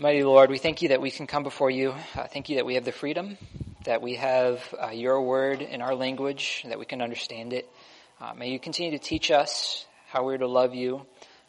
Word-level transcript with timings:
Mighty 0.00 0.22
Lord, 0.22 0.48
we 0.48 0.58
thank 0.58 0.80
you 0.80 0.90
that 0.90 1.00
we 1.00 1.10
can 1.10 1.26
come 1.26 1.42
before 1.42 1.72
you. 1.72 1.92
Uh, 2.14 2.28
thank 2.28 2.48
you 2.48 2.54
that 2.54 2.64
we 2.64 2.76
have 2.76 2.84
the 2.84 2.92
freedom, 2.92 3.36
that 3.84 4.00
we 4.00 4.14
have 4.14 4.62
uh, 4.80 4.90
your 4.90 5.20
word 5.22 5.60
in 5.60 5.82
our 5.82 5.92
language, 5.92 6.64
that 6.68 6.78
we 6.78 6.84
can 6.84 7.02
understand 7.02 7.52
it. 7.52 7.68
Uh, 8.20 8.32
may 8.32 8.48
you 8.48 8.60
continue 8.60 8.92
to 8.92 9.00
teach 9.00 9.32
us 9.32 9.86
how 10.06 10.24
we're 10.24 10.38
to 10.38 10.46
love 10.46 10.72
you, 10.72 11.04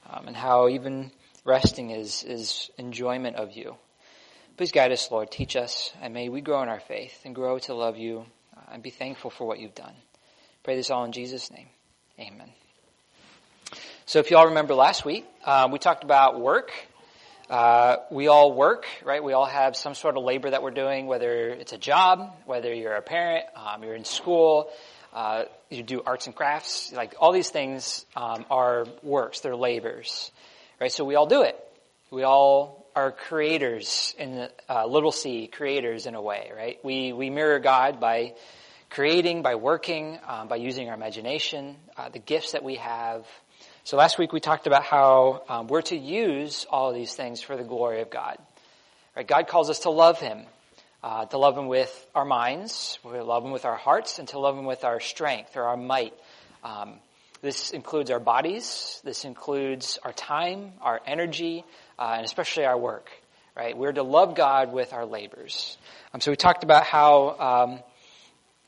um, 0.09 0.25
and 0.25 0.35
how 0.35 0.67
even 0.67 1.11
resting 1.45 1.91
is, 1.91 2.23
is 2.23 2.71
enjoyment 2.79 3.35
of 3.35 3.51
you. 3.51 3.75
Please 4.57 4.71
guide 4.71 4.91
us, 4.91 5.11
Lord. 5.11 5.29
Teach 5.29 5.55
us, 5.55 5.93
and 6.01 6.11
may 6.11 6.27
we 6.27 6.41
grow 6.41 6.63
in 6.63 6.69
our 6.69 6.79
faith 6.79 7.21
and 7.25 7.35
grow 7.35 7.59
to 7.59 7.75
love 7.75 7.97
you 7.97 8.25
uh, 8.57 8.61
and 8.71 8.81
be 8.81 8.89
thankful 8.89 9.29
for 9.29 9.45
what 9.45 9.59
you've 9.59 9.75
done. 9.75 9.93
Pray 10.63 10.75
this 10.75 10.89
all 10.89 11.05
in 11.05 11.11
Jesus' 11.11 11.51
name. 11.51 11.67
Amen. 12.19 12.49
So 14.07 14.17
if 14.17 14.31
you 14.31 14.37
all 14.37 14.47
remember 14.47 14.73
last 14.73 15.05
week, 15.05 15.27
um, 15.45 15.69
we 15.69 15.77
talked 15.77 16.03
about 16.03 16.41
work 16.41 16.71
uh, 17.49 17.97
we 18.11 18.27
all 18.27 18.53
work, 18.53 18.85
right? 19.03 19.23
We 19.23 19.33
all 19.33 19.45
have 19.45 19.75
some 19.75 19.95
sort 19.95 20.17
of 20.17 20.23
labor 20.23 20.51
that 20.51 20.61
we're 20.61 20.71
doing, 20.71 21.07
whether 21.07 21.49
it's 21.49 21.73
a 21.73 21.77
job, 21.77 22.31
whether 22.45 22.73
you're 22.73 22.95
a 22.95 23.01
parent, 23.01 23.45
um, 23.55 23.83
you're 23.83 23.95
in 23.95 24.05
school, 24.05 24.69
uh, 25.13 25.45
you 25.69 25.81
do 25.81 26.03
arts 26.05 26.27
and 26.27 26.35
crafts. 26.35 26.93
Like 26.93 27.15
all 27.19 27.31
these 27.31 27.49
things 27.49 28.05
um, 28.15 28.45
are 28.51 28.85
works; 29.01 29.39
they're 29.39 29.55
labors, 29.55 30.31
right? 30.79 30.91
So 30.91 31.03
we 31.03 31.15
all 31.15 31.25
do 31.25 31.41
it. 31.41 31.57
We 32.11 32.23
all 32.23 32.85
are 32.95 33.11
creators 33.11 34.13
in 34.19 34.47
uh, 34.69 34.85
little 34.85 35.11
c, 35.11 35.47
creators 35.47 36.05
in 36.05 36.13
a 36.13 36.21
way, 36.21 36.51
right? 36.55 36.77
We 36.83 37.13
we 37.13 37.31
mirror 37.31 37.59
God 37.59 37.99
by 37.99 38.35
creating, 38.91 39.41
by 39.41 39.55
working, 39.55 40.19
um, 40.27 40.47
by 40.47 40.57
using 40.57 40.89
our 40.89 40.95
imagination, 40.95 41.77
uh, 41.97 42.09
the 42.09 42.19
gifts 42.19 42.51
that 42.51 42.63
we 42.63 42.75
have. 42.75 43.25
So 43.89 43.97
last 43.97 44.19
week 44.19 44.31
we 44.31 44.39
talked 44.39 44.67
about 44.67 44.83
how 44.83 45.41
um, 45.49 45.65
we're 45.65 45.81
to 45.81 45.97
use 45.97 46.67
all 46.69 46.89
of 46.89 46.95
these 46.95 47.15
things 47.15 47.41
for 47.41 47.57
the 47.57 47.63
glory 47.63 48.01
of 48.01 48.11
God. 48.11 48.37
Right? 49.15 49.27
God 49.27 49.47
calls 49.47 49.71
us 49.71 49.79
to 49.79 49.89
love 49.89 50.19
Him, 50.19 50.43
uh, 51.01 51.25
to 51.25 51.39
love 51.39 51.57
Him 51.57 51.67
with 51.67 52.07
our 52.13 52.23
minds, 52.23 52.99
we 53.03 53.19
love 53.19 53.43
Him 53.43 53.49
with 53.49 53.65
our 53.65 53.77
hearts, 53.77 54.19
and 54.19 54.27
to 54.27 54.37
love 54.37 54.55
Him 54.55 54.65
with 54.65 54.83
our 54.83 54.99
strength 54.99 55.57
or 55.57 55.63
our 55.63 55.75
might. 55.75 56.13
Um, 56.63 56.99
this 57.41 57.71
includes 57.71 58.11
our 58.11 58.19
bodies. 58.19 59.01
This 59.03 59.25
includes 59.25 59.97
our 60.03 60.13
time, 60.13 60.73
our 60.81 61.01
energy, 61.07 61.65
uh, 61.97 62.13
and 62.15 62.25
especially 62.25 62.65
our 62.65 62.77
work. 62.77 63.09
Right? 63.57 63.75
We're 63.75 63.91
to 63.91 64.03
love 64.03 64.35
God 64.35 64.71
with 64.71 64.93
our 64.93 65.07
labors. 65.07 65.79
Um, 66.13 66.21
so 66.21 66.29
we 66.29 66.37
talked 66.37 66.63
about 66.63 66.83
how 66.83 67.39
um, 67.39 67.79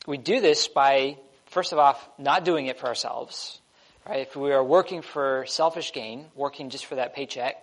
we 0.04 0.18
do 0.18 0.40
this 0.40 0.66
by, 0.66 1.16
first 1.46 1.72
of 1.72 1.78
all, 1.78 1.96
not 2.18 2.44
doing 2.44 2.66
it 2.66 2.80
for 2.80 2.88
ourselves. 2.88 3.60
Right? 4.08 4.20
If 4.20 4.34
we 4.36 4.52
are 4.52 4.64
working 4.64 5.02
for 5.02 5.44
selfish 5.46 5.92
gain, 5.92 6.26
working 6.34 6.70
just 6.70 6.86
for 6.86 6.96
that 6.96 7.14
paycheck, 7.14 7.56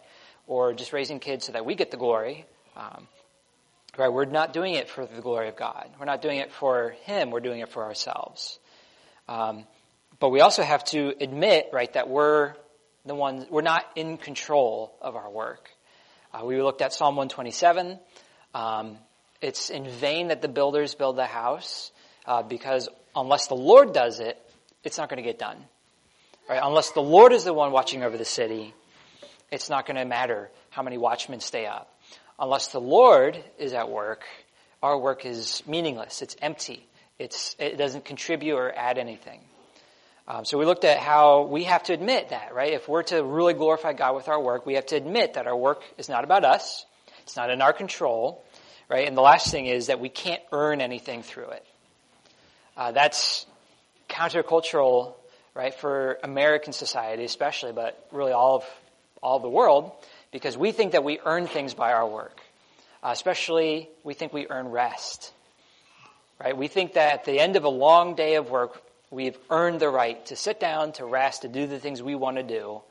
or 0.48 0.74
just 0.74 0.94
raising 0.94 1.20
kids 1.20 1.46
so 1.46 1.52
that 1.52 1.66
we 1.66 1.76
get 1.76 1.92
the 1.92 1.98
glory, 1.98 2.46
um, 2.76 3.08
right? 3.98 4.12
We're 4.12 4.26
not 4.26 4.54
doing 4.54 4.74
it 4.74 4.90
for 4.90 5.06
the 5.06 5.22
glory 5.22 5.50
of 5.50 5.56
God. 5.56 5.90
We're 6.00 6.06
not 6.06 6.22
doing 6.22 6.40
it 6.40 6.52
for 6.52 6.96
Him. 7.04 7.32
We're 7.32 7.42
doing 7.42 7.60
it 7.60 7.70
for 7.70 7.84
ourselves. 7.84 8.58
Um, 9.28 9.66
but 10.20 10.30
we 10.30 10.42
also 10.42 10.64
have 10.64 10.84
to 10.86 11.14
admit, 11.22 11.70
right, 11.72 11.92
that 11.94 12.10
we're 12.10 12.54
the 13.06 13.16
ones. 13.16 13.46
We're 13.50 13.62
not 13.62 13.86
in 13.96 14.18
control 14.18 14.96
of 15.02 15.16
our 15.16 15.30
work. 15.30 15.70
Uh, 16.34 16.46
we 16.46 16.62
looked 16.62 16.82
at 16.82 16.94
Psalm 16.94 17.16
127. 17.16 18.00
Um, 18.54 18.98
it's 19.42 19.70
in 19.70 19.90
vain 19.90 20.30
that 20.30 20.42
the 20.42 20.48
builders 20.48 20.96
build 20.96 21.16
the 21.16 21.26
house 21.26 21.92
uh, 22.26 22.44
because 22.44 22.90
unless 23.16 23.48
the 23.48 23.56
Lord 23.56 23.94
does 23.94 24.20
it, 24.20 24.38
it's 24.84 24.98
not 24.98 25.10
going 25.10 25.22
to 25.22 25.28
get 25.28 25.40
done. 25.40 25.58
Right? 26.50 26.60
Unless 26.64 26.92
the 26.94 27.02
Lord 27.02 27.32
is 27.32 27.44
the 27.44 27.54
one 27.54 27.72
watching 27.72 28.02
over 28.02 28.18
the 28.18 28.26
city, 28.26 28.74
it's 29.52 29.70
not 29.70 29.86
going 29.86 29.98
to 29.98 30.06
matter 30.06 30.50
how 30.72 30.82
many 30.82 30.98
watchmen 30.98 31.42
stay 31.42 31.68
up. 31.68 31.96
Unless 32.40 32.70
the 32.70 32.82
Lord 32.82 33.42
is 33.60 33.74
at 33.74 33.88
work, 33.90 34.24
our 34.82 34.98
work 34.98 35.28
is 35.28 35.62
meaningless. 35.68 36.24
It's 36.24 36.36
empty. 36.42 36.88
It's, 37.20 37.56
it 37.60 37.78
doesn't 37.78 38.04
contribute 38.04 38.56
or 38.56 38.72
add 38.76 38.98
anything. 38.98 39.42
Um, 40.28 40.44
so 40.44 40.58
we 40.58 40.66
looked 40.66 40.86
at 40.86 40.98
how 40.98 41.44
we 41.44 41.66
have 41.66 41.84
to 41.84 41.94
admit 41.94 42.30
that, 42.30 42.56
right? 42.56 42.74
If 42.74 42.88
we're 42.88 43.04
to 43.04 43.24
really 43.24 43.54
glorify 43.54 43.94
God 43.94 44.16
with 44.16 44.28
our 44.28 44.42
work, 44.42 44.66
we 44.66 44.74
have 44.74 44.88
to 44.88 44.96
admit 44.96 45.36
that 45.36 45.46
our 45.46 45.56
work 45.56 45.84
is 46.00 46.10
not 46.10 46.24
about 46.24 46.46
us. 46.46 46.86
It's 47.24 47.36
not 47.36 47.52
in 47.52 47.62
our 47.62 47.74
control, 47.74 48.44
right? 48.90 49.08
And 49.08 49.16
the 49.16 49.22
last 49.22 49.52
thing 49.52 49.68
is 49.68 49.88
that 49.88 50.00
we 50.00 50.10
can't 50.10 50.42
earn 50.52 50.82
anything 50.82 51.22
through 51.22 51.50
it. 51.50 51.66
Uh, 52.76 52.92
that's 52.92 53.46
countercultural 54.08 55.14
right, 55.60 55.74
for 55.74 56.18
American 56.24 56.72
society 56.72 57.26
especially, 57.26 57.74
but 57.74 58.08
really 58.14 58.32
all 58.32 58.56
of, 58.56 58.64
all 59.22 59.36
of 59.36 59.42
the 59.42 59.50
world, 59.50 59.92
because 60.32 60.58
we 60.58 60.72
think 60.72 60.94
that 60.94 61.04
we 61.04 61.20
earn 61.26 61.48
things 61.48 61.74
by 61.74 61.92
our 61.92 62.08
work. 62.08 62.40
Uh, 63.04 63.10
especially, 63.12 63.90
we 64.06 64.14
think 64.14 64.32
we 64.32 64.48
earn 64.50 64.70
rest. 64.70 65.34
Right? 66.42 66.56
We 66.56 66.70
think 66.70 66.94
that 66.94 67.14
at 67.14 67.26
the 67.26 67.42
end 67.42 67.58
of 67.58 67.66
a 67.66 67.70
long 67.70 68.16
day 68.16 68.36
of 68.36 68.50
work, 68.50 68.82
we've 69.12 69.38
earned 69.50 69.82
the 69.82 69.90
right 69.90 70.26
to 70.28 70.38
sit 70.38 70.62
down, 70.62 70.94
to 70.94 71.04
rest, 71.04 71.42
to 71.42 71.50
do 71.50 71.68
the 71.68 71.78
things 71.78 72.02
we 72.02 72.16
want 72.16 72.38
to 72.38 72.44
do. 72.44 72.82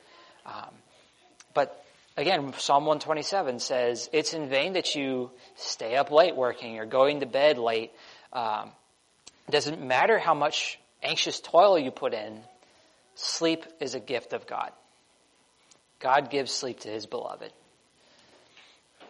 Um, 0.45 0.69
but 1.55 1.83
again, 2.19 2.53
Psalm 2.59 2.85
127 2.85 3.61
says, 3.61 4.11
it's 4.12 4.35
in 4.35 4.50
vain 4.50 4.75
that 4.75 4.95
you 4.95 5.31
stay 5.56 5.97
up 5.97 6.11
late 6.11 6.37
working 6.37 6.79
or 6.79 6.85
going 6.85 7.21
to 7.21 7.27
bed 7.27 7.56
late. 7.56 7.93
Um, 8.31 8.73
it 9.47 9.53
doesn't 9.53 9.81
matter 9.81 10.19
how 10.19 10.35
much 10.35 10.79
anxious 11.03 11.41
toil 11.41 11.79
you 11.79 11.91
put 11.91 12.15
in, 12.15 12.41
sleep 13.19 13.65
is 13.81 13.95
a 13.95 14.01
gift 14.01 14.33
of 14.33 14.47
God. 14.47 14.73
God 16.01 16.31
gives 16.31 16.53
sleep 16.53 16.81
to 16.81 16.89
his 16.89 17.06
beloved. 17.06 17.53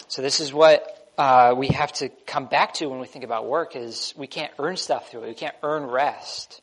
So 0.08 0.22
this 0.22 0.40
is 0.40 0.52
what 0.52 1.12
uh, 1.18 1.54
we 1.56 1.68
have 1.68 1.92
to 1.94 2.08
come 2.26 2.46
back 2.46 2.74
to 2.74 2.86
when 2.86 3.00
we 3.00 3.06
think 3.06 3.24
about 3.24 3.46
work 3.46 3.76
is 3.76 4.14
we 4.16 4.26
can't 4.26 4.52
earn 4.58 4.76
stuff 4.76 5.10
through 5.10 5.24
it. 5.24 5.28
We 5.28 5.34
can't 5.34 5.56
earn 5.62 5.84
rest. 5.84 6.62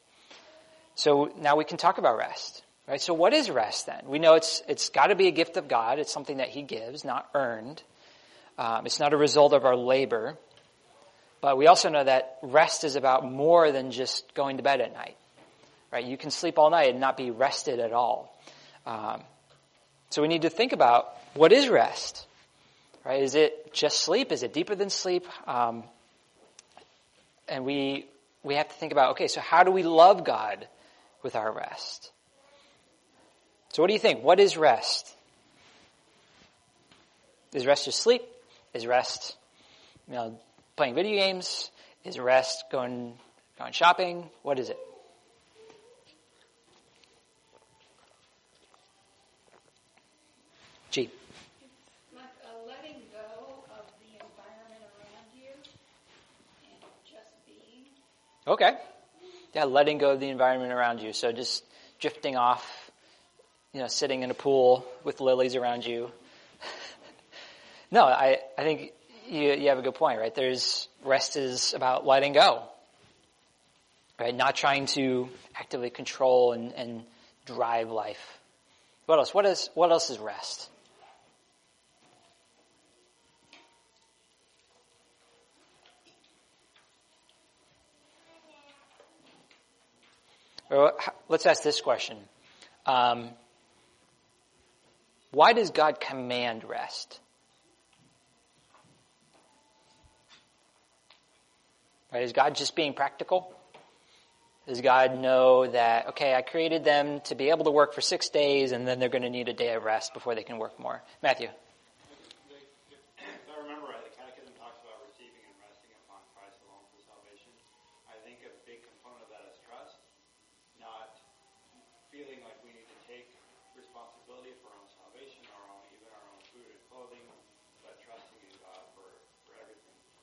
So 0.95 1.31
now 1.39 1.55
we 1.55 1.65
can 1.65 1.77
talk 1.77 1.97
about 1.97 2.17
rest. 2.17 2.63
Right? 2.87 3.01
So 3.01 3.13
what 3.13 3.33
is 3.33 3.49
rest 3.49 3.87
then? 3.87 4.03
We 4.07 4.19
know 4.19 4.35
it's 4.35 4.61
it's 4.67 4.89
got 4.89 5.07
to 5.07 5.15
be 5.15 5.27
a 5.27 5.31
gift 5.31 5.57
of 5.57 5.67
God. 5.67 5.99
It's 5.99 6.11
something 6.11 6.37
that 6.37 6.49
He 6.49 6.61
gives, 6.61 7.03
not 7.03 7.27
earned. 7.33 7.81
Um, 8.57 8.85
it's 8.85 8.99
not 8.99 9.11
a 9.13 9.17
result 9.17 9.53
of 9.53 9.65
our 9.65 9.75
labor. 9.75 10.37
But 11.41 11.57
we 11.57 11.67
also 11.67 11.89
know 11.89 12.03
that 12.03 12.37
rest 12.41 12.83
is 12.83 12.95
about 12.95 13.29
more 13.29 13.71
than 13.71 13.91
just 13.91 14.33
going 14.33 14.57
to 14.57 14.63
bed 14.63 14.81
at 14.81 14.93
night. 14.93 15.17
Right? 15.95 16.05
You 16.05 16.17
can 16.17 16.29
sleep 16.29 16.59
all 16.59 16.69
night 16.69 16.89
and 16.89 16.99
not 16.99 17.15
be 17.15 17.31
rested 17.31 17.79
at 17.79 17.93
all. 17.93 18.37
Um, 18.85 19.21
so 20.09 20.21
we 20.21 20.27
need 20.27 20.41
to 20.41 20.49
think 20.49 20.73
about 20.73 21.07
what 21.35 21.53
is 21.53 21.69
rest. 21.69 22.27
Right? 23.05 23.23
Is 23.23 23.33
it 23.33 23.71
just 23.71 23.99
sleep? 23.99 24.33
Is 24.33 24.43
it 24.43 24.51
deeper 24.51 24.75
than 24.75 24.89
sleep? 24.89 25.25
Um, 25.47 25.85
and 27.47 27.63
we 27.63 28.07
we 28.43 28.55
have 28.55 28.67
to 28.67 28.73
think 28.73 28.91
about 28.91 29.11
okay, 29.11 29.29
so 29.29 29.39
how 29.39 29.63
do 29.63 29.71
we 29.71 29.83
love 29.83 30.25
God 30.25 30.67
with 31.23 31.37
our 31.37 31.49
rest? 31.49 32.11
So 33.69 33.81
what 33.81 33.87
do 33.87 33.93
you 33.93 33.99
think? 33.99 34.21
What 34.21 34.41
is 34.41 34.57
rest? 34.57 35.15
Is 37.53 37.65
rest 37.65 37.85
just 37.85 38.01
sleep? 38.01 38.21
Is 38.73 38.85
rest, 38.85 39.37
you 40.09 40.15
know, 40.15 40.39
playing 40.75 40.95
video 40.95 41.17
games? 41.17 41.71
Is 42.03 42.19
rest 42.19 42.65
going, 42.69 43.13
going 43.57 43.71
shopping? 43.71 44.29
What 44.43 44.59
is 44.59 44.69
it? 44.69 44.77
G. 50.95 51.09
Like 52.15 52.23
a 52.47 52.55
letting 52.69 53.03
go 53.11 53.67
of 53.67 53.83
the 53.99 54.15
environment 54.15 54.79
around 54.95 55.27
you 55.35 55.51
and 56.63 56.79
just 57.03 57.35
being. 57.45 57.91
Okay. 58.47 58.77
Yeah, 59.53 59.63
letting 59.63 59.97
go 59.97 60.11
of 60.11 60.19
the 60.19 60.29
environment 60.29 60.71
around 60.71 61.01
you. 61.01 61.13
So 61.13 61.31
just 61.31 61.63
drifting 61.99 62.35
off, 62.35 62.91
you 63.73 63.79
know, 63.79 63.87
sitting 63.87 64.21
in 64.21 64.29
a 64.29 64.33
pool 64.33 64.85
with 65.03 65.21
lilies 65.21 65.55
around 65.55 65.85
you. 65.85 66.11
no, 67.91 68.03
I, 68.03 68.39
I 68.57 68.63
think 68.63 68.91
you, 69.27 69.53
you 69.53 69.69
have 69.69 69.79
a 69.79 69.81
good 69.81 69.95
point, 69.95 70.19
right? 70.19 70.33
There's 70.33 70.87
rest 71.03 71.37
is 71.37 71.73
about 71.73 72.05
letting 72.05 72.33
go, 72.33 72.63
right? 74.19 74.35
Not 74.35 74.55
trying 74.55 74.85
to 74.87 75.29
actively 75.55 75.89
control 75.89 76.51
and, 76.51 76.73
and 76.73 77.03
drive 77.45 77.89
life. 77.89 78.39
What 79.05 79.19
else? 79.19 79.33
What 79.33 79.45
is 79.45 79.69
what 79.75 79.91
else 79.91 80.09
is 80.09 80.19
rest? 80.19 80.69
Let's 90.69 91.45
ask 91.45 91.63
this 91.63 91.81
question. 91.81 92.17
Um, 92.85 93.29
why 95.31 95.53
does 95.53 95.71
God 95.71 95.99
command 95.99 96.63
rest? 96.63 97.19
Right? 102.11 102.23
Is 102.23 102.33
God 102.33 102.55
just 102.55 102.75
being 102.75 102.93
practical? 102.93 103.53
Does 104.67 104.81
God 104.81 105.19
know 105.19 105.67
that, 105.67 106.07
okay, 106.09 106.33
I 106.33 106.41
created 106.41 106.83
them 106.83 107.19
to 107.25 107.35
be 107.35 107.49
able 107.49 107.65
to 107.65 107.71
work 107.71 107.93
for 107.93 108.01
six 108.01 108.29
days 108.29 108.71
and 108.71 108.87
then 108.87 108.99
they're 108.99 109.09
going 109.09 109.21
to 109.21 109.29
need 109.29 109.49
a 109.49 109.53
day 109.53 109.73
of 109.75 109.83
rest 109.83 110.13
before 110.13 110.33
they 110.33 110.43
can 110.43 110.57
work 110.57 110.79
more? 110.79 111.03
Matthew. 111.21 111.49
God 111.49 111.55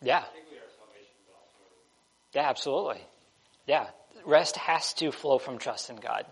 Yeah. 0.03 0.25
Yeah, 2.35 2.49
absolutely. 2.49 3.01
Yeah. 3.67 3.87
Rest 4.25 4.57
has 4.57 4.95
to 4.95 5.13
flow 5.13 5.39
from 5.39 5.59
trust 5.59 5.91
in 5.91 5.97
God. 5.97 6.27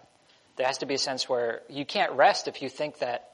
There 0.56 0.66
has 0.66 0.78
to 0.78 0.86
be 0.86 0.94
a 0.94 0.98
sense 0.98 1.28
where 1.28 1.62
you 1.68 1.84
can't 1.84 2.12
rest 2.12 2.48
if 2.48 2.62
you 2.62 2.68
think 2.68 2.98
that, 2.98 3.30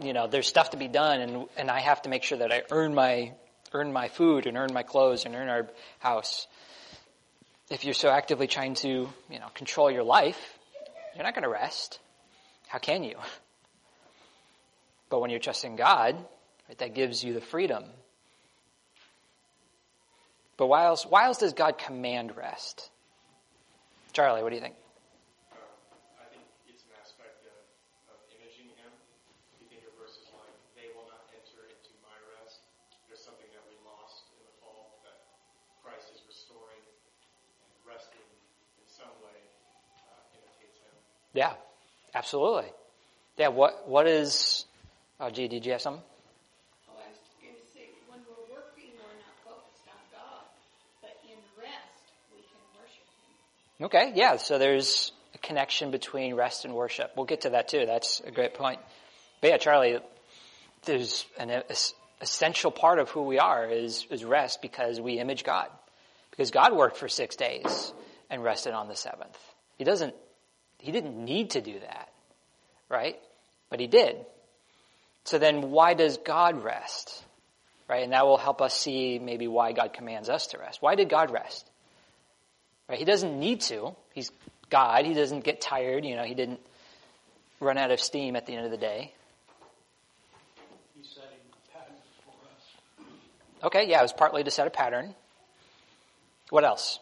you 0.00 0.12
know, 0.12 0.26
there's 0.26 0.46
stuff 0.46 0.70
to 0.70 0.76
be 0.76 0.88
done 0.88 1.20
and, 1.20 1.46
and 1.56 1.70
I 1.70 1.80
have 1.80 2.02
to 2.02 2.08
make 2.08 2.22
sure 2.22 2.38
that 2.38 2.52
I 2.52 2.62
earn 2.70 2.94
my, 2.94 3.32
earn 3.72 3.92
my 3.92 4.08
food 4.08 4.46
and 4.46 4.56
earn 4.56 4.72
my 4.72 4.82
clothes 4.82 5.24
and 5.24 5.34
earn 5.34 5.48
our 5.48 5.68
house. 5.98 6.46
If 7.70 7.84
you're 7.84 7.94
so 7.94 8.10
actively 8.10 8.46
trying 8.46 8.74
to, 8.76 8.88
you 9.30 9.38
know, 9.38 9.48
control 9.54 9.90
your 9.90 10.04
life, 10.04 10.58
you're 11.14 11.24
not 11.24 11.34
going 11.34 11.44
to 11.44 11.48
rest. 11.48 11.98
How 12.68 12.78
can 12.78 13.04
you? 13.04 13.16
But 15.08 15.20
when 15.20 15.30
you're 15.30 15.40
trusting 15.40 15.76
God, 15.76 16.16
right, 16.68 16.78
that 16.78 16.94
gives 16.94 17.22
you 17.22 17.34
the 17.34 17.40
freedom. 17.40 17.84
But 20.56 20.66
why 20.68 20.84
else, 20.86 21.04
why 21.04 21.24
else 21.26 21.38
does 21.38 21.52
God 21.52 21.78
command 21.78 22.36
rest? 22.36 22.90
Charlie, 24.12 24.42
what 24.42 24.50
do 24.50 24.56
you 24.56 24.62
think? 24.62 24.78
I 26.14 26.26
think 26.30 26.46
it's 26.70 26.86
an 26.86 26.94
aspect 27.02 27.42
of, 27.50 28.14
of 28.14 28.18
imaging 28.30 28.70
him. 28.78 28.92
If 29.58 29.66
you 29.66 29.66
think 29.66 29.82
of 29.82 29.94
verses 29.98 30.22
like, 30.30 30.54
they 30.78 30.86
will 30.94 31.10
not 31.10 31.26
enter 31.34 31.66
into 31.66 31.90
my 32.06 32.14
rest. 32.38 32.62
There's 33.10 33.18
something 33.18 33.50
that 33.50 33.64
we 33.66 33.74
lost 33.82 34.30
in 34.38 34.46
the 34.46 34.54
fall 34.62 35.02
that 35.02 35.18
Christ 35.82 36.14
is 36.14 36.22
restoring 36.30 36.78
and 36.86 37.74
resting 37.82 38.22
in 38.78 38.86
some 38.86 39.10
way 39.26 39.34
uh, 40.06 40.38
imitates 40.38 40.78
him. 40.78 40.94
Yeah, 41.34 41.58
absolutely. 42.14 42.70
Yeah, 43.34 43.50
what, 43.50 43.90
what 43.90 44.06
is, 44.06 44.64
oh, 45.18 45.30
gee, 45.34 45.50
did 45.50 45.66
you 45.66 45.74
have 45.74 45.82
something? 45.82 46.06
Oh, 46.86 46.94
I 46.94 47.10
was 47.10 47.18
going 47.42 47.58
to 47.58 47.66
say, 47.74 47.90
when 48.06 48.22
we're 48.30 48.46
working, 48.46 48.94
we're 48.94 49.18
not 49.18 49.34
focused 49.42 49.90
on 49.90 49.98
God, 50.14 50.46
but 51.02 51.18
in 51.26 51.34
rest, 51.58 52.06
we 52.30 52.46
can 52.46 52.62
worship 52.78 53.02
Him. 53.02 53.34
Okay, 53.80 54.12
yeah, 54.14 54.36
so 54.36 54.58
there's 54.58 55.10
a 55.34 55.38
connection 55.38 55.90
between 55.90 56.34
rest 56.34 56.64
and 56.64 56.74
worship. 56.74 57.12
We'll 57.16 57.26
get 57.26 57.40
to 57.40 57.50
that 57.50 57.68
too. 57.68 57.84
That's 57.86 58.20
a 58.20 58.30
great 58.30 58.54
point. 58.54 58.78
But 59.40 59.50
yeah, 59.50 59.56
Charlie, 59.58 59.98
there's 60.84 61.26
an 61.38 61.62
essential 62.20 62.70
part 62.70 63.00
of 63.00 63.10
who 63.10 63.22
we 63.22 63.40
are 63.40 63.68
is, 63.68 64.06
is 64.10 64.24
rest 64.24 64.62
because 64.62 65.00
we 65.00 65.18
image 65.18 65.42
God. 65.42 65.68
Because 66.30 66.52
God 66.52 66.74
worked 66.74 66.96
for 66.98 67.08
six 67.08 67.34
days 67.34 67.92
and 68.30 68.44
rested 68.44 68.74
on 68.74 68.86
the 68.86 68.96
seventh. 68.96 69.38
He 69.76 69.84
doesn't, 69.84 70.14
he 70.78 70.92
didn't 70.92 71.16
need 71.24 71.50
to 71.50 71.60
do 71.60 71.78
that, 71.80 72.08
right? 72.88 73.16
But 73.70 73.80
he 73.80 73.88
did. 73.88 74.16
So 75.24 75.38
then 75.38 75.70
why 75.70 75.94
does 75.94 76.18
God 76.18 76.62
rest? 76.62 77.24
Right? 77.88 78.04
And 78.04 78.12
that 78.12 78.24
will 78.24 78.38
help 78.38 78.62
us 78.62 78.74
see 78.74 79.18
maybe 79.18 79.48
why 79.48 79.72
God 79.72 79.92
commands 79.92 80.28
us 80.28 80.48
to 80.48 80.58
rest. 80.58 80.80
Why 80.80 80.94
did 80.94 81.08
God 81.08 81.32
rest? 81.32 81.68
Right? 82.88 82.98
He 82.98 83.04
doesn't 83.04 83.38
need 83.38 83.60
to. 83.62 83.94
He's 84.12 84.30
God. 84.70 85.06
He 85.06 85.14
doesn't 85.14 85.44
get 85.44 85.60
tired. 85.60 86.04
You 86.04 86.16
know, 86.16 86.24
he 86.24 86.34
didn't 86.34 86.60
run 87.60 87.78
out 87.78 87.90
of 87.90 88.00
steam 88.00 88.36
at 88.36 88.46
the 88.46 88.54
end 88.54 88.66
of 88.66 88.70
the 88.70 88.76
day. 88.76 89.14
He's 90.96 91.08
setting 91.08 91.30
a 91.30 91.78
pattern 91.78 91.96
for 92.24 92.32
us. 92.54 93.64
Okay, 93.64 93.88
yeah, 93.88 94.00
it 94.00 94.02
was 94.02 94.12
partly 94.12 94.44
to 94.44 94.50
set 94.50 94.66
a 94.66 94.70
pattern. 94.70 95.14
What 96.50 96.64
else? 96.64 96.98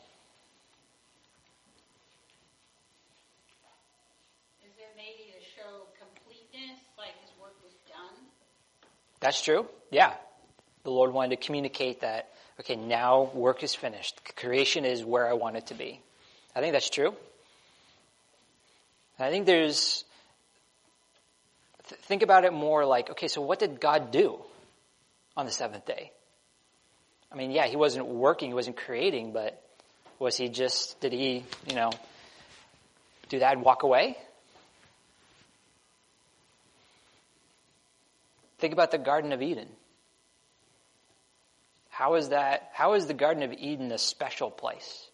Is 4.65 4.71
there 4.79 4.87
maybe 4.97 5.33
to 5.33 5.45
show 5.57 5.87
completeness, 5.99 6.79
like 6.97 7.21
his 7.23 7.31
work 7.41 7.55
was 7.63 7.73
done? 7.89 8.25
That's 9.21 9.43
true. 9.43 9.67
Yeah. 9.91 10.15
The 10.85 10.91
Lord 10.91 11.13
wanted 11.13 11.41
to 11.41 11.47
communicate 11.47 12.01
that, 12.01 12.32
okay, 12.61 12.77
now 12.77 13.31
work 13.35 13.63
is 13.63 13.75
finished. 13.75 14.21
Creation 14.37 14.85
is 14.85 15.05
where 15.05 15.29
I 15.29 15.33
want 15.35 15.57
it 15.57 15.67
to 15.69 15.75
be. 15.75 16.01
I 16.55 16.61
think 16.61 16.73
that's 16.73 16.91
true. 16.91 17.15
I 19.19 19.31
think 19.31 19.47
there's, 19.47 20.05
th- 21.89 22.01
think 22.01 22.23
about 22.23 22.45
it 22.45 22.53
more 22.53 22.85
like, 22.85 23.11
okay, 23.11 23.29
so 23.29 23.41
what 23.41 23.59
did 23.59 23.81
God 23.81 24.11
do 24.11 24.39
on 25.37 25.47
the 25.47 25.53
seventh 25.53 25.87
day? 25.87 26.11
I 27.31 27.37
mean, 27.37 27.53
yeah, 27.53 27.67
he 27.67 27.77
wasn't 27.77 28.07
working, 28.07 28.49
he 28.49 28.55
wasn't 28.55 28.77
creating, 28.77 29.33
but 29.33 29.63
was 30.19 30.37
he 30.37 30.49
just, 30.49 31.01
did 31.01 31.13
he, 31.13 31.45
you 31.69 31.75
know, 31.75 31.93
do 33.29 33.39
that 33.39 33.55
and 33.55 33.65
walk 33.65 33.85
away? 33.85 34.17
Think 38.59 38.73
about 38.73 38.91
the 38.91 38.99
Garden 38.99 39.33
of 39.33 39.41
Eden. 39.41 39.69
How 41.93 42.15
is 42.15 42.31
that, 42.31 42.71
how 42.73 42.95
is 42.95 43.07
the 43.07 43.15
Garden 43.15 43.43
of 43.43 43.53
Eden 43.53 43.93
a 43.93 43.99
special 43.99 44.51
place? 44.51 45.09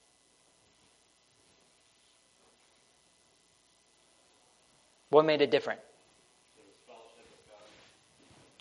What 5.11 5.25
made 5.27 5.43
it 5.43 5.51
different? 5.51 5.81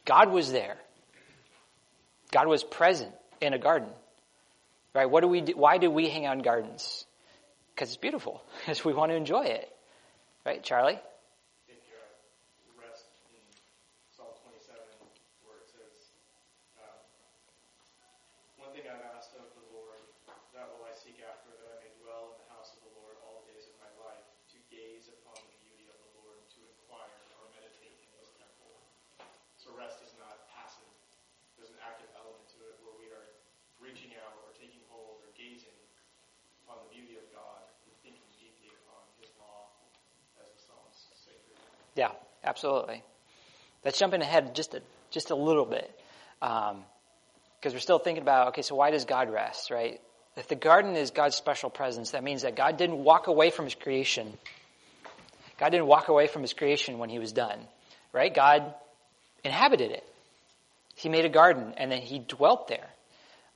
God 0.05 0.31
was 0.31 0.51
there. 0.51 0.77
God 2.31 2.47
was 2.47 2.63
present 2.63 3.11
in 3.39 3.53
a 3.53 3.59
garden. 3.59 3.89
Right? 4.95 5.05
What 5.05 5.21
do 5.21 5.27
we 5.27 5.41
do? 5.41 5.53
Why 5.53 5.77
do 5.77 5.91
we 5.91 6.09
hang 6.09 6.25
out 6.25 6.37
in 6.37 6.43
gardens? 6.43 7.05
Because 7.75 7.89
it's 7.89 8.01
beautiful. 8.01 8.41
Because 8.65 8.83
we 8.83 8.93
want 8.93 9.11
to 9.11 9.15
enjoy 9.15 9.45
it. 9.45 9.69
Right, 10.45 10.63
Charlie? 10.63 10.97
I 10.97 11.63
think 11.67 11.83
uh, 11.93 12.81
rest 12.81 13.05
in 13.29 13.43
Psalm 14.15 14.31
27 14.47 14.79
where 15.45 15.59
it 15.61 15.67
says, 15.69 16.09
um, 16.81 16.97
One 18.63 18.71
thing 18.73 18.87
I've 18.89 19.05
asked 19.13 19.35
of 19.37 19.45
the 19.53 19.67
Lord, 19.75 20.01
that 20.55 20.65
will 20.71 20.87
I 20.87 20.95
seek 20.95 21.19
after, 21.19 21.51
that 21.51 21.67
I 21.67 21.77
may 21.83 21.91
dwell 22.01 22.33
in 22.33 22.47
the 22.47 22.49
house 22.55 22.73
of 22.73 22.81
the 22.81 22.93
Lord 22.97 23.19
all 23.27 23.43
the 23.43 23.53
days 23.53 23.67
of 23.69 23.75
my 23.77 23.91
life, 24.01 24.25
to 24.55 24.57
gaze 24.73 25.11
upon 25.11 25.37
the 25.37 25.57
beauty 25.67 25.85
of 25.91 25.99
the 25.99 26.11
Lord, 26.23 26.41
and 26.41 26.49
to 26.57 26.61
inquire 26.63 27.21
or 27.37 27.51
meditate 27.53 27.93
in 28.01 28.09
his 28.17 28.31
temple. 28.39 28.73
So 29.61 29.75
rest 29.77 30.01
is 30.01 30.15
not 30.17 30.47
passive. 30.57 30.89
There's 31.59 31.69
an 31.69 31.81
active 31.85 32.09
element 32.17 32.49
to 32.55 32.59
it 32.71 32.81
where 32.81 32.97
we 32.97 33.11
are 33.13 33.27
reaching 33.83 34.15
out 34.21 34.33
or 34.43 34.51
taking 34.55 34.81
hold 34.89 35.19
or 35.23 35.29
gazing 35.35 35.75
upon 36.63 36.83
the 36.83 36.91
beauty 36.91 37.15
of 37.15 37.25
God 37.31 37.63
and 37.87 37.95
thinking 38.03 38.27
deeply 38.35 38.71
upon 38.83 38.99
his 39.19 39.31
law 39.39 39.71
as 40.39 40.47
the 40.51 40.59
Psalms 40.59 41.07
say 41.15 41.35
through 41.47 41.55
it. 41.55 41.86
Yeah, 41.97 42.11
absolutely. 42.43 43.03
Let's 43.83 43.99
jump 43.99 44.13
in 44.13 44.21
ahead 44.21 44.55
just 44.55 44.73
a, 44.75 44.81
just 45.11 45.31
a 45.31 45.35
little 45.35 45.65
bit. 45.65 45.91
Because 46.39 47.73
we're 47.73 47.79
still 47.79 47.99
thinking 47.99 48.21
about, 48.21 48.49
okay, 48.49 48.61
so 48.61 48.75
why 48.75 48.91
does 48.91 49.05
God 49.05 49.31
rest, 49.31 49.71
right? 49.71 49.99
If 50.35 50.47
the 50.47 50.55
garden 50.55 50.95
is 50.95 51.09
God's 51.09 51.35
special 51.35 51.71
presence, 51.71 52.11
that 52.11 52.23
means 52.23 52.43
that 52.43 52.55
God 52.55 52.77
didn't 52.77 53.03
walk 53.03 53.25
away 53.27 53.49
from 53.49 53.65
his 53.65 53.73
creation. 53.73 54.31
God 55.57 55.69
didn't 55.69 55.87
walk 55.87 56.07
away 56.07 56.27
from 56.27 56.43
his 56.43 56.53
creation 56.53 56.99
when 56.99 57.09
he 57.09 57.17
was 57.17 57.31
done, 57.31 57.59
right? 58.13 58.31
God 58.31 58.75
inhabited 59.43 59.89
it. 59.89 60.03
He 60.95 61.09
made 61.09 61.25
a 61.25 61.29
garden 61.29 61.73
and 61.77 61.91
then 61.91 62.01
he 62.01 62.19
dwelt 62.19 62.67
there. 62.67 62.87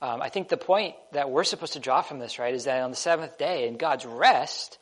Um, 0.00 0.20
I 0.20 0.30
think 0.30 0.48
the 0.48 0.56
point 0.56 0.96
that 1.12 1.30
we're 1.30 1.44
supposed 1.44 1.74
to 1.74 1.78
draw 1.78 2.02
from 2.02 2.18
this, 2.18 2.40
right, 2.40 2.52
is 2.52 2.64
that 2.64 2.82
on 2.82 2.90
the 2.90 2.96
seventh 2.96 3.38
day, 3.38 3.68
in 3.68 3.76
God's 3.76 4.04
rest, 4.04 4.78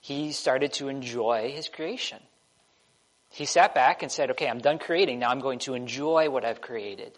he 0.00 0.32
started 0.32 0.74
to 0.74 0.88
enjoy 0.88 1.52
his 1.54 1.70
creation. 1.70 2.18
He 3.32 3.46
sat 3.46 3.74
back 3.74 4.02
and 4.02 4.12
said, 4.12 4.32
okay, 4.32 4.46
I'm 4.46 4.58
done 4.58 4.78
creating. 4.78 5.18
Now 5.18 5.30
I'm 5.30 5.40
going 5.40 5.60
to 5.60 5.72
enjoy 5.74 6.28
what 6.28 6.44
I've 6.44 6.60
created. 6.60 7.12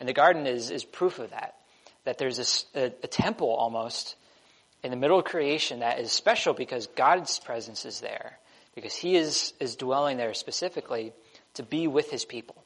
And 0.00 0.08
the 0.08 0.14
garden 0.14 0.46
is, 0.46 0.70
is 0.70 0.84
proof 0.84 1.18
of 1.18 1.30
that. 1.30 1.56
That 2.04 2.16
there's 2.16 2.38
this, 2.38 2.64
a, 2.74 2.86
a 2.86 3.06
temple 3.06 3.50
almost 3.50 4.16
in 4.82 4.90
the 4.90 4.96
middle 4.96 5.18
of 5.18 5.26
creation 5.26 5.80
that 5.80 6.00
is 6.00 6.10
special 6.10 6.54
because 6.54 6.86
God's 6.86 7.38
presence 7.38 7.84
is 7.84 8.00
there. 8.00 8.38
Because 8.74 8.94
he 8.94 9.16
is, 9.16 9.52
is 9.60 9.76
dwelling 9.76 10.16
there 10.16 10.32
specifically 10.32 11.12
to 11.54 11.62
be 11.62 11.86
with 11.86 12.10
his 12.10 12.24
people. 12.24 12.56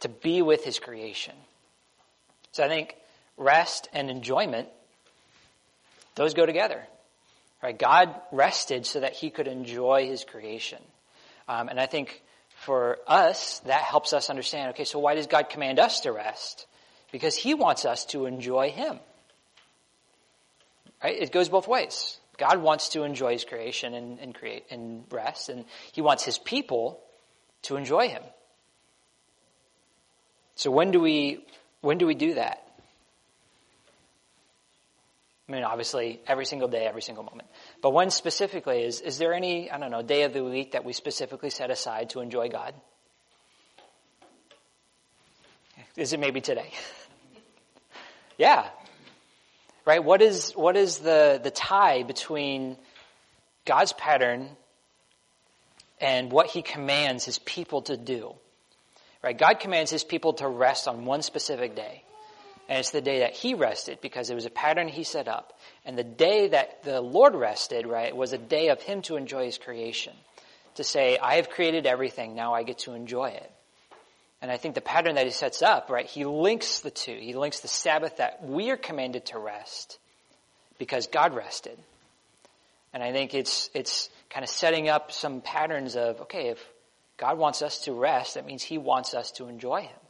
To 0.00 0.08
be 0.08 0.42
with 0.42 0.64
his 0.64 0.80
creation. 0.80 1.34
So 2.50 2.64
I 2.64 2.68
think 2.68 2.96
rest 3.36 3.88
and 3.92 4.10
enjoyment, 4.10 4.68
those 6.16 6.34
go 6.34 6.46
together. 6.46 6.82
Right? 7.62 7.78
God 7.78 8.12
rested 8.32 8.86
so 8.86 9.00
that 9.00 9.12
he 9.12 9.30
could 9.30 9.46
enjoy 9.46 10.06
his 10.06 10.24
creation. 10.24 10.82
Um, 11.48 11.68
and 11.68 11.80
I 11.80 11.86
think 11.86 12.22
for 12.56 12.98
us, 13.06 13.60
that 13.60 13.82
helps 13.82 14.12
us 14.12 14.30
understand, 14.30 14.70
okay, 14.70 14.84
so 14.84 14.98
why 14.98 15.14
does 15.14 15.26
God 15.26 15.48
command 15.48 15.78
us 15.78 16.00
to 16.00 16.12
rest? 16.12 16.66
Because 17.10 17.34
he 17.34 17.54
wants 17.54 17.84
us 17.84 18.04
to 18.06 18.26
enjoy 18.26 18.70
him. 18.70 18.98
Right? 21.02 21.20
It 21.20 21.32
goes 21.32 21.48
both 21.48 21.66
ways. 21.66 22.18
God 22.38 22.62
wants 22.62 22.90
to 22.90 23.02
enjoy 23.02 23.32
his 23.32 23.44
creation 23.44 23.94
and, 23.94 24.18
and 24.18 24.34
create 24.34 24.64
and 24.70 25.04
rest, 25.10 25.48
and 25.48 25.64
he 25.92 26.00
wants 26.00 26.24
his 26.24 26.38
people 26.38 27.00
to 27.62 27.76
enjoy 27.76 28.08
him. 28.08 28.22
So 30.56 30.70
when 30.70 30.90
do 30.90 31.00
we 31.00 31.44
when 31.80 31.98
do 31.98 32.06
we 32.06 32.14
do 32.14 32.34
that? 32.34 32.62
I 35.48 35.52
mean, 35.52 35.64
obviously, 35.64 36.20
every 36.26 36.46
single 36.46 36.68
day, 36.68 36.86
every 36.86 37.02
single 37.02 37.24
moment. 37.24 37.48
But 37.82 37.90
one 37.90 38.10
specifically 38.10 38.84
is 38.84 39.00
is 39.00 39.18
there 39.18 39.34
any 39.34 39.70
I 39.70 39.78
don't 39.78 39.90
know 39.90 40.02
day 40.02 40.22
of 40.22 40.32
the 40.32 40.42
week 40.42 40.72
that 40.72 40.84
we 40.84 40.94
specifically 40.94 41.50
set 41.50 41.70
aside 41.70 42.10
to 42.10 42.20
enjoy 42.20 42.48
God? 42.48 42.74
Is 45.96 46.12
it 46.12 46.20
maybe 46.20 46.40
today? 46.40 46.72
Yeah. 48.38 48.66
Right? 49.84 50.02
What 50.02 50.22
is, 50.22 50.52
what 50.52 50.76
is 50.76 50.98
the, 50.98 51.40
the 51.42 51.50
tie 51.50 52.02
between 52.02 52.76
God's 53.64 53.92
pattern 53.92 54.48
and 56.00 56.32
what 56.32 56.46
he 56.46 56.62
commands 56.62 57.24
his 57.24 57.38
people 57.38 57.82
to 57.82 57.96
do? 57.96 58.34
Right? 59.22 59.36
God 59.36 59.60
commands 59.60 59.90
his 59.90 60.02
people 60.02 60.32
to 60.34 60.48
rest 60.48 60.88
on 60.88 61.04
one 61.04 61.22
specific 61.22 61.76
day. 61.76 62.02
And 62.68 62.78
it's 62.78 62.90
the 62.90 63.00
day 63.00 63.20
that 63.20 63.34
he 63.34 63.54
rested 63.54 64.00
because 64.00 64.30
it 64.30 64.34
was 64.34 64.46
a 64.46 64.50
pattern 64.50 64.88
he 64.88 65.04
set 65.04 65.28
up. 65.28 65.58
And 65.84 65.98
the 65.98 66.04
day 66.04 66.48
that 66.48 66.84
the 66.84 67.00
Lord 67.00 67.34
rested, 67.34 67.86
right, 67.86 68.16
was 68.16 68.32
a 68.32 68.38
day 68.38 68.68
of 68.68 68.80
him 68.80 69.02
to 69.02 69.16
enjoy 69.16 69.46
his 69.46 69.58
creation. 69.58 70.14
To 70.76 70.84
say, 70.84 71.18
I 71.18 71.36
have 71.36 71.50
created 71.50 71.86
everything, 71.86 72.34
now 72.34 72.54
I 72.54 72.62
get 72.62 72.78
to 72.80 72.94
enjoy 72.94 73.30
it. 73.30 73.52
And 74.40 74.50
I 74.50 74.56
think 74.56 74.74
the 74.74 74.80
pattern 74.80 75.14
that 75.16 75.26
he 75.26 75.32
sets 75.32 75.62
up, 75.62 75.90
right, 75.90 76.06
he 76.06 76.24
links 76.24 76.80
the 76.80 76.90
two. 76.90 77.16
He 77.20 77.34
links 77.34 77.60
the 77.60 77.68
Sabbath 77.68 78.16
that 78.16 78.42
we 78.42 78.70
are 78.70 78.76
commanded 78.76 79.26
to 79.26 79.38
rest 79.38 79.98
because 80.78 81.06
God 81.06 81.34
rested. 81.34 81.78
And 82.92 83.02
I 83.02 83.12
think 83.12 83.34
it's, 83.34 83.70
it's 83.72 84.10
kind 84.30 84.42
of 84.42 84.50
setting 84.50 84.88
up 84.88 85.12
some 85.12 85.40
patterns 85.42 85.94
of, 85.94 86.22
okay, 86.22 86.48
if 86.48 86.58
God 87.18 87.38
wants 87.38 87.62
us 87.62 87.84
to 87.84 87.92
rest, 87.92 88.34
that 88.34 88.44
means 88.44 88.62
he 88.62 88.78
wants 88.78 89.14
us 89.14 89.30
to 89.32 89.46
enjoy 89.46 89.82
him. 89.82 90.01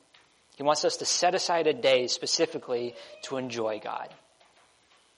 He 0.56 0.62
wants 0.62 0.84
us 0.84 0.98
to 0.98 1.04
set 1.04 1.34
aside 1.34 1.66
a 1.66 1.72
day 1.72 2.06
specifically 2.06 2.94
to 3.24 3.36
enjoy 3.36 3.80
God. 3.82 4.08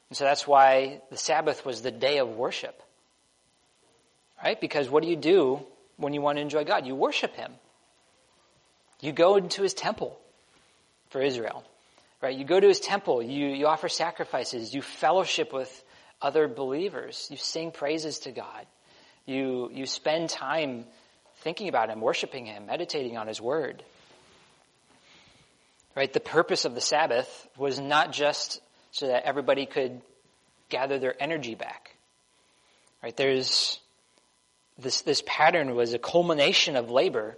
And 0.08 0.16
so 0.16 0.24
that's 0.24 0.46
why 0.46 1.00
the 1.10 1.16
Sabbath 1.16 1.66
was 1.66 1.82
the 1.82 1.90
day 1.90 2.18
of 2.18 2.28
worship. 2.28 2.80
Right? 4.42 4.60
Because 4.60 4.88
what 4.88 5.02
do 5.02 5.08
you 5.08 5.16
do 5.16 5.60
when 5.96 6.12
you 6.12 6.20
want 6.20 6.38
to 6.38 6.42
enjoy 6.42 6.64
God? 6.64 6.86
You 6.86 6.94
worship 6.94 7.34
him. 7.34 7.52
You 9.00 9.12
go 9.12 9.36
into 9.36 9.62
his 9.62 9.74
temple 9.74 10.18
for 11.10 11.20
Israel. 11.20 11.64
Right? 12.22 12.36
You 12.36 12.44
go 12.44 12.58
to 12.58 12.68
his 12.68 12.80
temple, 12.80 13.22
you, 13.22 13.48
you 13.48 13.66
offer 13.66 13.88
sacrifices, 13.88 14.72
you 14.72 14.82
fellowship 14.82 15.52
with 15.52 15.84
other 16.22 16.48
believers, 16.48 17.28
you 17.30 17.36
sing 17.36 17.70
praises 17.70 18.20
to 18.20 18.32
God. 18.32 18.66
You, 19.26 19.70
you 19.72 19.84
spend 19.84 20.30
time 20.30 20.86
thinking 21.38 21.68
about 21.68 21.90
him, 21.90 22.00
worshiping 22.00 22.46
him, 22.46 22.66
meditating 22.66 23.18
on 23.18 23.26
his 23.26 23.40
word. 23.40 23.82
Right? 25.96 26.12
The 26.12 26.20
purpose 26.20 26.64
of 26.64 26.74
the 26.74 26.80
Sabbath 26.80 27.48
was 27.56 27.78
not 27.78 28.12
just 28.12 28.60
so 28.90 29.08
that 29.08 29.24
everybody 29.24 29.66
could 29.66 30.00
gather 30.68 30.98
their 30.98 31.14
energy 31.22 31.54
back. 31.54 31.94
Right? 33.02 33.16
There's 33.16 33.78
this, 34.78 35.02
this 35.02 35.22
pattern 35.26 35.74
was 35.74 35.94
a 35.94 35.98
culmination 35.98 36.76
of 36.76 36.90
labor 36.90 37.36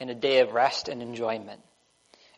in 0.00 0.08
a 0.08 0.14
day 0.14 0.40
of 0.40 0.52
rest 0.52 0.88
and 0.88 1.02
enjoyment. 1.02 1.60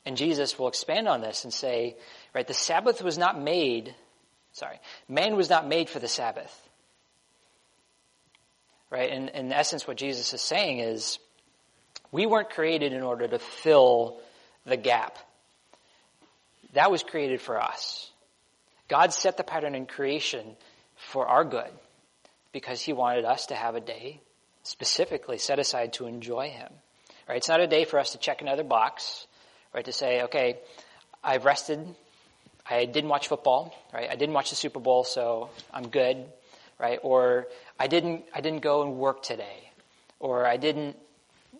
And 0.04 0.16
Jesus 0.16 0.58
will 0.58 0.68
expand 0.68 1.08
on 1.08 1.20
this 1.20 1.44
and 1.44 1.52
say, 1.52 1.96
right, 2.34 2.46
the 2.46 2.54
Sabbath 2.54 3.02
was 3.02 3.18
not 3.18 3.40
made, 3.40 3.94
sorry, 4.52 4.78
man 5.08 5.36
was 5.36 5.50
not 5.50 5.66
made 5.66 5.88
for 5.88 5.98
the 5.98 6.08
Sabbath. 6.08 6.68
Right? 8.90 9.10
And 9.10 9.30
in 9.30 9.52
essence, 9.52 9.86
what 9.86 9.96
Jesus 9.96 10.32
is 10.32 10.40
saying 10.40 10.78
is, 10.78 11.18
we 12.12 12.24
weren't 12.24 12.50
created 12.50 12.92
in 12.92 13.02
order 13.02 13.26
to 13.26 13.38
fill 13.38 14.20
the 14.64 14.76
gap. 14.76 15.18
That 16.76 16.90
was 16.90 17.02
created 17.02 17.40
for 17.40 17.58
us. 17.58 18.10
God 18.88 19.10
set 19.14 19.38
the 19.38 19.44
pattern 19.44 19.74
in 19.74 19.86
creation 19.86 20.56
for 20.94 21.26
our 21.26 21.42
good 21.42 21.70
because 22.52 22.82
he 22.82 22.92
wanted 22.92 23.24
us 23.24 23.46
to 23.46 23.54
have 23.54 23.76
a 23.76 23.80
day 23.80 24.20
specifically 24.62 25.38
set 25.38 25.58
aside 25.58 25.94
to 25.94 26.06
enjoy 26.06 26.50
him. 26.50 26.70
Right? 27.26 27.38
It's 27.38 27.48
not 27.48 27.60
a 27.60 27.66
day 27.66 27.86
for 27.86 27.98
us 27.98 28.12
to 28.12 28.18
check 28.18 28.42
another 28.42 28.62
box, 28.62 29.26
right? 29.72 29.86
To 29.86 29.92
say, 29.92 30.24
okay, 30.24 30.58
I've 31.24 31.46
rested. 31.46 31.80
I 32.68 32.84
didn't 32.84 33.08
watch 33.08 33.28
football, 33.28 33.74
right? 33.94 34.10
I 34.10 34.16
didn't 34.16 34.34
watch 34.34 34.50
the 34.50 34.56
Super 34.56 34.78
Bowl, 34.78 35.02
so 35.04 35.48
I'm 35.72 35.88
good, 35.88 36.26
right? 36.78 36.98
Or 37.02 37.46
I 37.80 37.86
didn't, 37.86 38.24
I 38.34 38.42
didn't 38.42 38.60
go 38.60 38.82
and 38.82 38.98
work 38.98 39.22
today. 39.22 39.70
Or 40.20 40.44
I 40.44 40.58
didn't, 40.58 40.96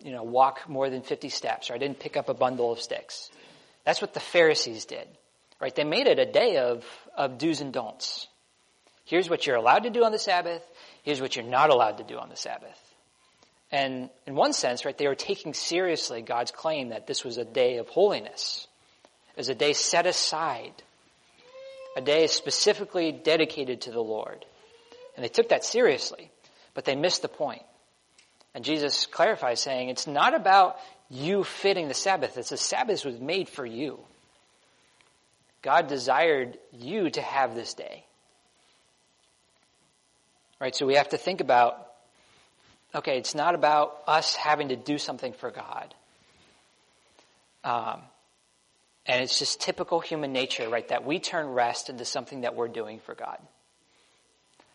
you 0.03 0.11
know, 0.11 0.21
walk 0.21 0.69
more 0.69 0.91
than 0.91 1.01
50 1.01 1.29
steps, 1.29 1.71
or 1.71 1.73
I 1.73 1.79
didn't 1.79 1.99
pick 1.99 2.17
up 2.17 2.29
a 2.29 2.35
bundle 2.35 2.71
of 2.71 2.79
sticks. 2.79 3.31
That's 3.87 4.01
what 4.01 4.13
the 4.13 4.19
Pharisees 4.19 4.83
did, 4.83 5.07
right? 5.61 5.73
They 5.73 5.85
made 5.85 6.07
it 6.07 6.19
a 6.19 6.29
day 6.29 6.57
of, 6.57 6.85
of 7.15 7.37
do's 7.37 7.61
and 7.61 7.71
don'ts. 7.71 8.27
Here's 9.05 9.29
what 9.29 9.47
you're 9.47 9.55
allowed 9.55 9.83
to 9.83 9.89
do 9.89 10.03
on 10.03 10.11
the 10.11 10.19
Sabbath. 10.19 10.61
Here's 11.03 11.21
what 11.21 11.37
you're 11.37 11.45
not 11.45 11.69
allowed 11.69 11.99
to 11.99 12.03
do 12.03 12.17
on 12.17 12.27
the 12.27 12.35
Sabbath. 12.35 12.77
And 13.71 14.09
in 14.25 14.35
one 14.35 14.51
sense, 14.51 14.83
right, 14.83 14.97
they 14.97 15.07
were 15.07 15.15
taking 15.15 15.53
seriously 15.53 16.21
God's 16.21 16.51
claim 16.51 16.89
that 16.89 17.07
this 17.07 17.23
was 17.23 17.37
a 17.37 17.45
day 17.45 17.77
of 17.77 17.87
holiness. 17.87 18.67
It 19.31 19.37
was 19.37 19.47
a 19.47 19.55
day 19.55 19.71
set 19.71 20.05
aside. 20.05 20.73
A 21.95 22.01
day 22.01 22.27
specifically 22.27 23.13
dedicated 23.13 23.83
to 23.83 23.91
the 23.91 24.03
Lord. 24.03 24.45
And 25.15 25.23
they 25.23 25.29
took 25.29 25.47
that 25.47 25.63
seriously, 25.63 26.29
but 26.73 26.83
they 26.83 26.97
missed 26.97 27.21
the 27.21 27.29
point. 27.29 27.63
And 28.53 28.65
Jesus 28.65 29.05
clarifies 29.05 29.61
saying, 29.61 29.87
it's 29.87 30.07
not 30.07 30.35
about 30.35 30.75
you 31.09 31.43
fitting 31.43 31.87
the 31.87 31.93
Sabbath. 31.93 32.37
It's 32.37 32.49
the 32.49 32.57
Sabbath 32.57 33.05
was 33.05 33.19
made 33.19 33.49
for 33.49 33.65
you. 33.65 33.99
God 35.61 35.87
desired 35.87 36.57
you 36.71 37.09
to 37.09 37.21
have 37.21 37.55
this 37.55 37.73
day. 37.73 38.05
Right? 40.59 40.75
So 40.75 40.85
we 40.85 40.95
have 40.95 41.09
to 41.09 41.17
think 41.17 41.41
about 41.41 41.83
okay, 42.95 43.17
it's 43.17 43.35
not 43.35 43.53
about 43.53 43.95
us 44.07 44.33
having 44.35 44.69
to 44.69 44.75
do 44.75 44.97
something 44.97 45.33
for 45.33 45.51
God. 45.51 45.93
Um, 47.63 48.01
and 49.05 49.23
it's 49.23 49.37
just 49.37 49.61
typical 49.61 49.99
human 49.99 50.33
nature, 50.33 50.67
right? 50.67 50.87
That 50.87 51.05
we 51.05 51.19
turn 51.19 51.47
rest 51.47 51.89
into 51.89 52.05
something 52.05 52.41
that 52.41 52.55
we're 52.55 52.69
doing 52.69 52.99
for 52.99 53.13
God. 53.13 53.37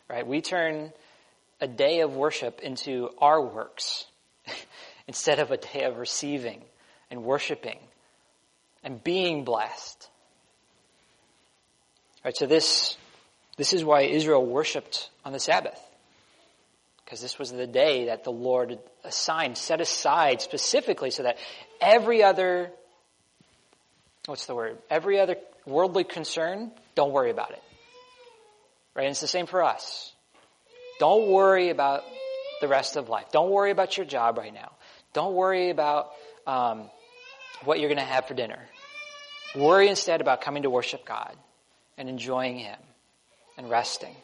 Right? 0.09 0.27
We 0.27 0.41
turn 0.41 0.93
a 1.61 1.67
day 1.67 2.01
of 2.01 2.15
worship 2.15 2.61
into 2.61 3.11
our 3.19 3.41
works 3.41 4.07
instead 5.07 5.39
of 5.39 5.51
a 5.51 5.57
day 5.57 5.85
of 5.85 5.99
receiving 5.99 6.63
and 7.11 7.25
worshiping 7.25 7.79
and 8.83 9.03
being 9.03 9.45
blessed. 9.45 10.09
Right, 12.25 12.37
so 12.37 12.47
this, 12.47 12.97
this 13.57 13.73
is 13.73 13.85
why 13.85 14.03
Israel 14.03 14.45
worshiped 14.45 15.11
on 15.25 15.33
the 15.33 15.41
Sabbath 15.41 15.81
because 17.13 17.21
this 17.21 17.39
was 17.39 17.53
the 17.53 17.67
day 17.67 18.07
that 18.07 18.25
the 18.25 18.33
Lord 18.33 18.79
assigned, 19.05 19.59
set 19.59 19.83
aside 19.83 20.41
specifically 20.41 21.11
so 21.11 21.25
that 21.25 21.37
every 21.79 22.23
other, 22.23 22.71
what's 24.25 24.47
the 24.47 24.55
word? 24.55 24.79
Every 24.89 25.21
other 25.21 25.37
worldly 25.67 26.05
concern, 26.05 26.71
don't 26.95 27.13
worry 27.13 27.31
about 27.31 27.51
it. 27.51 27.63
Right? 28.95 29.03
And 29.03 29.11
it's 29.11 29.21
the 29.21 29.27
same 29.27 29.45
for 29.45 29.63
us. 29.63 30.11
Don't 31.01 31.29
worry 31.29 31.69
about 31.69 32.03
the 32.63 32.69
rest 32.69 32.97
of 32.97 33.11
life. 33.11 33.27
Don't 33.31 33.51
worry 33.51 33.73
about 33.73 33.97
your 33.99 34.07
job 34.07 34.39
right 34.39 34.55
now. 34.55 34.73
Don't 35.13 35.35
worry 35.35 35.71
about 35.71 36.11
um, 36.47 36.91
what 37.65 37.79
you're 37.79 37.89
going 37.89 37.99
to 37.99 38.05
have 38.05 38.27
for 38.27 38.35
dinner. 38.35 38.59
Worry 39.55 39.89
instead 39.89 40.21
about 40.21 40.41
coming 40.41 40.63
to 40.63 40.71
worship 40.71 41.05
God 41.05 41.37
and 41.99 42.09
enjoying 42.09 42.59
Him 42.59 42.79
and 43.59 43.69
resting. 43.69 44.15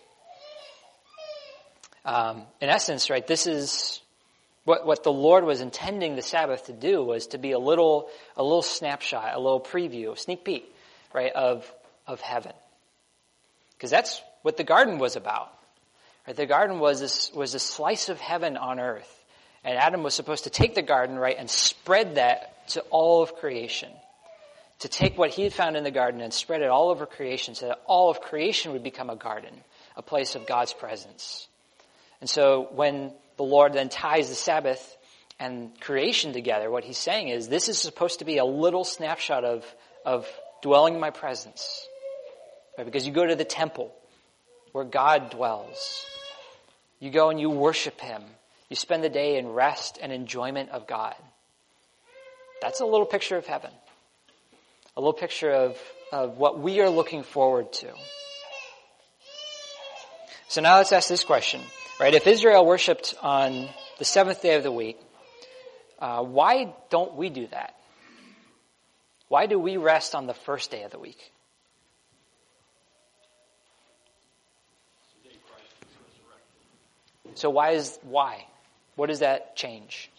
Um, 2.05 2.43
in 2.61 2.71
essence, 2.71 3.11
right, 3.11 3.27
this 3.27 3.47
is 3.47 4.01
what, 4.65 4.87
what 4.87 5.03
the 5.03 5.13
Lord 5.13 5.45
was 5.45 5.61
intending 5.61 6.17
the 6.17 6.23
Sabbath 6.23 6.67
to 6.67 6.73
do 6.73 7.05
was 7.05 7.29
to 7.29 7.39
be 7.39 7.53
a 7.53 7.59
little, 7.59 8.09
a 8.37 8.43
little 8.43 8.63
snapshot, 8.63 9.35
a 9.35 9.39
little 9.39 9.61
preview, 9.61 10.13
a 10.13 10.17
sneak 10.17 10.45
peek, 10.45 10.75
right, 11.13 11.33
of, 11.33 11.71
of 12.07 12.21
heaven. 12.21 12.53
Because 13.77 13.91
that's 13.91 14.23
what 14.43 14.57
the 14.57 14.65
garden 14.65 14.99
was 14.99 15.17
about. 15.17 15.53
Right? 16.27 16.37
The 16.37 16.47
garden 16.47 16.81
was 16.81 17.01
this, 17.01 17.33
was 17.33 17.55
a 17.55 17.59
slice 17.59 18.09
of 18.09 18.21
heaven 18.21 18.57
on 18.57 18.81
earth. 18.81 19.18
And 19.69 19.77
Adam 19.77 20.03
was 20.03 20.15
supposed 20.15 20.45
to 20.45 20.51
take 20.51 20.75
the 20.75 20.81
garden, 20.81 21.19
right, 21.19 21.37
and 21.39 21.51
spread 21.51 22.15
that 22.15 22.67
to 22.69 22.81
all 22.89 23.23
of 23.23 23.35
creation. 23.35 23.91
To 24.79 24.89
take 24.89 25.19
what 25.19 25.29
he 25.29 25.43
had 25.43 25.53
found 25.53 25.77
in 25.77 25.85
the 25.85 25.91
garden 25.91 26.23
and 26.23 26.33
spread 26.33 26.63
it 26.63 26.71
all 26.71 26.89
over 26.89 27.05
creation 27.05 27.55
so 27.55 27.69
that 27.69 27.83
all 27.85 28.09
of 28.09 28.23
creation 28.23 28.73
would 28.73 28.83
become 28.83 29.11
a 29.11 29.15
garden, 29.15 29.53
a 29.95 30.01
place 30.01 30.37
of 30.37 30.47
God's 30.47 30.73
presence. 30.73 31.49
And 32.23 32.31
so 32.31 32.71
when 32.73 33.13
the 33.37 33.43
Lord 33.43 33.75
then 33.75 33.91
ties 33.91 34.31
the 34.31 34.35
Sabbath 34.37 34.97
and 35.39 35.79
creation 35.83 36.33
together, 36.33 36.71
what 36.71 36.83
he's 36.83 36.97
saying 36.97 37.29
is 37.29 37.49
this 37.49 37.69
is 37.69 37.79
supposed 37.79 38.21
to 38.21 38.25
be 38.25 38.39
a 38.39 38.47
little 38.47 38.85
snapshot 38.85 39.45
of, 39.45 39.67
of 40.03 40.27
dwelling 40.63 40.95
in 40.95 41.01
my 41.01 41.11
presence. 41.11 41.87
Right? 42.79 42.87
Because 42.87 43.07
you 43.07 43.13
go 43.13 43.27
to 43.27 43.37
the 43.37 43.45
temple 43.45 43.93
where 44.73 44.87
God 44.87 45.29
dwells. 45.29 46.07
You 47.01 47.11
go 47.11 47.29
and 47.29 47.39
you 47.39 47.51
worship 47.51 48.01
him. 48.01 48.23
You 48.69 48.77
spend 48.77 49.03
the 49.03 49.09
day 49.09 49.39
in 49.39 49.49
rest 49.49 49.99
and 50.01 50.13
enjoyment 50.13 50.71
of 50.71 50.87
God. 50.87 51.15
That's 52.61 52.81
a 52.81 52.85
little 52.85 53.07
picture 53.07 53.37
of 53.37 53.47
heaven, 53.47 53.71
a 54.97 55.01
little 55.01 55.13
picture 55.13 55.51
of, 55.51 55.79
of 56.13 56.37
what 56.37 56.59
we 56.59 56.81
are 56.81 56.91
looking 56.91 57.23
forward 57.23 57.73
to. 57.75 57.93
So 60.49 60.61
now 60.61 60.77
let's 60.79 60.93
ask 60.93 61.09
this 61.09 61.25
question, 61.25 61.61
right? 62.01 62.13
If 62.13 62.27
Israel 62.27 62.67
worshiped 62.67 63.15
on 63.23 63.69
the 63.99 64.05
seventh 64.05 64.43
day 64.43 64.55
of 64.57 64.63
the 64.63 64.73
week, 64.73 64.99
uh, 65.99 66.23
why 66.23 66.75
don't 66.91 67.15
we 67.17 67.29
do 67.29 67.47
that? 67.49 67.75
Why 69.29 69.47
do 69.47 69.59
we 69.59 69.77
rest 69.77 70.15
on 70.15 70.27
the 70.27 70.35
first 70.35 70.71
day 70.71 70.83
of 70.83 70.91
the 70.91 70.99
week? 70.99 71.33
So 77.35 77.51
why 77.51 77.73
is 77.73 77.99
why? 78.03 78.47
What 78.99 79.07
does 79.11 79.21
that 79.21 79.55
change? 79.55 80.11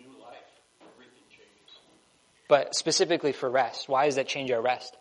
New 0.00 0.08
life, 0.18 0.38
everything 0.80 1.20
changes. 1.28 1.76
But 2.48 2.74
specifically 2.74 3.32
for 3.32 3.50
rest, 3.50 3.86
why 3.86 4.06
does 4.06 4.14
that 4.14 4.26
change 4.26 4.50
our 4.50 4.62
rest? 4.62 4.96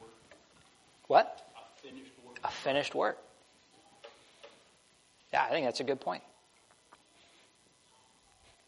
Work, 0.00 0.10
What? 1.08 1.46
a 1.54 1.82
finished 1.82 2.12
work. 2.26 2.38
A 2.44 2.50
finished 2.50 2.94
work. 2.94 3.18
Yeah, 5.34 5.44
I 5.44 5.50
think 5.50 5.66
that's 5.66 5.80
a 5.80 5.84
good 5.84 6.00
point. 6.00 6.22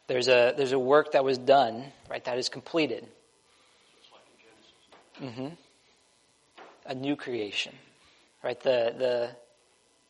There's 0.07 0.29
a 0.29 0.53
there's 0.55 0.73
a 0.73 0.79
work 0.79 1.13
that 1.13 1.25
was 1.25 1.39
done, 1.39 1.83
right? 2.11 2.23
That 2.27 2.37
is 2.37 2.51
completed. 2.51 3.07
Like 4.13 4.23
in 5.23 5.25
Genesis. 5.25 5.49
Mm-hmm. 5.49 6.91
a 6.91 6.95
new 6.95 7.17
creation, 7.17 7.73
right? 8.43 8.61
The 8.61 8.95
the 8.99 9.31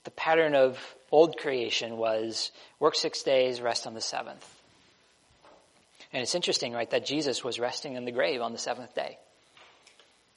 the 0.05 0.11
pattern 0.11 0.55
of 0.55 0.79
old 1.11 1.37
creation 1.37 1.97
was 1.97 2.53
work 2.79 2.95
six 2.95 3.23
days, 3.23 3.61
rest 3.61 3.87
on 3.87 3.95
the 3.95 4.01
seventh. 4.01 4.49
And 6.13 6.23
it's 6.23 6.35
interesting, 6.35 6.73
right, 6.73 6.89
that 6.91 7.05
Jesus 7.05 7.43
was 7.43 7.59
resting 7.59 7.95
in 7.95 8.05
the 8.05 8.13
grave 8.13 8.41
on 8.41 8.53
the 8.53 8.59
seventh 8.59 8.95
day. 8.95 9.19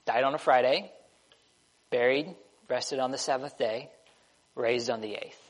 Died 0.05 0.23
on 0.23 0.33
a 0.33 0.39
Friday, 0.39 0.91
buried, 1.91 2.33
rested 2.69 2.99
on 2.99 3.11
the 3.11 3.17
seventh 3.17 3.57
day, 3.57 3.89
raised 4.55 4.89
on 4.89 5.01
the 5.01 5.13
eighth. 5.13 5.41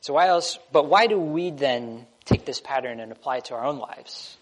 So 0.00 0.14
why 0.14 0.28
else, 0.28 0.58
but 0.72 0.86
why 0.86 1.06
do 1.06 1.18
we 1.18 1.50
then 1.50 2.06
take 2.24 2.46
this 2.46 2.60
pattern 2.60 3.00
and 3.00 3.12
apply 3.12 3.38
it 3.38 3.46
to 3.46 3.54
our 3.54 3.64
own 3.64 3.78
lives? 3.78 4.36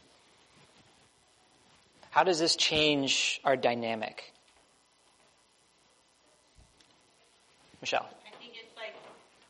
How 2.10 2.22
does 2.22 2.38
this 2.38 2.54
change 2.54 3.40
our 3.44 3.56
dynamic? 3.56 4.32
Michelle. 7.80 8.10
I 8.26 8.34
think 8.42 8.58
it's 8.58 8.74
like 8.74 8.94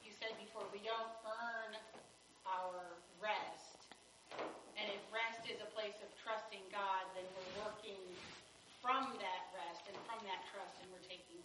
you 0.05 0.13
said 0.13 0.37
before, 0.37 0.65
we 0.73 0.85
don't 0.85 1.13
earn 1.25 1.73
our 2.45 2.77
rest. 3.21 3.81
And 4.77 4.87
if 4.93 5.01
rest 5.09 5.49
is 5.49 5.59
a 5.65 5.71
place 5.73 5.97
of 6.05 6.11
trusting 6.21 6.63
God, 6.71 7.09
then 7.17 7.25
we're 7.33 7.65
working 7.65 8.01
from 8.85 9.09
that 9.19 9.43
rest 9.57 9.83
and 9.89 9.97
from 10.05 10.21
that 10.29 10.45
trust, 10.53 10.77
and 10.85 10.93
we're 10.93 11.09
taking 11.09 11.41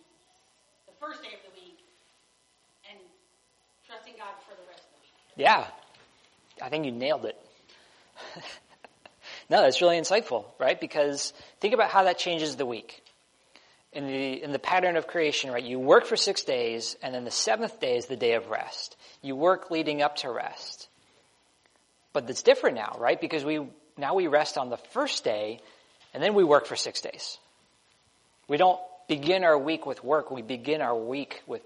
the 0.85 0.95
first 0.99 1.23
day 1.23 1.33
of 1.33 1.41
the 1.47 1.53
week 1.55 1.79
and 2.89 2.99
trusting 3.87 4.13
God 4.19 4.35
for 4.45 4.55
the 4.55 4.67
rest 4.67 4.83
of 4.85 4.91
the 4.95 5.01
week. 5.07 5.15
Yeah. 5.39 5.65
I 6.61 6.69
think 6.69 6.85
you 6.85 6.91
nailed 6.91 7.25
it. 7.25 7.39
no, 9.49 9.61
that's 9.61 9.81
really 9.81 9.97
insightful, 9.97 10.45
right? 10.59 10.79
Because 10.79 11.33
think 11.59 11.73
about 11.73 11.89
how 11.89 12.03
that 12.03 12.17
changes 12.17 12.55
the 12.55 12.65
week. 12.65 13.03
In 13.93 14.07
the, 14.07 14.43
in 14.43 14.51
the 14.51 14.59
pattern 14.59 14.97
of 14.97 15.05
creation, 15.05 15.51
right, 15.51 15.63
you 15.63 15.79
work 15.79 16.05
for 16.05 16.15
six 16.15 16.43
days, 16.43 16.97
and 17.03 17.13
then 17.13 17.25
the 17.25 17.31
seventh 17.31 17.79
day 17.79 17.95
is 17.95 18.07
the 18.07 18.15
day 18.15 18.33
of 18.33 18.49
rest. 18.49 18.95
You 19.21 19.35
work 19.35 19.69
leading 19.69 20.01
up 20.01 20.15
to 20.17 20.31
rest. 20.31 20.87
But 22.11 22.25
that's 22.25 22.41
different 22.41 22.75
now, 22.75 22.95
right? 22.99 23.19
Because 23.19 23.45
we, 23.45 23.61
now 23.97 24.15
we 24.15 24.27
rest 24.27 24.57
on 24.57 24.69
the 24.69 24.77
first 24.77 25.23
day, 25.23 25.59
and 26.13 26.23
then 26.23 26.33
we 26.33 26.43
work 26.43 26.65
for 26.65 26.75
six 26.75 27.01
days. 27.01 27.37
We 28.47 28.57
don't 28.57 28.79
begin 29.07 29.43
our 29.43 29.57
week 29.57 29.85
with 29.85 30.03
work, 30.03 30.31
we 30.31 30.41
begin 30.41 30.81
our 30.81 30.95
week 30.95 31.43
with, 31.45 31.61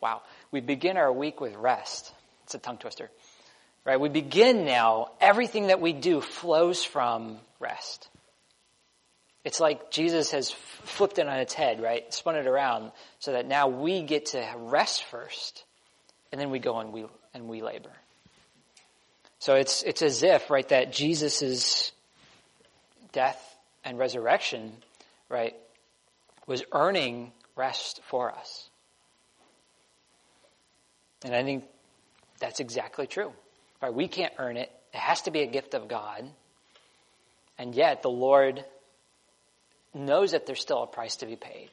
wow, 0.00 0.22
we 0.50 0.60
begin 0.60 0.96
our 0.96 1.12
week 1.12 1.40
with 1.40 1.54
rest. 1.56 2.12
It's 2.44 2.54
a 2.54 2.58
tongue 2.58 2.78
twister. 2.78 3.10
Right? 3.84 4.00
We 4.00 4.08
begin 4.08 4.64
now, 4.64 5.10
everything 5.20 5.66
that 5.66 5.80
we 5.80 5.92
do 5.92 6.22
flows 6.22 6.82
from 6.84 7.38
rest. 7.60 8.08
It's 9.44 9.60
like 9.60 9.90
Jesus 9.90 10.30
has 10.30 10.50
flipped 10.50 11.18
it 11.18 11.28
on 11.28 11.38
its 11.38 11.52
head, 11.52 11.82
right? 11.82 12.12
Spun 12.12 12.36
it 12.36 12.46
around 12.46 12.92
so 13.18 13.32
that 13.32 13.46
now 13.46 13.68
we 13.68 14.02
get 14.02 14.26
to 14.26 14.44
rest 14.56 15.04
first 15.04 15.64
and 16.32 16.40
then 16.40 16.50
we 16.50 16.58
go 16.58 16.78
and 16.78 16.92
we, 16.92 17.04
and 17.34 17.46
we 17.46 17.62
labor. 17.62 17.92
So 19.38 19.54
it's, 19.54 19.82
it's 19.82 20.00
as 20.00 20.22
if, 20.22 20.50
right, 20.50 20.66
that 20.70 20.92
Jesus' 20.92 21.92
death 23.12 23.56
and 23.84 23.98
resurrection, 23.98 24.72
right, 25.28 25.54
was 26.46 26.62
earning 26.72 27.30
rest 27.54 28.00
for 28.08 28.32
us. 28.32 28.68
And 31.24 31.34
I 31.34 31.42
think 31.42 31.64
that's 32.40 32.60
exactly 32.60 33.06
true. 33.06 33.32
Right? 33.82 33.92
We 33.92 34.08
can't 34.08 34.32
earn 34.38 34.56
it. 34.56 34.72
It 34.94 34.98
has 34.98 35.22
to 35.22 35.30
be 35.30 35.42
a 35.42 35.46
gift 35.46 35.74
of 35.74 35.88
God. 35.88 36.24
And 37.58 37.74
yet 37.74 38.02
the 38.02 38.10
Lord 38.10 38.64
knows 39.94 40.32
that 40.32 40.46
there's 40.46 40.60
still 40.60 40.82
a 40.82 40.86
price 40.86 41.16
to 41.16 41.26
be 41.26 41.36
paid. 41.36 41.70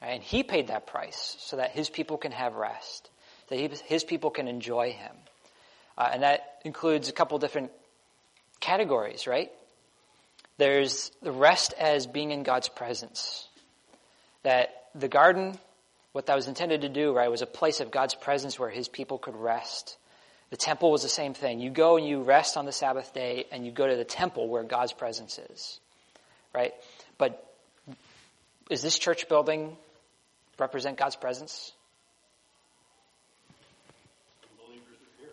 Right? 0.00 0.14
And 0.14 0.22
He 0.22 0.42
paid 0.42 0.68
that 0.68 0.86
price 0.86 1.36
so 1.40 1.56
that 1.56 1.70
His 1.70 1.88
people 1.88 2.18
can 2.18 2.32
have 2.32 2.54
rest, 2.54 3.10
that 3.48 3.58
he, 3.58 3.70
His 3.86 4.04
people 4.04 4.30
can 4.30 4.48
enjoy 4.48 4.92
Him. 4.92 5.16
Uh, 5.96 6.10
and 6.12 6.22
that 6.22 6.60
includes 6.64 7.08
a 7.08 7.12
couple 7.12 7.38
different 7.38 7.70
categories, 8.60 9.26
right? 9.26 9.50
There's 10.58 11.10
the 11.22 11.32
rest 11.32 11.74
as 11.78 12.06
being 12.06 12.30
in 12.30 12.42
God's 12.42 12.68
presence. 12.68 13.46
That 14.42 14.70
the 14.94 15.08
garden, 15.08 15.58
what 16.12 16.26
that 16.26 16.36
was 16.36 16.48
intended 16.48 16.82
to 16.82 16.88
do, 16.88 17.12
right, 17.12 17.30
was 17.30 17.42
a 17.42 17.46
place 17.46 17.80
of 17.80 17.90
God's 17.90 18.14
presence 18.14 18.58
where 18.58 18.70
His 18.70 18.88
people 18.88 19.18
could 19.18 19.36
rest. 19.36 19.96
The 20.50 20.56
temple 20.56 20.90
was 20.90 21.02
the 21.02 21.08
same 21.08 21.32
thing. 21.32 21.60
You 21.60 21.70
go 21.70 21.96
and 21.96 22.06
you 22.06 22.22
rest 22.22 22.56
on 22.56 22.66
the 22.66 22.72
Sabbath 22.72 23.14
day 23.14 23.46
and 23.50 23.64
you 23.64 23.72
go 23.72 23.86
to 23.86 23.96
the 23.96 24.04
temple 24.04 24.48
where 24.48 24.62
God's 24.62 24.92
presence 24.92 25.38
is. 25.50 25.80
Right? 26.54 26.74
But 27.16 27.51
is 28.72 28.82
this 28.82 28.98
church 28.98 29.28
building 29.28 29.76
represent 30.58 30.96
God's 30.96 31.16
presence? 31.16 31.72
Believers 34.66 34.96
are 34.96 35.20
here. 35.20 35.32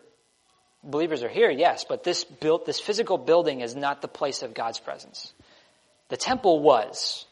Believers 0.83 1.23
are 1.23 1.29
here, 1.29 1.49
yes, 1.49 1.85
but 1.87 2.03
this 2.03 2.23
built 2.23 2.65
this 2.65 2.79
physical 2.79 3.17
building 3.17 3.61
is 3.61 3.75
not 3.75 4.01
the 4.01 4.07
place 4.07 4.43
of 4.43 4.53
God's 4.53 4.79
presence. 4.79 5.33
The 6.09 6.17
temple 6.17 6.59
was. 6.59 7.25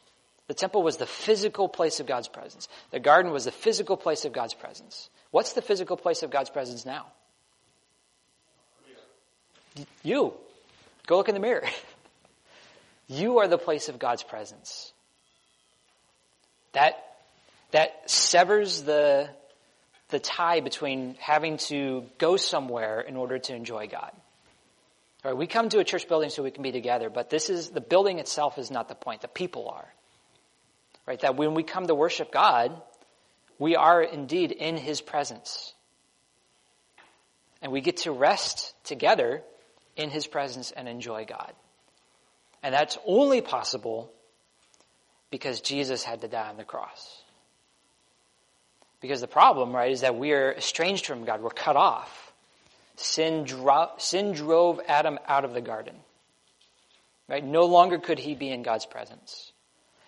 The 0.47 0.53
temple 0.53 0.81
was 0.81 0.95
the 0.95 1.05
physical 1.05 1.67
place 1.67 1.99
of 1.99 2.07
God's 2.07 2.29
presence. 2.29 2.69
The 2.91 2.99
garden 2.99 3.31
was 3.31 3.43
the 3.43 3.51
physical 3.51 3.97
place 3.97 4.23
of 4.23 4.31
God's 4.31 4.53
presence. 4.53 5.09
What's 5.31 5.53
the 5.53 5.61
physical 5.61 5.97
place 5.97 6.23
of 6.23 6.31
God's 6.31 6.49
presence 6.49 6.85
now? 6.85 7.07
You. 10.03 10.33
Go 11.05 11.17
look 11.17 11.27
in 11.27 11.35
the 11.35 11.41
mirror. 11.41 11.63
You 13.09 13.37
are 13.37 13.47
the 13.47 13.57
place 13.57 13.87
of 13.87 13.99
God's 13.99 14.21
presence. 14.21 14.91
That, 16.73 16.93
that 17.71 18.09
severs 18.09 18.83
the, 18.83 19.29
the 20.09 20.19
tie 20.19 20.59
between 20.59 21.15
having 21.19 21.57
to 21.57 22.05
go 22.17 22.37
somewhere 22.37 23.01
in 23.01 23.15
order 23.15 23.39
to 23.39 23.55
enjoy 23.55 23.87
God. 23.87 24.11
All 25.25 25.31
right, 25.31 25.37
we 25.37 25.47
come 25.47 25.69
to 25.69 25.79
a 25.79 25.83
church 25.83 26.07
building 26.07 26.29
so 26.29 26.43
we 26.43 26.51
can 26.51 26.63
be 26.63 26.71
together, 26.71 27.09
but 27.09 27.29
this 27.29 27.49
is, 27.49 27.69
the 27.69 27.81
building 27.81 28.19
itself 28.19 28.57
is 28.57 28.69
not 28.69 28.87
the 28.87 28.95
point. 28.95 29.21
The 29.21 29.27
people 29.27 29.69
are. 29.69 29.93
Right? 31.05 31.19
That 31.21 31.35
when 31.35 31.53
we 31.53 31.63
come 31.63 31.87
to 31.87 31.95
worship 31.95 32.31
God, 32.31 32.81
we 33.59 33.75
are 33.75 34.01
indeed 34.01 34.51
in 34.51 34.77
His 34.77 35.01
presence. 35.01 35.73
And 37.61 37.71
we 37.71 37.81
get 37.81 37.97
to 37.97 38.11
rest 38.11 38.73
together 38.83 39.41
in 39.95 40.09
His 40.09 40.27
presence 40.27 40.71
and 40.71 40.87
enjoy 40.87 41.25
God. 41.25 41.53
And 42.61 42.73
that's 42.73 42.97
only 43.05 43.41
possible 43.41 44.11
because 45.29 45.61
Jesus 45.61 46.03
had 46.03 46.21
to 46.21 46.27
die 46.27 46.49
on 46.49 46.57
the 46.57 46.63
cross. 46.63 47.21
Because 49.01 49.21
the 49.21 49.27
problem, 49.27 49.75
right, 49.75 49.91
is 49.91 50.01
that 50.01 50.17
we 50.17 50.33
are 50.33 50.53
estranged 50.53 51.05
from 51.05 51.25
God. 51.25 51.41
We're 51.41 51.49
cut 51.49 51.75
off. 51.75 52.33
Sin, 52.95 53.43
dro- 53.43 53.91
sin 53.97 54.33
drove 54.33 54.79
Adam 54.87 55.19
out 55.27 55.45
of 55.45 55.53
the 55.53 55.61
garden. 55.61 55.95
Right? 57.27 57.43
No 57.43 57.65
longer 57.65 57.99
could 57.99 58.17
he 58.17 58.33
be 58.33 58.49
in 58.49 58.63
God's 58.63 58.85
presence. 58.85 59.51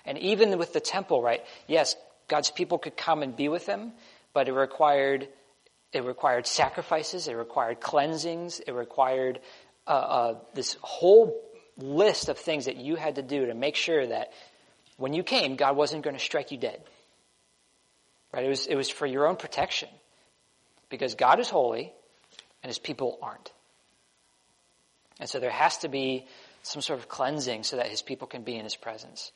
And 0.06 0.18
even 0.18 0.58
with 0.58 0.74
the 0.74 0.80
temple, 0.80 1.22
right, 1.22 1.44
yes, 1.68 1.96
God's 2.28 2.50
people 2.50 2.78
could 2.78 2.98
come 2.98 3.22
and 3.22 3.36
be 3.36 3.50
with 3.50 3.66
him, 3.66 3.92
but 4.34 4.48
it 4.48 4.54
required, 4.54 5.28
it 5.92 6.04
required 6.04 6.48
sacrifices, 6.48 7.28
it 7.28 7.34
required 7.34 7.82
cleansings, 7.82 8.60
it 8.60 8.72
required 8.72 9.40
uh, 9.86 9.92
uh, 9.92 10.36
this 10.54 10.78
whole 10.82 11.40
list 11.78 12.30
of 12.30 12.38
things 12.38 12.66
that 12.66 12.78
you 12.78 12.96
had 12.96 13.16
to 13.16 13.22
do 13.22 13.48
to 13.48 13.54
make 13.54 13.76
sure 13.76 14.08
that 14.08 14.32
when 15.00 15.14
you 15.14 15.24
came, 15.24 15.56
God 15.56 15.76
wasn't 15.76 16.04
going 16.04 16.16
to 16.16 16.22
strike 16.22 16.52
you 16.52 16.58
dead. 16.58 16.82
Right? 18.34 18.46
It 18.46 18.50
was, 18.50 18.68
it 18.68 18.76
was 18.76 18.90
for 18.90 19.08
your 19.08 19.28
own 19.28 19.38
protection. 19.38 19.90
Because 20.90 21.16
God 21.16 21.40
is 21.40 21.50
holy 21.50 21.94
and 22.62 22.70
his 22.70 22.80
people 22.80 23.18
aren't. 23.22 23.52
And 25.20 25.30
so 25.30 25.40
there 25.40 25.52
has 25.52 25.78
to 25.80 25.88
be 25.88 26.28
some 26.64 26.82
sort 26.82 27.00
of 27.00 27.08
cleansing 27.08 27.64
so 27.64 27.78
that 27.78 27.88
his 27.88 28.02
people 28.02 28.28
can 28.28 28.44
be 28.44 28.56
in 28.56 28.64
his 28.64 28.76
presence. 28.76 29.32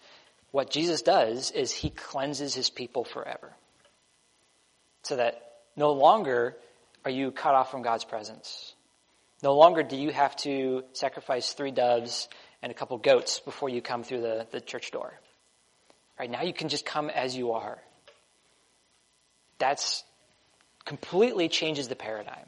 What 0.52 0.69
Jesus 0.69 1.02
does 1.02 1.49
is 1.52 1.71
he 1.71 1.89
cleanses 1.89 2.54
his 2.54 2.69
people 2.69 3.06
forever. 3.06 3.54
So 5.04 5.15
that 5.15 5.41
no 5.78 5.93
longer 5.93 6.58
are 7.06 7.12
you 7.12 7.32
cut 7.32 7.56
off 7.56 7.71
from 7.71 7.84
God's 7.84 8.04
presence. 8.04 8.76
No 9.41 9.56
longer 9.56 9.82
do 9.82 9.95
you 9.95 10.12
have 10.12 10.36
to 10.38 10.84
sacrifice 10.91 11.54
three 11.54 11.71
doves 11.71 12.28
and 12.62 12.71
a 12.71 12.76
couple 12.76 12.97
goats 12.97 13.39
before 13.39 13.69
you 13.69 13.82
come 13.82 14.04
through 14.04 14.21
the, 14.21 14.47
the 14.52 14.62
church 14.62 14.91
door. 14.91 15.13
Right 16.19 16.30
now 16.30 16.43
you 16.43 16.54
can 16.54 16.69
just 16.69 16.86
come 16.86 17.10
as 17.10 17.36
you 17.36 17.54
are. 17.54 17.78
That's 19.58 20.04
completely 20.86 21.49
changes 21.49 21.88
the 21.88 21.95
paradigm. 21.95 22.47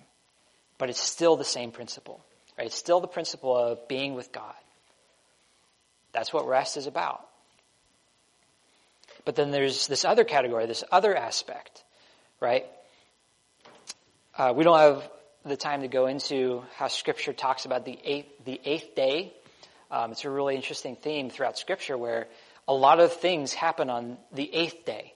But 0.77 0.89
it's 0.89 1.01
still 1.01 1.35
the 1.37 1.45
same 1.45 1.71
principle. 1.71 2.23
Right? 2.57 2.67
It's 2.67 2.75
still 2.75 2.99
the 2.99 3.07
principle 3.07 3.55
of 3.55 3.87
being 3.87 4.13
with 4.13 4.31
God. 4.31 4.55
That's 6.11 6.31
what 6.31 6.47
rest 6.47 6.77
is 6.77 6.87
about. 6.87 7.25
But 9.25 9.35
then 9.35 9.51
there's 9.51 9.87
this 9.87 10.05
other 10.05 10.23
category, 10.23 10.65
this 10.65 10.83
other 10.91 11.15
aspect, 11.15 11.83
right? 12.39 12.65
Uh, 14.37 14.53
we 14.55 14.63
don't 14.63 14.77
have 14.77 15.09
the 15.43 15.57
time 15.57 15.81
to 15.81 15.87
go 15.87 16.05
into 16.05 16.63
how 16.75 16.87
Scripture 16.87 17.33
talks 17.33 17.65
about 17.65 17.85
the 17.85 17.97
eighth, 18.03 18.45
the 18.45 18.61
eighth 18.63 18.95
day. 18.95 19.33
Um, 19.89 20.11
it's 20.11 20.25
a 20.25 20.29
really 20.29 20.55
interesting 20.55 20.95
theme 20.95 21.29
throughout 21.29 21.57
Scripture 21.57 21.97
where 21.97 22.27
a 22.67 22.73
lot 22.73 22.99
of 22.99 23.13
things 23.13 23.53
happen 23.53 23.89
on 23.89 24.17
the 24.31 24.53
eighth 24.53 24.85
day. 24.85 25.13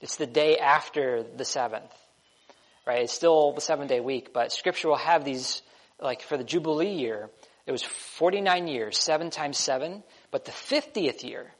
It's 0.00 0.16
the 0.16 0.26
day 0.26 0.58
after 0.58 1.22
the 1.22 1.44
seventh, 1.44 1.92
right? 2.86 3.02
It's 3.02 3.12
still 3.12 3.52
the 3.52 3.60
seven 3.60 3.86
day 3.86 4.00
week, 4.00 4.32
but 4.32 4.52
Scripture 4.52 4.88
will 4.88 4.96
have 4.96 5.24
these, 5.24 5.62
like 6.00 6.22
for 6.22 6.36
the 6.36 6.44
Jubilee 6.44 6.94
year, 6.94 7.30
it 7.66 7.72
was 7.72 7.82
49 7.82 8.66
years, 8.66 8.96
seven 8.96 9.30
times 9.30 9.58
seven, 9.58 10.02
but 10.30 10.44
the 10.44 10.52
50th 10.52 11.22
year, 11.22 11.52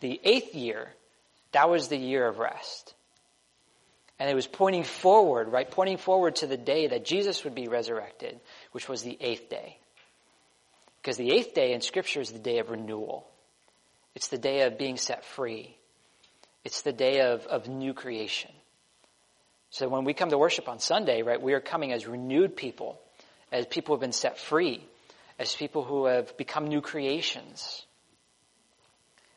the 0.00 0.20
eighth 0.22 0.54
year, 0.54 0.92
that 1.52 1.70
was 1.70 1.88
the 1.88 1.96
year 1.96 2.26
of 2.26 2.38
rest. 2.38 2.94
And 4.18 4.28
it 4.28 4.34
was 4.34 4.46
pointing 4.46 4.84
forward, 4.84 5.48
right? 5.48 5.68
Pointing 5.68 5.96
forward 5.96 6.36
to 6.36 6.46
the 6.46 6.56
day 6.56 6.88
that 6.88 7.04
Jesus 7.04 7.44
would 7.44 7.54
be 7.54 7.68
resurrected, 7.68 8.38
which 8.72 8.88
was 8.88 9.02
the 9.02 9.16
eighth 9.20 9.48
day. 9.48 9.78
Because 11.00 11.16
the 11.16 11.32
eighth 11.32 11.54
day 11.54 11.72
in 11.72 11.80
Scripture 11.80 12.20
is 12.20 12.30
the 12.30 12.38
day 12.38 12.58
of 12.58 12.70
renewal. 12.70 13.26
It's 14.14 14.28
the 14.28 14.38
day 14.38 14.62
of 14.62 14.78
being 14.78 14.96
set 14.96 15.24
free. 15.24 15.76
It's 16.64 16.82
the 16.82 16.92
day 16.92 17.20
of, 17.20 17.46
of 17.46 17.68
new 17.68 17.94
creation. 17.94 18.50
So 19.70 19.88
when 19.88 20.04
we 20.04 20.14
come 20.14 20.30
to 20.30 20.38
worship 20.38 20.68
on 20.68 20.78
Sunday, 20.78 21.22
right, 21.22 21.40
we 21.40 21.52
are 21.52 21.60
coming 21.60 21.92
as 21.92 22.06
renewed 22.06 22.56
people, 22.56 23.00
as 23.50 23.66
people 23.66 23.92
who 23.92 23.96
have 23.96 24.00
been 24.00 24.12
set 24.12 24.38
free, 24.38 24.86
as 25.38 25.54
people 25.54 25.82
who 25.82 26.06
have 26.06 26.36
become 26.36 26.68
new 26.68 26.80
creations. 26.80 27.84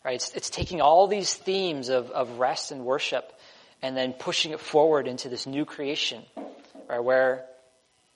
Right? 0.05 0.15
It's, 0.15 0.31
it's 0.35 0.49
taking 0.51 0.79
all 0.79 1.07
these 1.07 1.33
themes 1.33 1.89
of, 1.89 2.11
of 2.11 2.37
rest 2.37 2.71
and 2.71 2.85
worship 2.85 3.33
and 3.81 3.97
then 3.97 4.13
pushing 4.13 4.51
it 4.51 4.59
forward 4.59 5.07
into 5.07 5.27
this 5.27 5.47
new 5.47 5.65
creation, 5.65 6.23
right, 6.87 7.03
where 7.03 7.45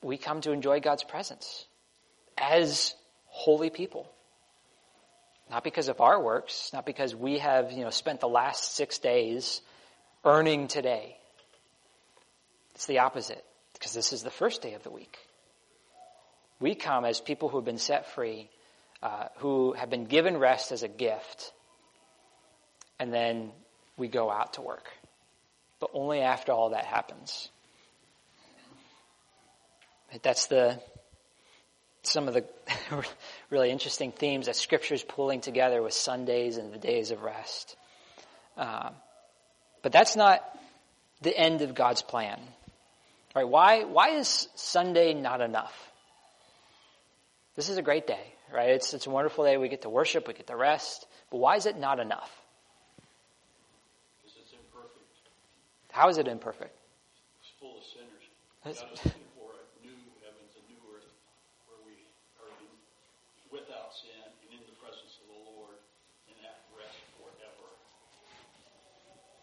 we 0.04 0.18
come 0.18 0.42
to 0.42 0.52
enjoy 0.52 0.80
God's 0.80 1.04
presence 1.04 1.66
as 2.38 2.94
holy 3.26 3.70
people. 3.70 4.11
Not 5.52 5.64
because 5.64 5.90
of 5.90 6.02
our 6.02 6.20
works, 6.22 6.72
not 6.74 6.86
because 6.86 7.14
we 7.16 7.38
have, 7.38 7.72
you 7.72 7.84
know, 7.84 7.90
spent 7.92 8.22
the 8.22 8.28
last 8.28 8.76
six 8.76 8.98
days 8.98 9.62
earning 10.26 10.68
today. 10.68 11.18
It's 12.74 12.88
the 12.88 13.00
opposite, 13.00 13.44
because 13.74 13.94
this 13.94 14.14
is 14.14 14.24
the 14.24 14.32
first 14.32 14.62
day 14.62 14.74
of 14.74 14.82
the 14.82 14.92
week. 14.92 15.18
We 16.60 16.74
come 16.74 17.06
as 17.06 17.22
people 17.22 17.50
who 17.50 17.58
have 17.58 17.66
been 17.66 17.78
set 17.78 18.08
free, 18.12 18.50
uh, 19.04 19.26
who 19.38 19.74
have 19.74 19.90
been 19.90 20.06
given 20.06 20.38
rest 20.38 20.72
as 20.72 20.82
a 20.82 20.88
gift, 20.88 21.52
and 22.98 23.14
then 23.14 23.52
we 23.98 24.08
go 24.08 24.32
out 24.32 24.54
to 24.54 24.62
work 24.62 24.88
but 25.82 25.90
only 25.94 26.22
after 26.22 26.54
all 26.54 26.70
that 26.70 26.86
happens. 26.86 27.50
That's 30.22 30.46
the 30.46 30.80
some 32.04 32.28
of 32.28 32.34
the 32.34 32.46
really 33.50 33.70
interesting 33.70 34.12
themes 34.12 34.48
that 34.48 34.56
Scripture 34.56 34.96
is 34.96 35.04
pulling 35.04 35.42
together 35.42 35.82
with 35.82 35.94
Sundays 35.94 36.58
and 36.58 36.74
the 36.74 36.78
days 36.78 37.12
of 37.12 37.22
rest. 37.22 37.76
Um, 38.58 38.94
but 39.82 39.92
that's 39.92 40.16
not 40.16 40.44
the 41.22 41.38
end 41.38 41.62
of 41.62 41.76
God's 41.76 42.02
plan, 42.02 42.40
right? 43.36 43.48
Why 43.48 43.84
why 43.84 44.10
is 44.18 44.48
Sunday 44.56 45.14
not 45.14 45.42
enough? 45.42 45.74
This 47.56 47.70
is 47.70 47.78
a 47.78 47.82
great 47.82 48.08
day, 48.08 48.34
right? 48.54 48.70
It's 48.70 48.94
it's 48.94 49.08
a 49.08 49.10
wonderful 49.10 49.46
day. 49.46 49.58
We 49.58 49.70
get 49.70 49.84
to 49.84 49.90
worship, 49.90 50.28
we 50.28 50.34
get 50.34 50.48
to 50.48 50.56
rest. 50.56 51.06
But 51.30 51.38
why 51.38 51.56
is 51.56 51.66
it 51.66 51.78
not 51.78 52.00
enough? 52.00 52.30
Because 54.20 54.36
it's 54.42 54.52
imperfect. 54.52 55.16
How 55.92 56.10
is 56.10 56.18
it 56.18 56.28
imperfect? 56.28 56.76
It's 57.40 57.52
full 57.60 57.78
of 57.78 57.86
sinners. 57.88 58.26
God 58.66 58.72
is 58.76 58.84
looking 59.06 59.32
for 59.40 59.56
a 59.56 59.64
new 59.80 59.96
heavens, 60.20 60.52
a 60.60 60.64
new 60.68 60.82
earth, 60.92 61.08
where 61.72 61.80
we 61.88 61.96
are 62.44 62.52
in, 62.60 62.68
without 63.48 63.96
sin 63.96 64.12
and 64.20 64.60
in 64.60 64.62
the 64.68 64.76
presence 64.84 65.16
of 65.24 65.32
the 65.32 65.40
Lord 65.56 65.80
and 66.28 66.36
at 66.44 66.60
rest 66.76 67.00
forever. 67.16 67.68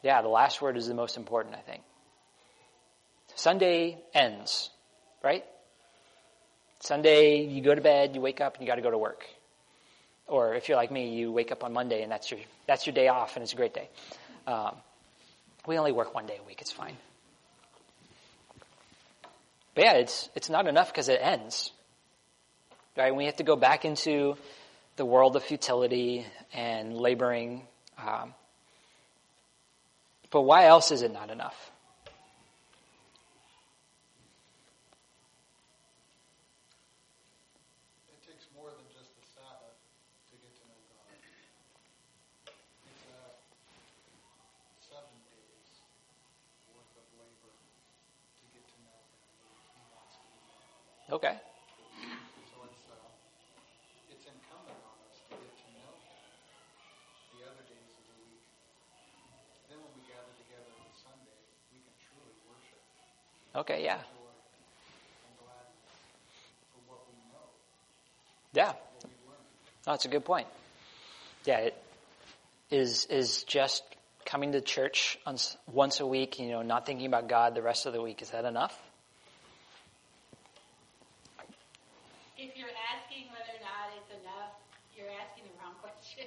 Yeah, 0.02 0.22
the 0.22 0.28
last 0.28 0.62
word 0.62 0.76
is 0.76 0.86
the 0.86 0.94
most 0.94 1.16
important, 1.16 1.54
I 1.54 1.60
think. 1.60 1.82
Sunday 3.34 3.98
ends, 4.14 4.70
right? 5.22 5.44
Sunday, 6.80 7.44
you 7.44 7.62
go 7.62 7.74
to 7.74 7.80
bed, 7.80 8.14
you 8.14 8.20
wake 8.20 8.40
up, 8.40 8.54
and 8.54 8.62
you 8.62 8.68
got 8.68 8.76
to 8.76 8.82
go 8.82 8.90
to 8.90 8.98
work. 8.98 9.24
Or 10.26 10.54
if 10.54 10.68
you're 10.68 10.76
like 10.76 10.90
me, 10.90 11.16
you 11.16 11.32
wake 11.32 11.50
up 11.50 11.64
on 11.64 11.72
Monday, 11.72 12.02
and 12.02 12.12
that's 12.12 12.30
your 12.30 12.40
that's 12.66 12.86
your 12.86 12.94
day 12.94 13.08
off, 13.08 13.36
and 13.36 13.42
it's 13.42 13.52
a 13.52 13.56
great 13.56 13.74
day. 13.74 13.88
Um, 14.46 14.76
we 15.66 15.78
only 15.78 15.92
work 15.92 16.14
one 16.14 16.26
day 16.26 16.38
a 16.42 16.46
week, 16.46 16.60
it's 16.60 16.72
fine. 16.72 16.96
But 19.74 19.84
yeah, 19.84 19.92
it's, 19.92 20.28
it's 20.34 20.50
not 20.50 20.66
enough 20.66 20.90
because 20.90 21.08
it 21.08 21.20
ends. 21.22 21.70
Right? 22.96 23.14
We 23.14 23.26
have 23.26 23.36
to 23.36 23.44
go 23.44 23.54
back 23.54 23.84
into 23.84 24.36
the 24.96 25.04
world 25.04 25.36
of 25.36 25.44
futility 25.44 26.26
and 26.52 26.96
laboring. 26.96 27.62
Um, 27.96 28.34
but 30.30 30.42
why 30.42 30.66
else 30.66 30.90
is 30.90 31.02
it 31.02 31.12
not 31.12 31.30
enough? 31.30 31.70
Okay. 51.08 51.40
So 52.52 52.68
it's, 52.68 52.84
uh, 52.84 54.12
it's 54.12 54.28
incumbent 54.28 54.76
on 54.76 54.96
us 55.08 55.16
to 55.24 55.40
get 55.40 55.56
to 55.56 55.68
know 55.72 55.88
Him 56.04 56.20
the 57.32 57.48
other 57.48 57.64
days 57.64 57.96
of 57.96 58.04
the 58.12 58.16
week. 58.28 58.44
Then 59.72 59.80
when 59.80 59.88
we 59.96 60.04
gather 60.04 60.28
together 60.36 60.68
on 60.68 60.92
Sunday, 60.92 61.40
we 61.72 61.80
can 61.80 61.96
truly 62.12 62.36
worship. 62.44 62.84
Okay, 63.58 63.82
yeah. 63.84 63.96
Joy 63.96 64.00
and 65.26 65.34
gladness 65.42 65.66
for 66.72 66.80
what 66.86 67.00
we 67.08 67.14
know, 67.32 67.42
Yeah. 68.54 68.68
what 68.68 68.78
we've 69.04 69.12
learned. 69.26 69.44
No, 69.86 69.92
that's 69.92 70.04
a 70.04 70.08
good 70.08 70.24
point. 70.24 70.46
Yeah, 71.44 71.58
it 71.58 71.82
is 72.70 73.06
is 73.06 73.42
just 73.44 73.82
coming 74.24 74.52
to 74.52 74.60
church 74.60 75.18
once 75.72 75.98
a 76.00 76.06
week, 76.06 76.38
you 76.38 76.50
know, 76.50 76.62
not 76.62 76.86
thinking 76.86 77.06
about 77.06 77.28
God 77.28 77.54
the 77.56 77.62
rest 77.62 77.86
of 77.86 77.92
the 77.94 78.00
week. 78.02 78.22
Is 78.22 78.30
that 78.30 78.44
enough? 78.44 78.78
If 82.38 82.54
you're 82.56 82.70
asking 82.94 83.26
whether 83.34 83.58
or 83.58 83.62
not 83.66 83.90
it's 83.98 84.22
enough, 84.22 84.54
you're 84.94 85.10
asking 85.10 85.44
the 85.50 85.56
wrong 85.64 85.74
question. 85.82 86.26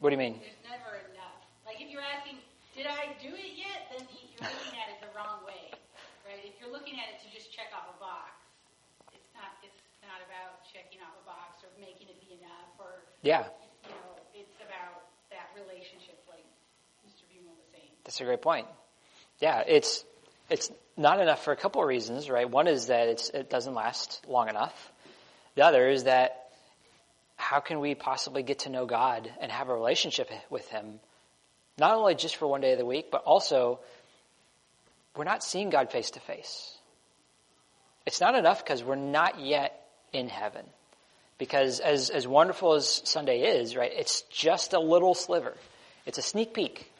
What 0.00 0.10
do 0.10 0.14
you 0.14 0.18
mean? 0.18 0.40
There's 0.40 0.58
never 0.66 0.98
enough. 1.14 1.38
Like 1.64 1.78
if 1.80 1.90
you're 1.90 2.02
asking, 2.02 2.38
did 2.74 2.86
I 2.86 3.14
do 3.22 3.28
it 3.30 3.54
yet? 3.54 3.86
Then 3.94 4.02
you're 4.10 4.50
looking 4.50 4.74
at 4.80 4.88
it 4.90 4.98
the 5.04 5.12
wrong 5.14 5.44
way, 5.46 5.70
you're 6.62 6.70
looking 6.70 6.94
at 6.94 7.10
it 7.10 7.18
to 7.26 7.28
just 7.34 7.50
check 7.50 7.74
off 7.74 7.90
a 7.90 7.98
box, 7.98 8.38
it's 9.10 9.26
not. 9.34 9.58
It's 9.66 9.82
not 10.06 10.22
about 10.22 10.62
checking 10.70 11.02
off 11.02 11.10
a 11.18 11.26
box 11.26 11.66
or 11.66 11.74
making 11.82 12.06
it 12.06 12.22
be 12.22 12.38
enough, 12.38 12.70
or 12.78 13.02
yeah, 13.26 13.50
you 13.82 13.90
know, 13.90 14.14
it's 14.30 14.54
about 14.62 15.10
that 15.34 15.50
relationship, 15.58 16.22
like 16.30 16.46
Mr. 17.02 17.26
Buman 17.26 17.50
was 17.58 17.66
saying. 17.74 17.90
That's 18.04 18.20
a 18.20 18.24
great 18.24 18.42
point. 18.42 18.70
Yeah, 19.40 19.66
it's 19.66 20.04
it's 20.48 20.70
not 20.96 21.18
enough 21.18 21.42
for 21.42 21.50
a 21.50 21.56
couple 21.56 21.82
of 21.82 21.88
reasons, 21.88 22.30
right? 22.30 22.48
One 22.48 22.68
is 22.68 22.86
that 22.86 23.08
it 23.34 23.50
doesn't 23.50 23.74
last 23.74 24.22
long 24.28 24.48
enough. 24.48 24.92
The 25.56 25.64
other 25.66 25.88
is 25.88 26.04
that 26.04 26.46
how 27.34 27.58
can 27.58 27.80
we 27.80 27.96
possibly 27.96 28.44
get 28.44 28.60
to 28.60 28.70
know 28.70 28.86
God 28.86 29.28
and 29.40 29.50
have 29.50 29.68
a 29.68 29.74
relationship 29.74 30.30
with 30.48 30.68
Him? 30.68 31.00
Not 31.76 31.96
only 31.96 32.14
just 32.14 32.36
for 32.36 32.46
one 32.46 32.60
day 32.60 32.72
of 32.72 32.78
the 32.78 32.86
week, 32.86 33.10
but 33.10 33.24
also 33.24 33.80
we're 35.16 35.24
not 35.24 35.44
seeing 35.44 35.70
God 35.70 35.90
face 35.90 36.10
to 36.12 36.20
face. 36.20 36.76
It's 38.06 38.20
not 38.20 38.34
enough 38.34 38.64
because 38.64 38.82
we're 38.82 38.96
not 38.96 39.40
yet 39.40 39.86
in 40.12 40.28
heaven. 40.28 40.64
Because 41.38 41.80
as, 41.80 42.10
as 42.10 42.26
wonderful 42.26 42.74
as 42.74 43.02
Sunday 43.04 43.58
is, 43.58 43.76
right, 43.76 43.90
it's 43.92 44.22
just 44.22 44.72
a 44.72 44.78
little 44.78 45.14
sliver. 45.14 45.54
It's 46.06 46.18
a 46.18 46.22
sneak 46.22 46.54
peek, 46.54 46.90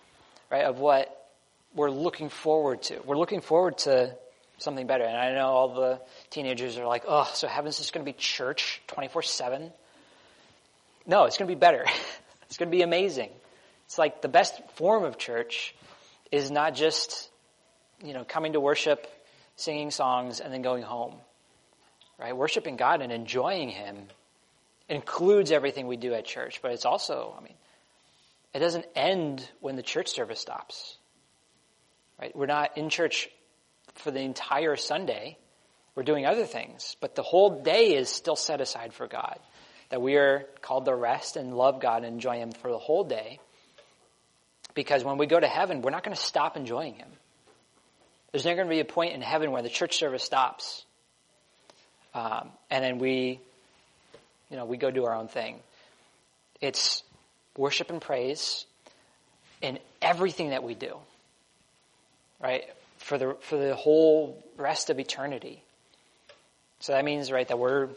right, 0.50 0.64
of 0.64 0.78
what 0.78 1.30
we're 1.74 1.90
looking 1.90 2.28
forward 2.28 2.82
to. 2.84 3.00
We're 3.04 3.16
looking 3.16 3.40
forward 3.40 3.78
to 3.78 4.16
something 4.58 4.86
better. 4.86 5.04
And 5.04 5.16
I 5.16 5.32
know 5.32 5.46
all 5.46 5.74
the 5.74 6.00
teenagers 6.30 6.78
are 6.78 6.86
like, 6.86 7.04
oh, 7.06 7.30
so 7.34 7.48
heaven's 7.48 7.78
just 7.78 7.92
going 7.92 8.04
to 8.04 8.12
be 8.12 8.16
church 8.16 8.80
24 8.88 9.22
7? 9.22 9.72
No, 11.06 11.24
it's 11.24 11.36
going 11.36 11.48
to 11.48 11.54
be 11.54 11.58
better. 11.58 11.84
it's 12.46 12.58
going 12.58 12.70
to 12.70 12.76
be 12.76 12.82
amazing. 12.82 13.30
It's 13.86 13.98
like 13.98 14.22
the 14.22 14.28
best 14.28 14.60
form 14.74 15.04
of 15.04 15.18
church 15.18 15.74
is 16.30 16.50
not 16.50 16.74
just 16.74 17.28
you 18.02 18.12
know, 18.12 18.24
coming 18.24 18.54
to 18.54 18.60
worship, 18.60 19.06
singing 19.56 19.90
songs, 19.90 20.40
and 20.40 20.52
then 20.52 20.62
going 20.62 20.82
home. 20.82 21.14
Right? 22.18 22.36
Worshiping 22.36 22.76
God 22.76 23.02
and 23.02 23.12
enjoying 23.12 23.68
Him 23.68 23.96
includes 24.88 25.50
everything 25.50 25.86
we 25.86 25.96
do 25.96 26.12
at 26.14 26.24
church, 26.24 26.60
but 26.62 26.72
it's 26.72 26.84
also, 26.84 27.34
I 27.36 27.42
mean, 27.42 27.54
it 28.54 28.58
doesn't 28.58 28.86
end 28.94 29.48
when 29.60 29.76
the 29.76 29.82
church 29.82 30.08
service 30.08 30.40
stops. 30.40 30.98
Right? 32.20 32.34
We're 32.36 32.46
not 32.46 32.76
in 32.76 32.90
church 32.90 33.28
for 33.94 34.10
the 34.10 34.20
entire 34.20 34.76
Sunday. 34.76 35.38
We're 35.94 36.02
doing 36.02 36.26
other 36.26 36.46
things, 36.46 36.96
but 37.00 37.14
the 37.14 37.22
whole 37.22 37.62
day 37.62 37.94
is 37.94 38.08
still 38.08 38.36
set 38.36 38.60
aside 38.60 38.92
for 38.92 39.06
God. 39.06 39.38
That 39.90 40.00
we 40.00 40.16
are 40.16 40.46
called 40.62 40.86
to 40.86 40.94
rest 40.94 41.36
and 41.36 41.54
love 41.54 41.80
God 41.80 42.04
and 42.04 42.14
enjoy 42.14 42.38
Him 42.38 42.52
for 42.52 42.70
the 42.70 42.78
whole 42.78 43.04
day. 43.04 43.40
Because 44.74 45.04
when 45.04 45.18
we 45.18 45.26
go 45.26 45.38
to 45.38 45.46
heaven, 45.46 45.82
we're 45.82 45.90
not 45.90 46.02
going 46.02 46.16
to 46.16 46.22
stop 46.22 46.56
enjoying 46.56 46.94
Him. 46.94 47.08
There's 48.32 48.46
never 48.46 48.56
going 48.56 48.68
to 48.68 48.74
be 48.74 48.80
a 48.80 48.84
point 48.86 49.14
in 49.14 49.20
heaven 49.20 49.50
where 49.50 49.62
the 49.62 49.68
church 49.68 49.98
service 49.98 50.24
stops. 50.24 50.86
Um, 52.14 52.48
and 52.70 52.82
then 52.82 52.98
we, 52.98 53.40
you 54.50 54.56
know, 54.56 54.64
we 54.64 54.78
go 54.78 54.90
do 54.90 55.04
our 55.04 55.14
own 55.14 55.28
thing. 55.28 55.60
It's 56.60 57.02
worship 57.58 57.90
and 57.90 58.00
praise 58.00 58.64
in 59.60 59.78
everything 60.00 60.50
that 60.50 60.62
we 60.62 60.74
do. 60.74 60.96
Right? 62.42 62.64
For 62.98 63.18
the, 63.18 63.36
for 63.40 63.58
the 63.58 63.74
whole 63.74 64.42
rest 64.56 64.88
of 64.88 64.98
eternity. 64.98 65.62
So 66.80 66.92
that 66.92 67.04
means, 67.04 67.30
right, 67.30 67.46
that 67.46 67.58
we're, 67.58 67.88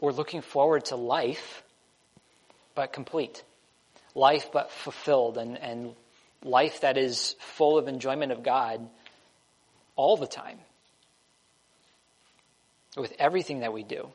we're 0.00 0.12
looking 0.12 0.40
forward 0.40 0.86
to 0.86 0.96
life, 0.96 1.62
but 2.74 2.92
complete. 2.92 3.42
Life, 4.14 4.48
but 4.50 4.70
fulfilled, 4.70 5.36
and, 5.36 5.58
and 5.58 5.94
life 6.42 6.80
that 6.80 6.96
is 6.96 7.36
full 7.38 7.76
of 7.76 7.86
enjoyment 7.86 8.32
of 8.32 8.42
God 8.42 8.88
all 9.96 10.16
the 10.16 10.26
time. 10.26 10.58
With 12.96 13.12
everything 13.18 13.60
that 13.60 13.72
we 13.72 13.82
do. 13.82 14.08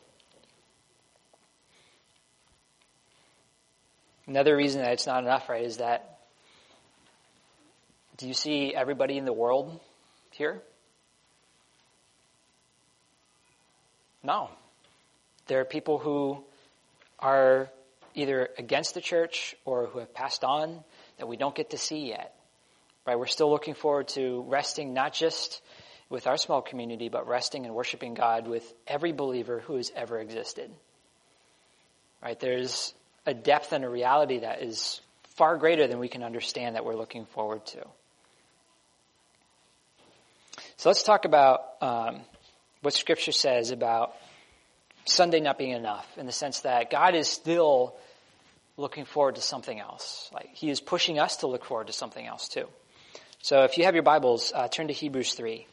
Another 4.27 4.55
reason 4.55 4.81
that 4.81 4.93
it's 4.93 5.05
not 5.05 5.23
enough, 5.23 5.49
right, 5.49 5.63
is 5.63 5.77
that 5.77 6.19
do 8.17 8.27
you 8.27 8.33
see 8.33 8.73
everybody 8.73 9.17
in 9.17 9.25
the 9.25 9.33
world 9.33 9.79
here? 10.29 10.61
No. 14.23 14.49
There 15.47 15.59
are 15.59 15.65
people 15.65 15.97
who 15.97 16.43
are 17.19 17.69
either 18.13 18.49
against 18.57 18.93
the 18.93 19.01
church 19.01 19.55
or 19.65 19.87
who 19.87 19.99
have 19.99 20.13
passed 20.13 20.43
on 20.43 20.83
that 21.17 21.27
we 21.27 21.35
don't 21.35 21.55
get 21.55 21.71
to 21.71 21.77
see 21.77 22.09
yet. 22.09 22.35
Right? 23.05 23.17
We're 23.17 23.25
still 23.25 23.49
looking 23.49 23.73
forward 23.73 24.09
to 24.09 24.45
resting 24.47 24.93
not 24.93 25.13
just 25.13 25.61
with 26.11 26.27
our 26.27 26.37
small 26.37 26.61
community, 26.61 27.07
but 27.07 27.27
resting 27.27 27.65
and 27.65 27.73
worshiping 27.73 28.13
God 28.13 28.45
with 28.45 28.71
every 28.85 29.13
believer 29.13 29.61
who 29.61 29.77
has 29.77 29.91
ever 29.95 30.19
existed. 30.19 30.69
Right? 32.21 32.37
There's 32.37 32.93
a 33.25 33.33
depth 33.33 33.71
and 33.71 33.85
a 33.85 33.89
reality 33.89 34.39
that 34.39 34.61
is 34.61 34.99
far 35.35 35.57
greater 35.57 35.87
than 35.87 35.99
we 35.99 36.09
can 36.09 36.21
understand 36.21 36.75
that 36.75 36.83
we're 36.83 36.97
looking 36.97 37.25
forward 37.27 37.65
to. 37.67 37.87
So 40.75 40.89
let's 40.89 41.01
talk 41.01 41.23
about 41.23 41.61
um, 41.79 42.19
what 42.81 42.93
Scripture 42.93 43.31
says 43.31 43.71
about 43.71 44.13
Sunday 45.05 45.39
not 45.39 45.57
being 45.57 45.71
enough, 45.71 46.05
in 46.17 46.25
the 46.25 46.31
sense 46.33 46.59
that 46.61 46.91
God 46.91 47.15
is 47.15 47.29
still 47.29 47.95
looking 48.75 49.05
forward 49.05 49.35
to 49.35 49.41
something 49.41 49.79
else. 49.79 50.29
Like 50.33 50.49
He 50.53 50.69
is 50.69 50.81
pushing 50.81 51.19
us 51.19 51.37
to 51.37 51.47
look 51.47 51.63
forward 51.63 51.87
to 51.87 51.93
something 51.93 52.25
else 52.25 52.49
too. 52.49 52.67
So 53.41 53.63
if 53.63 53.77
you 53.77 53.85
have 53.85 53.95
your 53.95 54.03
Bibles, 54.03 54.51
uh, 54.53 54.67
turn 54.67 54.87
to 54.87 54.93
Hebrews 54.93 55.35
three. 55.35 55.67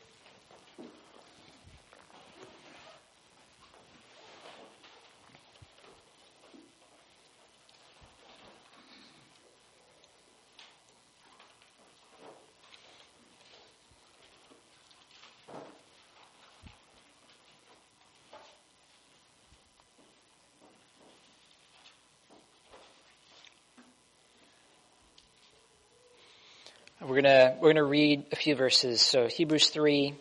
We're 27.68 27.74
gonna 27.74 27.84
read 27.84 28.24
a 28.32 28.36
few 28.36 28.54
verses. 28.54 29.02
So 29.02 29.26
Hebrews 29.26 29.68
three, 29.68 30.14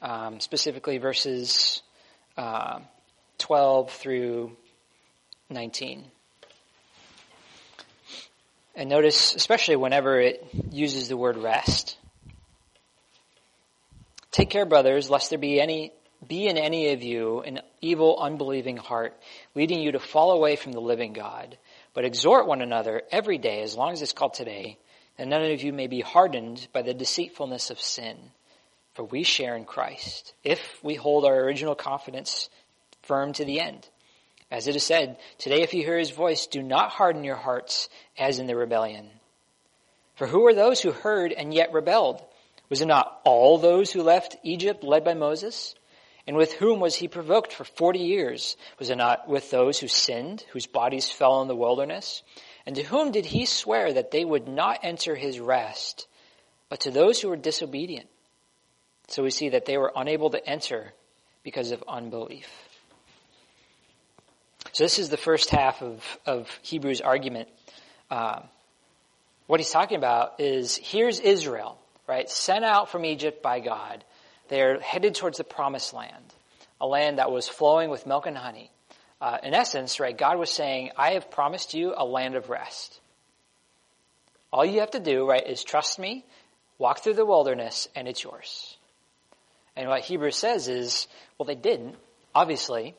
um, 0.00 0.40
specifically 0.40 0.96
verses 0.96 1.82
uh, 2.38 2.78
twelve 3.36 3.90
through 3.92 4.56
nineteen. 5.50 6.06
And 8.74 8.88
notice, 8.88 9.34
especially 9.34 9.76
whenever 9.76 10.18
it 10.18 10.48
uses 10.70 11.08
the 11.08 11.16
word 11.18 11.36
rest. 11.36 11.98
Take 14.30 14.48
care, 14.48 14.64
brothers, 14.64 15.10
lest 15.10 15.28
there 15.28 15.38
be 15.38 15.60
any 15.60 15.92
be 16.26 16.48
in 16.48 16.56
any 16.56 16.94
of 16.94 17.02
you 17.02 17.40
an 17.42 17.60
evil, 17.82 18.16
unbelieving 18.18 18.78
heart, 18.78 19.14
leading 19.54 19.80
you 19.80 19.92
to 19.92 20.00
fall 20.00 20.32
away 20.32 20.56
from 20.56 20.72
the 20.72 20.80
living 20.80 21.12
God. 21.12 21.58
But 21.92 22.06
exhort 22.06 22.46
one 22.46 22.62
another 22.62 23.02
every 23.12 23.36
day, 23.36 23.60
as 23.60 23.76
long 23.76 23.92
as 23.92 24.00
it's 24.00 24.14
called 24.14 24.32
today 24.32 24.78
that 25.16 25.28
none 25.28 25.42
of 25.42 25.62
you 25.62 25.72
may 25.72 25.86
be 25.86 26.00
hardened 26.00 26.66
by 26.72 26.82
the 26.82 26.94
deceitfulness 26.94 27.70
of 27.70 27.80
sin. 27.80 28.16
For 28.94 29.04
we 29.04 29.24
share 29.24 29.56
in 29.56 29.64
Christ, 29.64 30.34
if 30.44 30.78
we 30.82 30.94
hold 30.94 31.24
our 31.24 31.40
original 31.40 31.74
confidence 31.74 32.48
firm 33.02 33.32
to 33.34 33.44
the 33.44 33.60
end. 33.60 33.88
As 34.50 34.68
it 34.68 34.76
is 34.76 34.84
said, 34.84 35.18
Today 35.38 35.62
if 35.62 35.74
you 35.74 35.82
hear 35.82 35.98
his 35.98 36.10
voice, 36.10 36.46
do 36.46 36.62
not 36.62 36.90
harden 36.90 37.24
your 37.24 37.36
hearts 37.36 37.88
as 38.16 38.38
in 38.38 38.46
the 38.46 38.56
rebellion. 38.56 39.10
For 40.14 40.28
who 40.28 40.46
are 40.46 40.54
those 40.54 40.80
who 40.80 40.92
heard 40.92 41.32
and 41.32 41.52
yet 41.52 41.72
rebelled? 41.72 42.22
Was 42.68 42.80
it 42.80 42.86
not 42.86 43.20
all 43.24 43.58
those 43.58 43.90
who 43.90 44.02
left 44.02 44.36
Egypt 44.42 44.84
led 44.84 45.04
by 45.04 45.14
Moses? 45.14 45.74
And 46.26 46.36
with 46.36 46.52
whom 46.54 46.80
was 46.80 46.94
he 46.94 47.08
provoked 47.08 47.52
for 47.52 47.64
forty 47.64 47.98
years? 47.98 48.56
Was 48.78 48.90
it 48.90 48.96
not 48.96 49.28
with 49.28 49.50
those 49.50 49.78
who 49.78 49.88
sinned, 49.88 50.44
whose 50.52 50.66
bodies 50.66 51.10
fell 51.10 51.42
in 51.42 51.48
the 51.48 51.56
wilderness? 51.56 52.22
And 52.66 52.76
to 52.76 52.82
whom 52.82 53.12
did 53.12 53.26
he 53.26 53.46
swear 53.46 53.92
that 53.92 54.10
they 54.10 54.24
would 54.24 54.48
not 54.48 54.80
enter 54.82 55.14
his 55.14 55.38
rest, 55.38 56.06
but 56.68 56.80
to 56.80 56.90
those 56.90 57.20
who 57.20 57.28
were 57.28 57.36
disobedient? 57.36 58.08
So 59.08 59.22
we 59.22 59.30
see 59.30 59.50
that 59.50 59.66
they 59.66 59.76
were 59.76 59.92
unable 59.94 60.30
to 60.30 60.46
enter 60.48 60.92
because 61.42 61.72
of 61.72 61.84
unbelief. 61.86 62.48
So 64.72 64.82
this 64.82 64.98
is 64.98 65.10
the 65.10 65.18
first 65.18 65.50
half 65.50 65.82
of, 65.82 66.02
of 66.24 66.50
Hebrews' 66.62 67.02
argument. 67.02 67.48
Uh, 68.10 68.40
what 69.46 69.60
he's 69.60 69.70
talking 69.70 69.98
about 69.98 70.40
is 70.40 70.76
here's 70.76 71.20
Israel, 71.20 71.78
right? 72.08 72.28
Sent 72.30 72.64
out 72.64 72.90
from 72.90 73.04
Egypt 73.04 73.42
by 73.42 73.60
God. 73.60 74.02
They're 74.48 74.80
headed 74.80 75.14
towards 75.14 75.36
the 75.36 75.44
promised 75.44 75.92
land, 75.92 76.24
a 76.80 76.86
land 76.86 77.18
that 77.18 77.30
was 77.30 77.46
flowing 77.46 77.90
with 77.90 78.06
milk 78.06 78.26
and 78.26 78.36
honey 78.36 78.70
uh, 79.24 79.38
in 79.42 79.54
essence, 79.54 80.00
right, 80.00 80.18
God 80.18 80.38
was 80.38 80.50
saying, 80.50 80.90
I 80.98 81.12
have 81.12 81.30
promised 81.30 81.72
you 81.72 81.94
a 81.96 82.04
land 82.04 82.34
of 82.34 82.50
rest. 82.50 83.00
All 84.52 84.66
you 84.66 84.80
have 84.80 84.90
to 84.90 85.00
do, 85.00 85.26
right, 85.26 85.46
is 85.46 85.64
trust 85.64 85.98
me, 85.98 86.26
walk 86.76 86.98
through 86.98 87.14
the 87.14 87.24
wilderness, 87.24 87.88
and 87.96 88.06
it's 88.06 88.22
yours. 88.22 88.76
And 89.76 89.88
what 89.88 90.02
Hebrews 90.02 90.36
says 90.36 90.68
is, 90.68 91.08
well, 91.38 91.46
they 91.46 91.54
didn't, 91.54 91.96
obviously, 92.34 92.94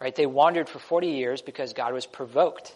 right? 0.00 0.14
They 0.14 0.24
wandered 0.24 0.70
for 0.70 0.78
40 0.78 1.08
years 1.08 1.42
because 1.42 1.74
God 1.74 1.92
was 1.92 2.06
provoked. 2.06 2.74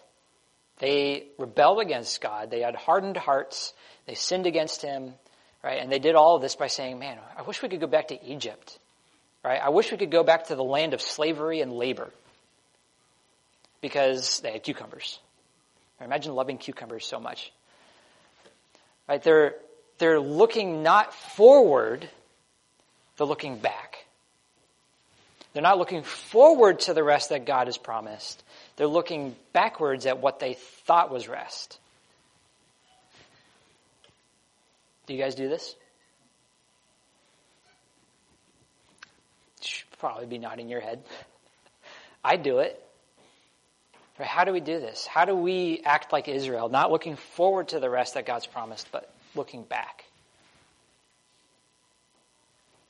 They 0.77 1.29
rebelled 1.39 1.79
against 1.79 2.21
God. 2.21 2.51
They 2.51 2.61
had 2.61 2.75
hardened 2.75 3.17
hearts. 3.17 3.73
They 4.05 4.13
sinned 4.13 4.45
against 4.45 4.83
Him, 4.83 5.15
right? 5.63 5.81
And 5.81 5.91
they 5.91 5.97
did 5.97 6.13
all 6.13 6.35
of 6.35 6.43
this 6.43 6.55
by 6.55 6.67
saying, 6.67 6.99
man, 6.99 7.17
I 7.35 7.41
wish 7.41 7.59
we 7.63 7.69
could 7.69 7.81
go 7.81 7.87
back 7.87 8.09
to 8.09 8.23
Egypt, 8.23 8.77
right? 9.43 9.59
I 9.59 9.69
wish 9.69 9.91
we 9.91 9.97
could 9.97 10.11
go 10.11 10.23
back 10.23 10.49
to 10.49 10.55
the 10.55 10.63
land 10.63 10.93
of 10.93 11.01
slavery 11.01 11.61
and 11.61 11.73
labor 11.73 12.11
because 13.83 14.39
they 14.39 14.53
had 14.53 14.63
cucumbers. 14.63 15.19
Imagine 15.99 16.33
loving 16.33 16.57
cucumbers 16.57 17.05
so 17.05 17.19
much. 17.19 17.51
Right? 19.09 19.21
They're, 19.21 19.55
they're 19.97 20.21
looking 20.21 20.83
not 20.83 21.13
forward, 21.13 22.07
they're 23.17 23.27
looking 23.27 23.57
back. 23.57 24.05
They're 25.51 25.61
not 25.61 25.77
looking 25.77 26.03
forward 26.03 26.79
to 26.81 26.93
the 26.93 27.03
rest 27.03 27.29
that 27.29 27.45
God 27.45 27.67
has 27.67 27.77
promised. 27.77 28.41
They're 28.77 28.87
looking 28.87 29.35
backwards 29.51 30.05
at 30.05 30.19
what 30.19 30.39
they 30.39 30.53
thought 30.53 31.11
was 31.11 31.27
rest. 31.27 31.77
Do 35.07 35.13
you 35.13 35.21
guys 35.21 35.35
do 35.35 35.49
this? 35.49 35.75
You 39.61 39.67
should 39.67 39.99
probably 39.99 40.25
be 40.25 40.37
nodding 40.37 40.69
your 40.69 40.79
head. 40.79 41.03
I 42.23 42.37
do 42.37 42.59
it. 42.59 42.79
Right? 44.19 44.27
How 44.27 44.43
do 44.43 44.51
we 44.53 44.59
do 44.59 44.79
this? 44.79 45.07
How 45.07 45.25
do 45.25 45.35
we 45.35 45.81
act 45.83 46.13
like 46.13 46.27
Israel, 46.27 46.69
not 46.69 46.91
looking 46.91 47.15
forward 47.15 47.69
to 47.69 47.79
the 47.79 47.89
rest 47.89 48.13
that 48.13 48.25
God's 48.25 48.45
promised, 48.45 48.91
but 48.91 49.11
looking 49.35 49.63
back? 49.63 50.05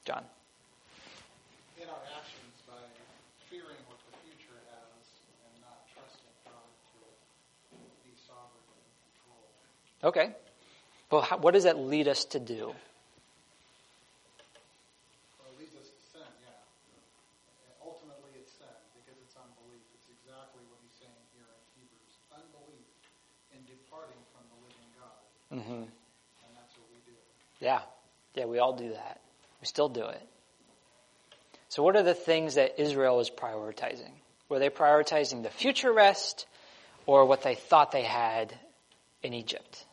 John. 0.06 0.24
In 1.80 1.88
our 1.88 1.96
actions, 2.12 2.60
by 2.68 2.76
fearing 3.48 3.80
what 3.88 3.96
the 4.04 4.20
future 4.28 4.60
has 4.68 5.00
and 5.48 5.56
not 5.64 5.88
trusting 5.96 6.36
God 6.44 6.68
to 6.92 7.80
be 8.04 8.12
sovereign 8.28 8.68
and 8.68 8.84
control. 9.00 9.48
Okay. 10.12 10.36
Well, 11.08 11.24
how, 11.24 11.38
what 11.40 11.56
does 11.56 11.64
that 11.64 11.80
lead 11.80 12.12
us 12.12 12.26
to 12.36 12.40
do? 12.44 12.76
Well, 15.40 15.48
it 15.56 15.56
leads 15.56 15.72
us 15.80 15.88
to 15.88 16.00
sin, 16.12 16.28
yeah. 16.44 16.52
And 16.52 17.80
ultimately, 17.80 18.44
it's 18.44 18.52
sin 18.60 18.76
because 19.00 19.16
it's 19.24 19.40
unbelief. 19.40 19.88
It's 19.96 20.12
exactly 20.20 20.68
what 20.68 20.84
he's 20.84 21.00
saying 21.00 21.24
here 21.32 21.48
in 21.48 21.64
Hebrews. 21.80 22.20
Unbelief 22.36 22.92
in 23.56 23.64
departing 23.72 24.20
from 24.36 24.44
the 24.52 24.60
living 24.68 24.92
God. 25.00 25.16
Mm-hmm. 25.54 25.84
Yeah. 27.60 27.82
Yeah, 28.36 28.46
we 28.46 28.60
all 28.60 28.74
do 28.74 28.90
that. 28.90 29.20
We 29.62 29.68
still 29.68 29.90
do 29.90 30.06
it. 30.06 30.22
So, 31.70 31.84
what 31.84 31.96
are 31.96 32.04
the 32.04 32.14
things 32.14 32.56
that 32.56 32.80
Israel 32.82 33.18
was 33.18 33.30
prioritizing? 33.30 34.12
Were 34.50 34.60
they 34.60 34.70
prioritizing 34.70 35.44
the 35.44 35.50
future 35.50 35.92
rest 35.92 36.46
or 37.06 37.26
what 37.26 37.42
they 37.42 37.56
thought 37.56 37.92
they 37.92 38.04
had 38.04 38.54
in 39.22 39.34
Egypt? 39.34 39.86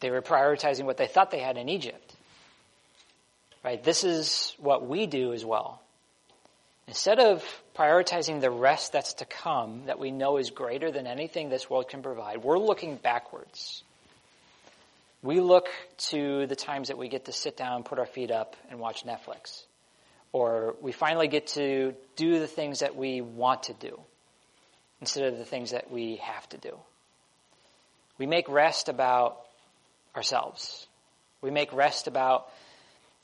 They 0.00 0.10
were 0.10 0.22
prioritizing 0.22 0.84
what 0.84 0.96
they 0.96 1.06
thought 1.06 1.30
they 1.30 1.40
had 1.40 1.56
in 1.56 1.68
Egypt. 1.68 2.14
Right? 3.64 3.82
This 3.82 4.04
is 4.04 4.54
what 4.58 4.86
we 4.86 5.06
do 5.06 5.32
as 5.32 5.44
well. 5.44 5.80
Instead 6.88 7.18
of 7.18 7.44
prioritizing 7.76 8.40
the 8.40 8.50
rest 8.50 8.92
that's 8.92 9.14
to 9.14 9.24
come, 9.24 9.82
that 9.86 9.98
we 9.98 10.12
know 10.12 10.36
is 10.36 10.50
greater 10.50 10.90
than 10.92 11.06
anything 11.06 11.48
this 11.48 11.68
world 11.68 11.88
can 11.88 12.02
provide, 12.02 12.44
we're 12.44 12.58
looking 12.58 12.96
backwards. 12.96 13.82
We 15.26 15.40
look 15.40 15.66
to 16.10 16.46
the 16.46 16.54
times 16.54 16.86
that 16.86 16.98
we 16.98 17.08
get 17.08 17.24
to 17.24 17.32
sit 17.32 17.56
down, 17.56 17.82
put 17.82 17.98
our 17.98 18.06
feet 18.06 18.30
up, 18.30 18.54
and 18.70 18.78
watch 18.78 19.04
Netflix. 19.04 19.64
Or 20.30 20.76
we 20.80 20.92
finally 20.92 21.26
get 21.26 21.48
to 21.48 21.94
do 22.14 22.38
the 22.38 22.46
things 22.46 22.78
that 22.78 22.94
we 22.94 23.20
want 23.20 23.64
to 23.64 23.72
do 23.72 23.98
instead 25.00 25.24
of 25.24 25.36
the 25.36 25.44
things 25.44 25.72
that 25.72 25.90
we 25.90 26.20
have 26.22 26.48
to 26.50 26.58
do. 26.58 26.78
We 28.18 28.26
make 28.26 28.48
rest 28.48 28.88
about 28.88 29.40
ourselves. 30.14 30.86
We 31.42 31.50
make 31.50 31.72
rest 31.72 32.06
about, 32.06 32.48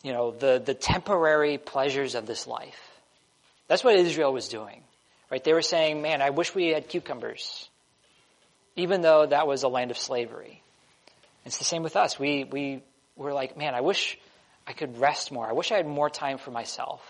you 0.02 0.12
know, 0.12 0.32
the, 0.32 0.60
the 0.64 0.74
temporary 0.74 1.56
pleasures 1.56 2.16
of 2.16 2.26
this 2.26 2.48
life. 2.48 2.80
That's 3.68 3.84
what 3.84 3.94
Israel 3.94 4.32
was 4.32 4.48
doing, 4.48 4.82
right? 5.30 5.42
They 5.44 5.52
were 5.52 5.62
saying, 5.62 6.02
man, 6.02 6.20
I 6.20 6.30
wish 6.30 6.52
we 6.52 6.70
had 6.70 6.88
cucumbers, 6.88 7.68
even 8.74 9.02
though 9.02 9.24
that 9.24 9.46
was 9.46 9.62
a 9.62 9.68
land 9.68 9.92
of 9.92 9.98
slavery. 9.98 10.62
It's 11.44 11.58
the 11.58 11.64
same 11.64 11.82
with 11.82 11.96
us. 11.96 12.18
We, 12.18 12.44
we 12.44 12.82
were 13.16 13.32
like, 13.32 13.56
man, 13.56 13.74
I 13.74 13.80
wish 13.80 14.18
I 14.66 14.72
could 14.72 14.98
rest 14.98 15.32
more. 15.32 15.48
I 15.48 15.52
wish 15.52 15.72
I 15.72 15.76
had 15.76 15.86
more 15.86 16.08
time 16.08 16.38
for 16.38 16.50
myself. 16.50 17.02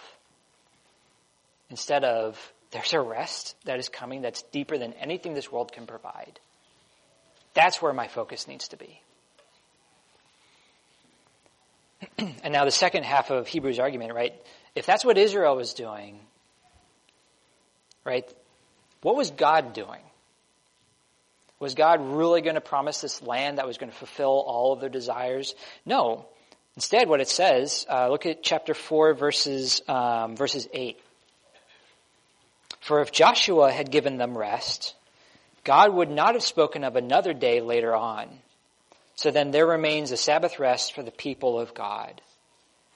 Instead 1.70 2.04
of, 2.04 2.38
there's 2.70 2.92
a 2.92 3.00
rest 3.00 3.54
that 3.64 3.78
is 3.78 3.88
coming 3.88 4.22
that's 4.22 4.42
deeper 4.42 4.78
than 4.78 4.94
anything 4.94 5.34
this 5.34 5.50
world 5.52 5.72
can 5.72 5.86
provide. 5.86 6.38
That's 7.54 7.82
where 7.82 7.92
my 7.92 8.08
focus 8.08 8.48
needs 8.48 8.68
to 8.68 8.76
be. 8.76 9.00
and 12.42 12.52
now 12.52 12.64
the 12.64 12.70
second 12.70 13.04
half 13.04 13.30
of 13.30 13.46
Hebrews' 13.46 13.78
argument, 13.78 14.14
right? 14.14 14.34
If 14.74 14.86
that's 14.86 15.04
what 15.04 15.18
Israel 15.18 15.56
was 15.56 15.74
doing, 15.74 16.18
right? 18.04 18.30
What 19.02 19.16
was 19.16 19.30
God 19.30 19.74
doing? 19.74 20.00
Was 21.62 21.76
God 21.76 22.00
really 22.00 22.40
going 22.40 22.56
to 22.56 22.60
promise 22.60 23.00
this 23.00 23.22
land 23.22 23.58
that 23.58 23.68
was 23.68 23.78
going 23.78 23.92
to 23.92 23.96
fulfill 23.96 24.42
all 24.44 24.72
of 24.72 24.80
their 24.80 24.88
desires? 24.88 25.54
No. 25.86 26.26
Instead, 26.74 27.08
what 27.08 27.20
it 27.20 27.28
says, 27.28 27.86
uh, 27.88 28.08
look 28.08 28.26
at 28.26 28.42
chapter 28.42 28.74
4, 28.74 29.14
verses, 29.14 29.80
um, 29.86 30.34
verses 30.34 30.66
8. 30.72 30.98
For 32.80 33.00
if 33.00 33.12
Joshua 33.12 33.70
had 33.70 33.92
given 33.92 34.16
them 34.16 34.36
rest, 34.36 34.96
God 35.62 35.94
would 35.94 36.10
not 36.10 36.34
have 36.34 36.42
spoken 36.42 36.82
of 36.82 36.96
another 36.96 37.32
day 37.32 37.60
later 37.60 37.94
on. 37.94 38.26
So 39.14 39.30
then 39.30 39.52
there 39.52 39.64
remains 39.64 40.10
a 40.10 40.16
Sabbath 40.16 40.58
rest 40.58 40.96
for 40.96 41.04
the 41.04 41.12
people 41.12 41.60
of 41.60 41.74
God. 41.74 42.20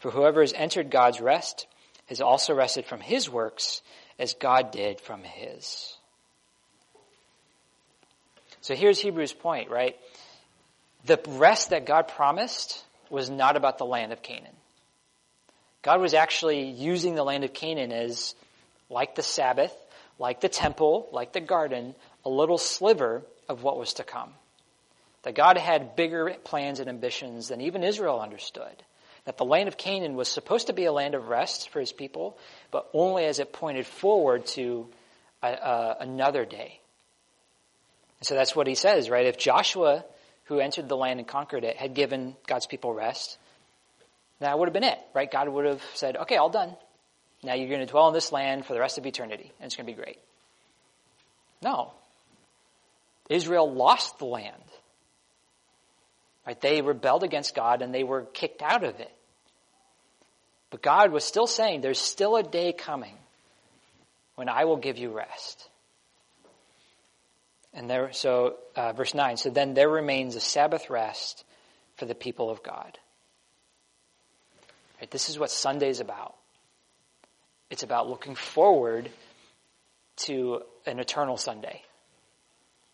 For 0.01 0.11
whoever 0.11 0.41
has 0.41 0.53
entered 0.53 0.91
God's 0.91 1.21
rest 1.21 1.69
has 2.07 2.21
also 2.21 2.53
rested 2.53 2.87
from 2.87 2.99
his 2.99 3.31
works 3.31 3.81
as 4.19 4.35
God 4.35 4.73
did 4.73 5.01
from 5.01 5.23
his. 5.23 5.96
So 8.67 8.75
here's 8.75 8.99
Hebrews' 8.99 9.33
point, 9.33 9.71
right? 9.71 9.97
The 11.05 11.21
rest 11.29 11.71
that 11.71 11.87
God 11.87 12.09
promised 12.09 12.85
was 13.09 13.31
not 13.31 13.57
about 13.57 13.79
the 13.79 13.87
land 13.87 14.13
of 14.13 14.23
Canaan. 14.23 14.57
God 15.83 16.01
was 16.01 16.15
actually 16.15 16.71
using 16.71 17.15
the 17.15 17.23
land 17.23 17.45
of 17.45 17.53
Canaan 17.53 17.93
as, 17.93 18.35
like 18.91 19.15
the 19.15 19.23
Sabbath, 19.23 19.73
like 20.19 20.41
the 20.41 20.49
temple, 20.49 21.09
like 21.13 21.33
the 21.33 21.41
garden, 21.41 21.95
a 22.25 22.29
little 22.29 22.59
sliver 22.59 23.23
of 23.49 23.63
what 23.63 23.79
was 23.79 23.95
to 23.95 24.03
come. 24.03 24.31
That 25.23 25.37
God 25.37 25.59
had 25.59 25.95
bigger 25.95 26.35
plans 26.43 26.81
and 26.81 26.89
ambitions 26.89 27.47
than 27.47 27.61
even 27.61 27.85
Israel 27.85 28.21
understood. 28.21 28.83
That 29.27 29.37
the 29.37 29.45
land 29.45 29.69
of 29.69 29.77
Canaan 29.77 30.17
was 30.17 30.27
supposed 30.27 30.67
to 30.67 30.73
be 30.73 30.87
a 30.87 30.93
land 30.93 31.15
of 31.15 31.29
rest 31.29 31.69
for 31.69 31.79
his 31.79 31.93
people, 31.93 32.37
but 32.73 32.91
only 32.93 33.27
as 33.27 33.39
it 33.39 33.53
pointed 33.53 33.87
forward 33.87 34.45
to 34.47 34.89
a, 35.41 35.53
a, 35.53 35.97
another 36.01 36.45
day 36.45 36.81
so 38.23 38.35
that's 38.35 38.57
what 38.57 38.67
he 38.67 38.75
says, 38.75 39.11
right? 39.11 39.27
If 39.27 39.39
Joshua, 39.39 40.05
who 40.45 40.59
entered 40.59 40.89
the 40.89 40.97
land 40.97 41.21
and 41.21 41.29
conquered 41.29 41.65
it, 41.65 41.77
had 41.77 41.95
given 41.95 42.37
God's 42.47 42.67
people 42.67 42.93
rest, 42.93 43.39
that 44.41 44.59
would 44.59 44.69
have 44.69 44.75
been 44.75 44.85
it, 44.85 44.99
right? 45.15 45.31
God 45.31 45.49
would 45.49 45.67
have 45.67 45.83
said, 45.95 46.17
okay, 46.17 46.37
all 46.37 46.51
done. 46.51 46.75
Now 47.43 47.55
you're 47.55 47.69
going 47.69 47.81
to 47.81 47.87
dwell 47.87 48.09
in 48.09 48.15
this 48.15 48.33
land 48.33 48.67
for 48.67 48.73
the 48.73 48.81
rest 48.81 48.99
of 48.99 49.07
eternity, 49.07 49.53
and 49.61 49.67
it's 49.67 49.77
going 49.77 49.87
to 49.87 49.93
be 49.93 49.97
great. 49.97 50.19
No. 51.63 51.93
Israel 53.29 53.73
lost 53.73 54.19
the 54.19 54.25
land. 54.25 54.63
Right? 56.47 56.61
They 56.61 56.81
rebelled 56.81 57.25
against 57.25 57.55
God 57.55 57.83
and 57.83 57.93
they 57.93 58.05
were 58.05 58.23
kicked 58.23 58.63
out 58.63 58.85
of 58.85 59.01
it. 59.01 59.13
But 60.71 60.83
God 60.83 61.11
was 61.11 61.25
still 61.25 61.47
saying, 61.47 61.81
there's 61.81 62.01
still 62.01 62.37
a 62.37 62.43
day 62.43 62.73
coming 62.73 63.17
when 64.37 64.49
I 64.49 64.65
will 64.65 64.77
give 64.77 64.99
you 64.99 65.11
rest. 65.11 65.69
And 67.77 67.91
there, 67.91 68.11
so, 68.13 68.57
uh, 68.75 68.95
verse 68.95 69.13
9, 69.13 69.37
so 69.37 69.51
then 69.51 69.75
there 69.75 69.91
remains 69.91 70.35
a 70.35 70.41
Sabbath 70.41 70.89
rest 70.89 71.45
for 71.97 72.07
the 72.07 72.15
people 72.15 72.51
of 72.51 72.63
God. 72.63 72.99
Right, 74.99 75.11
this 75.11 75.29
is 75.29 75.39
what 75.39 75.51
Sunday 75.51 75.91
is 75.91 76.01
about. 76.01 76.35
It's 77.69 77.83
about 77.83 78.09
looking 78.09 78.35
forward 78.35 79.11
to 80.25 80.63
an 80.87 80.99
eternal 81.01 81.37
Sunday, 81.37 81.83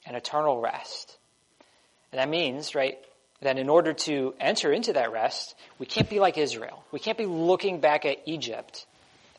an 0.05 0.17
eternal 0.17 0.61
rest. 0.61 1.17
And 2.11 2.19
that 2.19 2.29
means, 2.29 2.75
right, 2.75 2.99
that 3.41 3.59
in 3.59 3.69
order 3.69 3.93
to 3.93 4.35
enter 4.41 4.73
into 4.73 4.95
that 4.95 5.13
rest, 5.13 5.55
we 5.79 5.87
can't 5.87 6.11
be 6.11 6.19
like 6.19 6.39
Israel. 6.39 6.85
We 6.91 6.99
can't 6.99 7.19
be 7.19 7.27
looking 7.27 7.81
back 7.81 8.05
at 8.05 8.19
Egypt, 8.27 8.85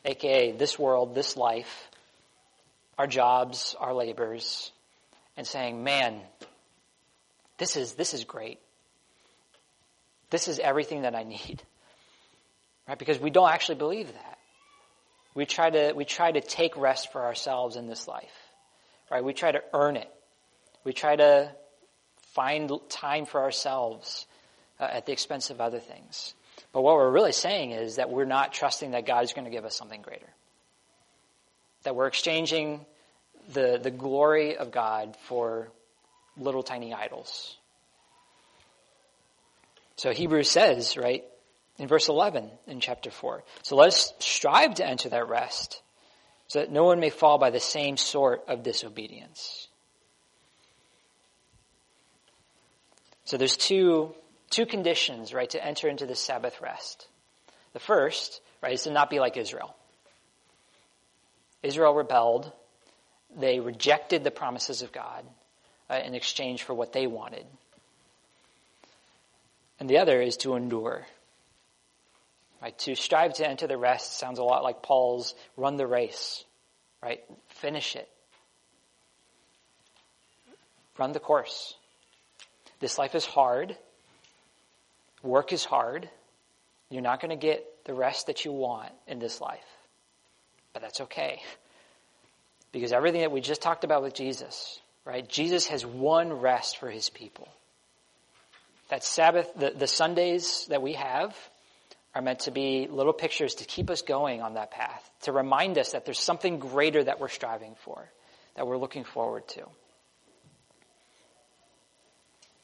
aka 0.06 0.52
this 0.52 0.78
world, 0.78 1.14
this 1.14 1.36
life, 1.36 1.90
our 2.96 3.06
jobs, 3.06 3.76
our 3.78 3.92
labors, 3.92 4.70
and 5.36 5.46
saying, 5.46 5.82
man, 5.82 6.20
this 7.58 7.76
is, 7.76 7.94
this 7.94 8.14
is 8.14 8.24
great. 8.24 8.58
This 10.30 10.48
is 10.48 10.58
everything 10.58 11.02
that 11.02 11.14
I 11.14 11.24
need. 11.24 11.62
Right? 12.86 12.98
Because 12.98 13.18
we 13.18 13.30
don't 13.30 13.48
actually 13.48 13.76
believe 13.76 14.12
that. 14.12 14.38
We 15.34 15.46
try 15.46 15.70
to, 15.70 15.94
we 15.94 16.04
try 16.04 16.30
to 16.30 16.42
take 16.42 16.76
rest 16.76 17.12
for 17.12 17.24
ourselves 17.24 17.76
in 17.76 17.86
this 17.86 18.06
life. 18.06 18.36
Right? 19.10 19.24
We 19.24 19.32
try 19.32 19.52
to 19.52 19.62
earn 19.72 19.96
it. 19.96 20.10
We 20.84 20.92
try 20.92 21.16
to 21.16 21.50
find 22.34 22.70
time 22.90 23.24
for 23.24 23.40
ourselves 23.40 24.26
uh, 24.78 24.84
at 24.84 25.06
the 25.06 25.12
expense 25.12 25.48
of 25.48 25.62
other 25.62 25.78
things. 25.78 26.34
But 26.72 26.82
what 26.82 26.96
we're 26.96 27.10
really 27.10 27.32
saying 27.32 27.70
is 27.70 27.96
that 27.96 28.10
we're 28.10 28.24
not 28.24 28.52
trusting 28.52 28.90
that 28.90 29.06
God 29.06 29.24
is 29.24 29.32
going 29.32 29.46
to 29.46 29.50
give 29.50 29.64
us 29.64 29.74
something 29.74 30.02
greater. 30.02 30.28
That 31.84 31.96
we're 31.96 32.06
exchanging 32.06 32.84
the, 33.52 33.78
the 33.82 33.90
glory 33.90 34.56
of 34.56 34.70
God 34.70 35.16
for 35.26 35.70
little 36.36 36.62
tiny 36.62 36.92
idols. 36.92 37.56
So 39.96 40.12
Hebrews 40.12 40.50
says, 40.50 40.96
right, 40.96 41.24
in 41.78 41.88
verse 41.88 42.08
11 42.08 42.50
in 42.66 42.80
chapter 42.80 43.10
4, 43.10 43.44
so 43.62 43.76
let 43.76 43.88
us 43.88 44.12
strive 44.18 44.74
to 44.76 44.86
enter 44.86 45.08
that 45.10 45.28
rest 45.28 45.82
so 46.48 46.60
that 46.60 46.70
no 46.70 46.84
one 46.84 47.00
may 47.00 47.10
fall 47.10 47.38
by 47.38 47.50
the 47.50 47.60
same 47.60 47.96
sort 47.96 48.44
of 48.48 48.62
disobedience. 48.62 49.68
So 53.24 53.36
there's 53.36 53.56
two, 53.56 54.14
two 54.50 54.66
conditions, 54.66 55.32
right, 55.32 55.48
to 55.50 55.64
enter 55.64 55.88
into 55.88 56.06
the 56.06 56.14
Sabbath 56.14 56.60
rest. 56.60 57.08
The 57.72 57.78
first, 57.80 58.40
right, 58.62 58.74
is 58.74 58.82
to 58.82 58.90
not 58.90 59.10
be 59.10 59.18
like 59.18 59.36
Israel. 59.36 59.74
Israel 61.62 61.94
rebelled 61.94 62.52
they 63.36 63.60
rejected 63.60 64.24
the 64.24 64.30
promises 64.30 64.82
of 64.82 64.92
God 64.92 65.24
uh, 65.90 66.00
in 66.04 66.14
exchange 66.14 66.62
for 66.62 66.74
what 66.74 66.92
they 66.92 67.06
wanted. 67.06 67.46
And 69.80 69.88
the 69.88 69.98
other 69.98 70.20
is 70.20 70.36
to 70.38 70.54
endure. 70.54 71.06
Right? 72.62 72.78
To 72.80 72.94
strive 72.94 73.34
to 73.34 73.48
enter 73.48 73.66
the 73.66 73.76
rest 73.76 74.18
sounds 74.18 74.38
a 74.38 74.44
lot 74.44 74.62
like 74.62 74.82
Paul's 74.82 75.34
run 75.56 75.76
the 75.76 75.86
race. 75.86 76.44
Right? 77.02 77.22
Finish 77.48 77.96
it. 77.96 78.08
Run 80.96 81.12
the 81.12 81.20
course. 81.20 81.74
This 82.80 82.98
life 82.98 83.14
is 83.14 83.26
hard. 83.26 83.76
Work 85.22 85.52
is 85.52 85.64
hard. 85.64 86.08
You're 86.88 87.02
not 87.02 87.20
going 87.20 87.30
to 87.30 87.36
get 87.36 87.84
the 87.84 87.94
rest 87.94 88.28
that 88.28 88.44
you 88.44 88.52
want 88.52 88.92
in 89.06 89.18
this 89.18 89.40
life. 89.40 89.64
But 90.72 90.82
that's 90.82 91.00
okay. 91.02 91.40
Because 92.74 92.92
everything 92.92 93.20
that 93.20 93.30
we 93.30 93.40
just 93.40 93.62
talked 93.62 93.84
about 93.84 94.02
with 94.02 94.14
Jesus, 94.14 94.80
right? 95.04 95.26
Jesus 95.28 95.68
has 95.68 95.86
one 95.86 96.32
rest 96.32 96.78
for 96.78 96.90
his 96.90 97.08
people. 97.08 97.46
That 98.88 99.04
Sabbath, 99.04 99.48
the, 99.54 99.70
the 99.70 99.86
Sundays 99.86 100.66
that 100.70 100.82
we 100.82 100.94
have 100.94 101.36
are 102.16 102.20
meant 102.20 102.40
to 102.40 102.50
be 102.50 102.88
little 102.90 103.12
pictures 103.12 103.54
to 103.56 103.64
keep 103.64 103.90
us 103.90 104.02
going 104.02 104.42
on 104.42 104.54
that 104.54 104.72
path, 104.72 105.08
to 105.22 105.30
remind 105.30 105.78
us 105.78 105.92
that 105.92 106.04
there's 106.04 106.18
something 106.18 106.58
greater 106.58 107.04
that 107.04 107.20
we're 107.20 107.28
striving 107.28 107.76
for, 107.84 108.10
that 108.56 108.66
we're 108.66 108.76
looking 108.76 109.04
forward 109.04 109.46
to. 109.50 109.62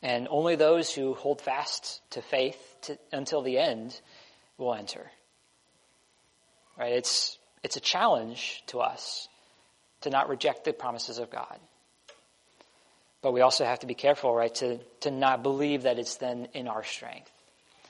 And 0.03 0.27
only 0.29 0.57
those 0.57 0.93
who 0.93 1.15
hold 1.15 1.41
fast 1.41 2.01
to 2.11 2.21
faith 2.21 2.59
to, 2.83 2.99
until 3.13 3.43
the 3.43 3.59
end 3.59 3.99
will 4.59 4.75
enter. 4.75 5.09
Right? 6.77 6.95
It's, 6.95 7.39
it's 7.63 7.77
a 7.77 7.81
challenge 7.81 8.65
to 8.67 8.81
us 8.81 9.29
to 10.03 10.11
not 10.11 10.29
reject 10.29 10.65
the 10.65 10.73
promises 10.73 11.19
of 11.19 11.31
God. 11.31 11.59
But 13.23 13.33
we 13.33 13.43
also 13.43 13.65
have 13.65 13.81
to 13.81 13.87
be 13.87 13.95
careful, 13.95 14.35
right, 14.35 14.55
to, 14.57 14.79
to 15.01 15.11
not 15.11 15.43
believe 15.43 15.83
that 15.83 15.99
it's 15.99 16.17
then 16.17 16.49
in 16.55 16.69
our 16.69 16.85
strength. 16.85 17.31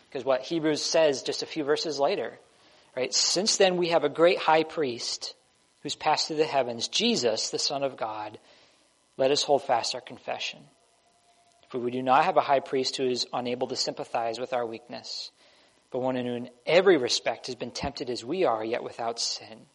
Because 0.08 0.24
what 0.24 0.42
Hebrews 0.42 0.82
says 0.82 1.22
just 1.22 1.42
a 1.42 1.46
few 1.46 1.62
verses 1.62 2.00
later, 2.00 2.36
right, 2.96 3.14
since 3.14 3.56
then 3.56 3.76
we 3.76 3.90
have 3.90 4.02
a 4.02 4.08
great 4.08 4.38
high 4.38 4.64
priest 4.64 5.34
who's 5.82 5.94
passed 5.94 6.26
through 6.26 6.36
the 6.36 6.44
heavens, 6.44 6.88
Jesus, 6.88 7.50
the 7.50 7.58
Son 7.58 7.84
of 7.84 7.96
God, 7.96 8.38
let 9.16 9.30
us 9.30 9.42
hold 9.42 9.62
fast 9.62 9.94
our 9.94 10.00
confession. 10.00 10.58
For 11.68 11.78
we 11.78 11.92
do 11.92 12.02
not 12.02 12.24
have 12.24 12.36
a 12.36 12.42
high 12.42 12.60
priest 12.60 12.96
who 12.96 13.08
is 13.08 13.26
unable 13.32 13.68
to 13.68 13.76
sympathize 13.76 14.40
with 14.40 14.52
our 14.52 14.66
weakness, 14.66 15.30
but 15.92 16.00
one 16.00 16.16
who 16.16 16.22
in 16.22 16.50
every 16.66 16.96
respect 16.96 17.46
has 17.46 17.54
been 17.54 17.70
tempted 17.70 18.10
as 18.10 18.24
we 18.24 18.44
are, 18.44 18.64
yet 18.64 18.82
without 18.82 19.20
sin. 19.20 19.66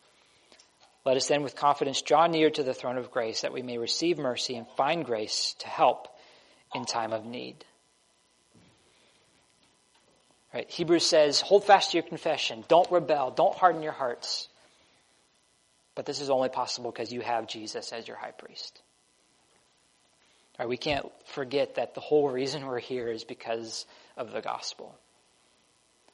Let 1.05 1.17
us 1.17 1.27
then 1.27 1.43
with 1.43 1.55
confidence 1.55 2.01
draw 2.01 2.25
near 2.25 2.49
to 2.49 2.63
the 2.63 2.73
throne 2.73 2.97
of 2.97 3.11
grace 3.11 3.41
that 3.41 3.53
we 3.53 3.61
may 3.61 3.77
receive 3.77 4.17
mercy 4.17 4.55
and 4.55 4.67
find 4.75 5.05
grace 5.05 5.55
to 5.59 5.67
help 5.67 6.07
in 6.73 6.85
time 6.85 7.13
of 7.13 7.25
need. 7.25 7.63
Right? 10.53 10.69
Hebrews 10.69 11.05
says, 11.05 11.41
hold 11.41 11.65
fast 11.65 11.91
to 11.91 11.97
your 11.97 12.07
confession. 12.07 12.63
Don't 12.67 12.89
rebel. 12.89 13.29
Don't 13.29 13.55
harden 13.55 13.83
your 13.83 13.91
hearts. 13.91 14.47
But 15.93 16.05
this 16.05 16.21
is 16.21 16.29
only 16.29 16.49
possible 16.49 16.91
because 16.91 17.11
you 17.11 17.21
have 17.21 17.47
Jesus 17.47 17.91
as 17.91 18.07
your 18.07 18.17
high 18.17 18.31
priest. 18.31 18.81
Right, 20.57 20.67
we 20.67 20.77
can't 20.77 21.05
forget 21.25 21.75
that 21.75 21.93
the 21.93 22.01
whole 22.01 22.29
reason 22.29 22.65
we're 22.65 22.79
here 22.79 23.09
is 23.09 23.25
because 23.25 23.85
of 24.15 24.31
the 24.31 24.41
gospel. 24.41 24.95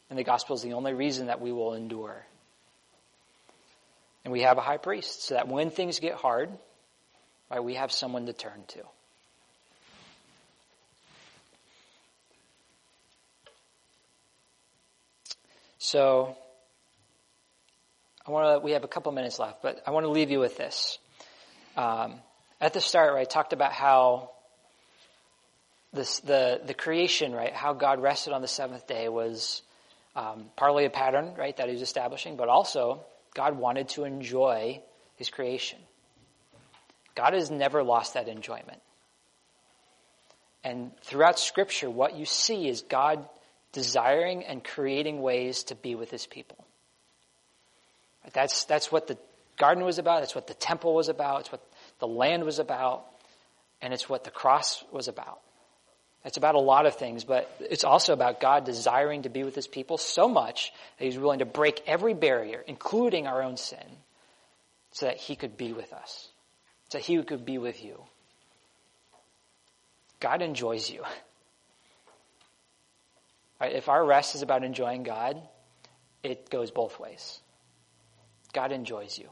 And 0.10 0.18
the 0.18 0.24
gospel 0.24 0.56
is 0.56 0.64
the 0.64 0.74
only 0.74 0.94
reason 0.94 1.28
that 1.28 1.40
we 1.40 1.52
will 1.52 1.76
endure. 1.76 2.26
And 4.24 4.32
we 4.32 4.42
have 4.42 4.58
a 4.58 4.62
high 4.62 4.78
priest, 4.78 5.24
so 5.24 5.34
that 5.34 5.48
when 5.48 5.72
things 5.72 6.00
get 6.00 6.14
hard, 6.14 6.50
right, 7.50 7.64
we 7.64 7.76
have 7.76 7.92
someone 7.92 8.28
to 8.28 8.34
turn 8.34 8.64
to. 8.68 8.84
So, 15.80 16.38
I 18.26 18.32
want 18.32 18.62
to. 18.62 18.64
We 18.64 18.74
have 18.74 18.84
a 18.84 18.88
couple 18.88 19.12
minutes 19.12 19.40
left, 19.40 19.64
but 19.64 19.82
I 19.88 19.92
want 19.92 20.06
to 20.06 20.12
leave 20.12 20.30
you 20.30 20.40
with 20.40 20.56
this. 20.56 21.00
Um, 21.76 22.20
at 22.60 22.74
the 22.74 22.82
start, 22.82 23.14
right, 23.14 23.22
I 23.22 23.24
talked 23.24 23.54
about 23.54 23.72
how 23.72 24.30
this, 25.94 26.20
the, 26.20 26.62
the 26.66 26.74
creation, 26.74 27.34
right, 27.34 27.54
how 27.54 27.74
God 27.74 28.02
rested 28.02 28.34
on 28.34 28.42
the 28.42 28.48
seventh 28.48 28.88
day 28.88 29.10
was 29.10 29.62
um, 30.16 30.46
partly 30.56 30.86
a 30.86 30.90
pattern, 30.90 31.34
right, 31.38 31.56
that 31.58 31.68
he 31.68 31.74
was 31.74 31.82
establishing, 31.82 32.36
but 32.36 32.50
also 32.50 33.04
God 33.34 33.58
wanted 33.58 33.90
to 33.90 34.04
enjoy 34.04 34.82
his 35.16 35.30
creation. 35.30 35.80
God 37.16 37.34
has 37.34 37.52
never 37.52 37.84
lost 37.84 38.14
that 38.14 38.28
enjoyment. 38.28 38.82
And 40.64 40.92
throughout 41.04 41.40
Scripture, 41.40 41.90
what 41.90 42.16
you 42.16 42.26
see 42.26 42.68
is 42.68 42.82
God 42.82 43.28
desiring 43.72 44.44
and 44.44 44.64
creating 44.64 45.22
ways 45.22 45.64
to 45.66 45.76
be 45.76 45.96
with 45.96 46.12
his 46.12 46.26
people. 46.26 46.64
That's, 48.34 48.66
that's 48.66 48.92
what 48.92 49.08
the 49.08 49.18
garden 49.58 49.84
was 49.84 49.98
about. 49.98 50.20
That's 50.20 50.36
what 50.36 50.48
the 50.48 50.54
temple 50.54 50.94
was 50.94 51.10
about. 51.10 51.42
It's 51.42 51.52
what 51.52 51.64
the 52.00 52.08
land 52.08 52.44
was 52.44 52.60
about, 52.60 53.06
and 53.82 53.94
it's 53.94 54.08
what 54.08 54.24
the 54.24 54.32
cross 54.32 54.84
was 54.92 55.08
about. 55.08 55.40
It's 56.24 56.38
about 56.38 56.56
a 56.56 56.60
lot 56.60 56.86
of 56.86 56.96
things, 56.96 57.24
but 57.24 57.50
it's 57.60 57.84
also 57.84 58.14
about 58.14 58.40
God 58.40 58.64
desiring 58.64 59.24
to 59.24 59.30
be 59.30 59.44
with 59.44 59.56
his 59.56 59.68
people 59.68 59.98
so 59.98 60.30
much 60.30 60.72
that 60.98 61.06
he's 61.06 61.18
willing 61.18 61.40
to 61.40 61.46
break 61.46 61.82
every 61.88 62.14
barrier, 62.14 62.64
including 62.68 63.26
our 63.26 63.42
own 63.42 63.58
sin, 63.58 63.84
so 64.92 65.08
that 65.08 65.18
he 65.18 65.36
could 65.36 65.58
be 65.58 65.74
with 65.74 65.92
us, 65.94 66.30
so 66.90 67.00
that 67.00 67.06
he 67.06 67.22
could 67.24 67.44
be 67.44 67.58
with 67.58 67.84
you. 67.84 68.04
God 70.20 70.44
enjoys 70.44 70.90
you. 70.90 71.04
Right, 73.60 73.74
if 73.74 73.90
our 73.90 74.04
rest 74.04 74.36
is 74.36 74.42
about 74.42 74.64
enjoying 74.64 75.04
God, 75.04 75.42
it 76.24 76.50
goes 76.50 76.72
both 76.72 77.00
ways. 77.00 77.40
God 78.54 78.72
enjoys 78.72 79.18
you. 79.18 79.30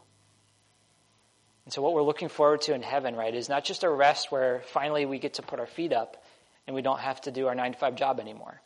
And 1.65 1.73
so 1.73 1.81
what 1.81 1.93
we're 1.93 2.03
looking 2.03 2.29
forward 2.29 2.61
to 2.61 2.73
in 2.73 2.81
heaven, 2.81 3.15
right, 3.15 3.33
is 3.33 3.49
not 3.49 3.63
just 3.63 3.83
a 3.83 3.89
rest 3.89 4.31
where 4.31 4.61
finally 4.67 5.05
we 5.05 5.19
get 5.19 5.35
to 5.35 5.41
put 5.41 5.59
our 5.59 5.67
feet 5.67 5.93
up 5.93 6.23
and 6.69 6.75
we 6.75 6.83
don't 6.83 6.99
have 6.99 7.19
to 7.21 7.31
do 7.31 7.47
our 7.47 7.55
nine 7.55 7.71
to 7.71 7.79
five 7.79 7.95
job 7.95 8.19
anymore. 8.19 8.61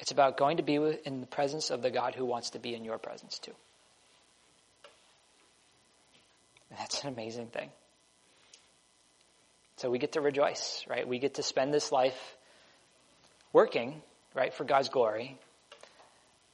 It's 0.00 0.10
about 0.10 0.36
going 0.36 0.56
to 0.56 0.64
be 0.64 0.74
in 0.74 1.20
the 1.20 1.26
presence 1.28 1.70
of 1.70 1.82
the 1.82 1.90
God 1.92 2.16
who 2.16 2.24
wants 2.24 2.50
to 2.50 2.58
be 2.58 2.74
in 2.74 2.82
your 2.82 2.98
presence 2.98 3.38
too. 3.38 3.52
And 6.68 6.80
that's 6.80 7.04
an 7.04 7.10
amazing 7.10 7.46
thing. 7.46 7.70
So 9.76 9.88
we 9.88 10.00
get 10.00 10.14
to 10.14 10.20
rejoice, 10.20 10.84
right? 10.88 11.06
We 11.06 11.20
get 11.20 11.34
to 11.34 11.44
spend 11.44 11.72
this 11.72 11.92
life 11.92 12.18
working, 13.52 14.02
right, 14.34 14.52
for 14.52 14.64
God's 14.64 14.88
glory, 14.88 15.38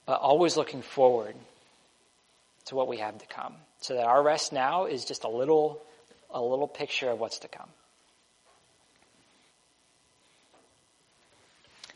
but 0.04 0.20
always 0.20 0.58
looking 0.58 0.82
forward 0.82 1.34
to 2.66 2.74
what 2.74 2.88
we 2.88 2.98
have 2.98 3.16
to 3.16 3.26
come. 3.26 3.54
So 3.80 3.94
that 3.94 4.04
our 4.04 4.22
rest 4.22 4.52
now 4.52 4.84
is 4.84 5.06
just 5.06 5.24
a 5.24 5.30
little, 5.30 5.80
a 6.28 6.42
little 6.42 6.68
picture 6.68 7.08
of 7.08 7.18
what's 7.18 7.38
to 7.38 7.48
come. 7.48 7.70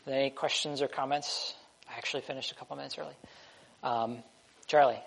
Any 0.09 0.31
questions 0.31 0.81
or 0.81 0.87
comments? 0.87 1.53
I 1.87 1.95
actually 1.97 2.21
finished 2.21 2.51
a 2.51 2.55
couple 2.55 2.75
minutes 2.75 2.97
early. 2.97 3.13
Um, 3.83 4.23
Charlie 4.65 4.99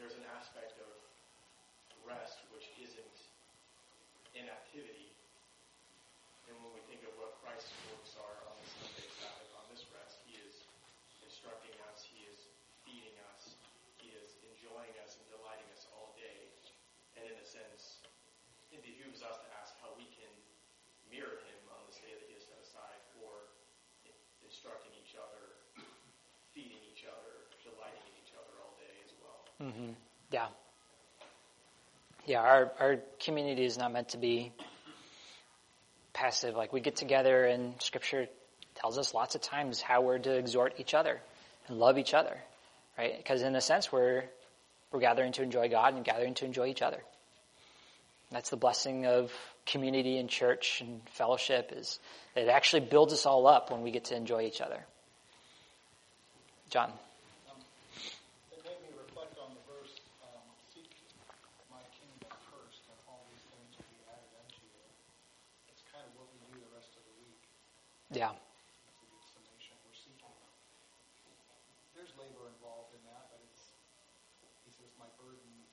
there's 0.00 0.16
an 0.16 0.24
aspect 0.32 0.80
of 0.80 0.96
rest 2.08 2.40
which 2.56 2.72
isn't 2.80 3.16
inactivity. 4.32 5.12
And 6.48 6.56
when 6.64 6.72
we 6.72 6.80
think 6.88 7.04
of 7.04 7.12
what 7.20 7.36
Christ's 7.44 7.76
works 7.92 8.16
are 8.16 8.36
on 8.48 8.56
this 8.64 8.72
Sunday 8.80 9.08
Sabbath, 9.20 9.52
on 9.60 9.68
this 9.68 9.84
rest, 9.92 10.24
He 10.24 10.40
is 10.40 10.64
instructing 11.20 11.76
us, 11.92 12.08
He 12.08 12.24
is 12.32 12.48
feeding 12.88 13.12
us, 13.28 13.60
He 14.00 14.08
is 14.16 14.40
enjoying 14.48 14.96
us 15.04 15.20
and 15.20 15.24
delighting 15.36 15.68
us 15.76 15.84
all 15.92 16.16
day. 16.16 16.48
And 17.20 17.28
in 17.28 17.36
a 17.36 17.44
sense, 17.44 18.00
it 18.72 18.80
behooves 18.80 19.20
us 19.20 19.36
to 19.36 19.48
ask 19.60 19.76
how 19.84 19.92
we 20.00 20.08
can 20.16 20.32
mirror 21.12 21.44
Him 21.44 21.60
on 21.76 21.84
this 21.84 22.00
day 22.00 22.16
that 22.16 22.24
He 22.24 22.40
has 22.40 22.48
set 22.48 22.56
aside 22.56 23.04
for 23.20 23.52
instructing 24.48 24.96
each 24.96 25.12
other. 25.20 25.39
Mm-hmm. 29.62 29.92
Yeah. 30.30 30.46
Yeah, 32.26 32.40
our, 32.40 32.72
our 32.78 32.96
community 33.22 33.64
is 33.64 33.78
not 33.78 33.92
meant 33.92 34.10
to 34.10 34.18
be 34.18 34.52
passive. 36.12 36.54
Like 36.54 36.72
we 36.72 36.80
get 36.80 36.96
together 36.96 37.44
and 37.44 37.80
scripture 37.80 38.26
tells 38.74 38.98
us 38.98 39.14
lots 39.14 39.34
of 39.34 39.40
times 39.40 39.80
how 39.80 40.02
we're 40.02 40.18
to 40.18 40.36
exhort 40.36 40.74
each 40.78 40.94
other 40.94 41.20
and 41.68 41.78
love 41.78 41.98
each 41.98 42.14
other, 42.14 42.36
right? 42.96 43.16
Because 43.16 43.42
in 43.42 43.54
a 43.56 43.60
sense, 43.60 43.90
we're, 43.90 44.24
we're 44.92 45.00
gathering 45.00 45.32
to 45.32 45.42
enjoy 45.42 45.68
God 45.68 45.94
and 45.94 46.04
gathering 46.04 46.34
to 46.34 46.44
enjoy 46.44 46.66
each 46.66 46.82
other. 46.82 47.02
That's 48.30 48.50
the 48.50 48.56
blessing 48.56 49.06
of 49.06 49.32
community 49.66 50.18
and 50.18 50.28
church 50.28 50.80
and 50.80 51.00
fellowship 51.10 51.72
is 51.74 51.98
it 52.36 52.48
actually 52.48 52.80
builds 52.80 53.12
us 53.12 53.26
all 53.26 53.46
up 53.46 53.70
when 53.70 53.82
we 53.82 53.90
get 53.90 54.04
to 54.06 54.16
enjoy 54.16 54.42
each 54.42 54.60
other. 54.60 54.78
John. 56.70 56.90
Um, 57.50 57.58
it 58.52 58.62
made 58.62 58.78
me 58.86 58.94
reflect 58.94 59.34
on 59.42 59.50
the 59.50 59.62
verse, 59.66 59.98
um, 60.22 60.42
seek 60.72 60.86
my 61.70 61.82
kingdom 61.98 62.30
first 62.54 62.86
and 62.86 62.98
all 63.10 63.26
these 63.34 63.42
things 63.50 63.70
will 63.78 63.90
be 63.90 64.02
added 64.06 64.30
unto 64.38 64.62
you. 64.62 64.78
It's 65.74 65.82
kind 65.90 66.06
of 66.06 66.14
what 66.14 66.30
we 66.30 66.38
do 66.54 66.62
the 66.62 66.70
rest 66.70 66.94
of 66.94 67.02
the 67.02 67.14
week. 67.18 67.42
Yeah. 68.20 68.36
It's 68.36 69.00
a 69.00 69.08
good 69.08 69.24
summation. 69.32 69.80
We're 69.80 69.96
seeking. 69.96 70.28
There's 71.96 72.12
labor 72.20 72.52
involved 72.52 72.92
in 72.92 73.00
that, 73.08 73.32
but 73.32 73.40
it's, 73.48 73.72
he 74.60 74.68
says, 74.76 74.92
my 75.00 75.08
burden 75.16 75.64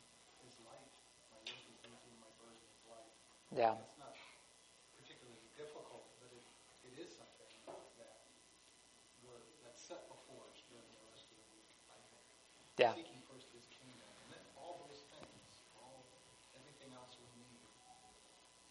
is 0.47 0.55
light. 0.63 0.95
My 1.27 1.43
yoke 1.43 1.59
is 1.67 1.83
easy, 1.83 2.15
my 2.23 2.31
burden 2.39 2.63
is 2.71 2.79
light. 2.87 3.11
Yeah. 3.51 3.75
It's 3.75 3.99
not 3.99 4.15
particularly 4.95 5.43
difficult, 5.59 6.07
but 6.23 6.31
it, 6.31 6.47
it 6.87 6.95
is 6.95 7.11
something 7.19 7.51
that 7.99 8.15
we're, 9.27 9.43
that's 9.67 9.83
set 9.83 10.07
before 10.07 10.47
us 10.47 10.63
during 10.71 10.87
the 10.87 11.03
rest 11.11 11.27
of 11.27 11.35
the 11.35 11.47
week, 11.51 11.67
I 11.91 11.99
think. 12.15 12.23
Yeah. 12.79 12.95
Seeking 12.95 13.27
first 13.27 13.51
his 13.51 13.67
kingdom, 13.75 14.07
and 14.23 14.39
then 14.39 14.43
all 14.55 14.87
those 14.87 15.03
things, 15.11 15.51
all, 15.83 15.99
everything 16.55 16.95
else 16.95 17.11
we 17.19 17.27
need 17.43 17.59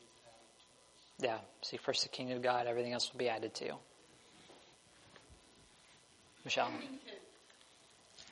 is 0.01 0.17
added 0.25 0.57
to 0.65 0.69
us. 0.97 1.06
Yeah. 1.19 1.39
Seek 1.63 1.81
first 1.81 2.03
the 2.03 2.09
kingdom 2.11 2.37
of 2.37 2.43
God, 2.43 2.67
everything 2.67 2.93
else 2.93 3.11
will 3.13 3.19
be 3.19 3.29
added 3.29 3.55
to 3.55 3.65
you. 3.65 3.77
Michelle. 6.45 6.71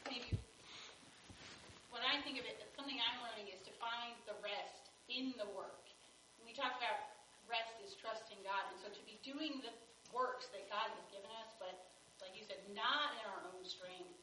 Maybe, 0.06 0.38
when 1.90 2.02
I 2.04 2.22
think 2.22 2.38
of 2.38 2.44
it, 2.46 2.60
something 2.76 2.94
I'm 2.94 3.18
learning 3.24 3.50
is 3.50 3.58
to 3.66 3.72
find 3.80 4.14
the 4.28 4.36
rest 4.44 4.92
in 5.08 5.34
the 5.40 5.48
work. 5.56 5.82
We 6.44 6.52
talked 6.52 6.78
about 6.78 7.10
rest 7.50 7.74
is 7.82 7.96
trusting 7.98 8.38
God, 8.44 8.70
and 8.70 8.76
so 8.78 8.92
to 8.92 9.02
be 9.08 9.18
doing 9.24 9.58
the 9.64 9.72
works 10.14 10.46
that 10.54 10.68
God 10.70 10.92
has 10.94 11.04
given 11.10 11.32
us, 11.42 11.50
but 11.58 11.74
like 12.22 12.36
you 12.38 12.44
said, 12.46 12.60
not 12.76 13.18
in 13.18 13.24
our 13.34 13.42
own 13.50 13.64
strength, 13.66 14.14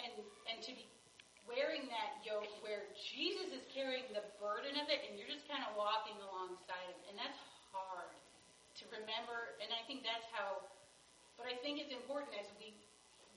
and 0.00 0.14
and 0.48 0.62
to 0.64 0.72
be 0.72 0.88
wearing 1.44 1.88
that 1.88 2.20
yoke 2.24 2.48
where 2.60 2.88
Jesus 2.96 3.52
is 3.52 3.64
carrying 3.72 4.04
the 4.12 4.24
burden 4.36 4.76
of 4.80 4.88
it, 4.92 5.04
and 5.08 5.16
you're 5.16 5.28
just 5.28 5.48
kind 5.48 5.64
of 5.64 5.76
walking 5.76 6.16
alongside 6.20 6.88
him, 6.92 7.00
and 7.12 7.16
that's 7.16 7.40
hard 7.72 8.12
to 8.78 8.84
remember. 8.92 9.58
And 9.58 9.72
I 9.74 9.82
think 9.88 10.06
that's 10.06 10.26
how. 10.32 10.64
But 11.38 11.46
I 11.46 11.54
think 11.62 11.78
it's 11.78 11.94
important 11.94 12.34
as 12.34 12.50
we 12.58 12.74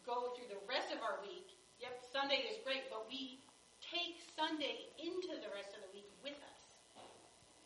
go 0.05 0.33
through 0.33 0.49
the 0.49 0.61
rest 0.65 0.89
of 0.89 1.05
our 1.05 1.21
week. 1.21 1.53
Yep, 1.77 2.01
Sunday 2.13 2.45
is 2.49 2.57
great, 2.65 2.89
but 2.89 3.05
we 3.09 3.41
take 3.81 4.17
Sunday 4.37 4.89
into 4.97 5.37
the 5.41 5.49
rest 5.53 5.73
of 5.77 5.81
the 5.85 5.91
week 5.93 6.09
with 6.21 6.37
us. 6.37 6.61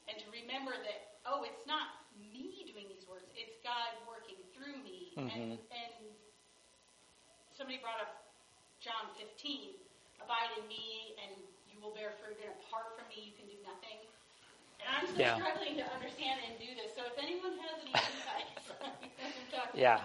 And 0.08 0.16
to 0.22 0.28
remember 0.32 0.76
that, 0.76 1.20
oh, 1.28 1.44
it's 1.44 1.64
not 1.68 2.06
me 2.16 2.64
doing 2.68 2.88
these 2.88 3.04
works, 3.10 3.28
it's 3.36 3.60
God 3.64 3.92
working 4.08 4.40
through 4.56 4.80
me. 4.84 5.12
And, 5.18 5.28
mm-hmm. 5.32 5.60
and 5.72 5.94
somebody 7.56 7.80
brought 7.80 8.00
up 8.00 8.32
John 8.80 9.12
15, 9.18 9.76
abide 10.22 10.52
in 10.60 10.68
me 10.68 11.18
and 11.24 11.34
you 11.68 11.82
will 11.84 11.92
bear 11.92 12.16
fruit, 12.24 12.40
and 12.40 12.52
apart 12.64 12.96
from 12.96 13.08
me 13.12 13.20
you 13.20 13.34
can 13.36 13.48
do 13.50 13.58
nothing. 13.66 14.00
I'm 14.90 15.06
still 15.08 15.20
Yeah. 15.20 15.40
struggling 15.40 15.78
to 15.78 15.86
understand 15.94 16.40
and 16.48 16.60
do 16.60 16.66
this. 16.76 16.96
So 16.96 17.02
if 17.06 17.18
anyone 17.24 17.58
has 17.60 17.82
any 17.82 17.92
insights 17.94 18.70
on 18.72 18.92
what 18.92 18.94
I'm 19.20 19.52
talking 19.52 19.80
Yeah. 19.82 20.02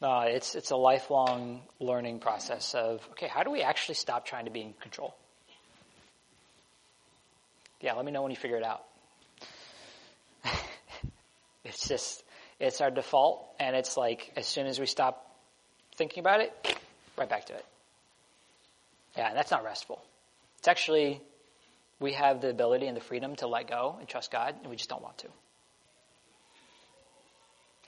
No, 0.00 0.20
it's 0.22 0.54
it's 0.56 0.70
a 0.72 0.76
lifelong 0.76 1.62
learning 1.78 2.18
process 2.18 2.74
of 2.74 3.06
okay, 3.12 3.28
how 3.28 3.42
do 3.44 3.50
we 3.50 3.62
actually 3.62 3.94
stop 3.94 4.26
trying 4.26 4.46
to 4.46 4.50
be 4.50 4.60
in 4.62 4.72
control? 4.74 5.14
Yeah, 7.80 7.94
let 7.94 8.04
me 8.04 8.10
know 8.12 8.22
when 8.22 8.30
you 8.30 8.36
figure 8.36 8.56
it 8.56 8.64
out. 8.64 8.84
it's 11.64 11.86
just 11.88 12.24
it's 12.58 12.80
our 12.80 12.90
default 12.90 13.44
and 13.60 13.76
it's 13.76 13.96
like 13.96 14.32
as 14.36 14.46
soon 14.46 14.66
as 14.66 14.78
we 14.80 14.86
stop 14.86 15.24
thinking 15.96 16.20
about 16.20 16.40
it, 16.40 16.76
right 17.16 17.28
back 17.28 17.46
to 17.46 17.54
it. 17.54 17.64
Yeah, 19.16 19.28
and 19.28 19.36
that's 19.36 19.50
not 19.50 19.62
restful. 19.64 20.02
It's 20.58 20.68
actually 20.68 21.20
we 22.02 22.12
have 22.12 22.40
the 22.40 22.50
ability 22.50 22.86
and 22.86 22.96
the 22.96 23.00
freedom 23.00 23.36
to 23.36 23.46
let 23.46 23.68
go 23.68 23.96
and 23.98 24.08
trust 24.08 24.30
God, 24.30 24.56
and 24.60 24.68
we 24.68 24.76
just 24.76 24.90
don't 24.90 25.02
want 25.02 25.18
to. 25.18 25.28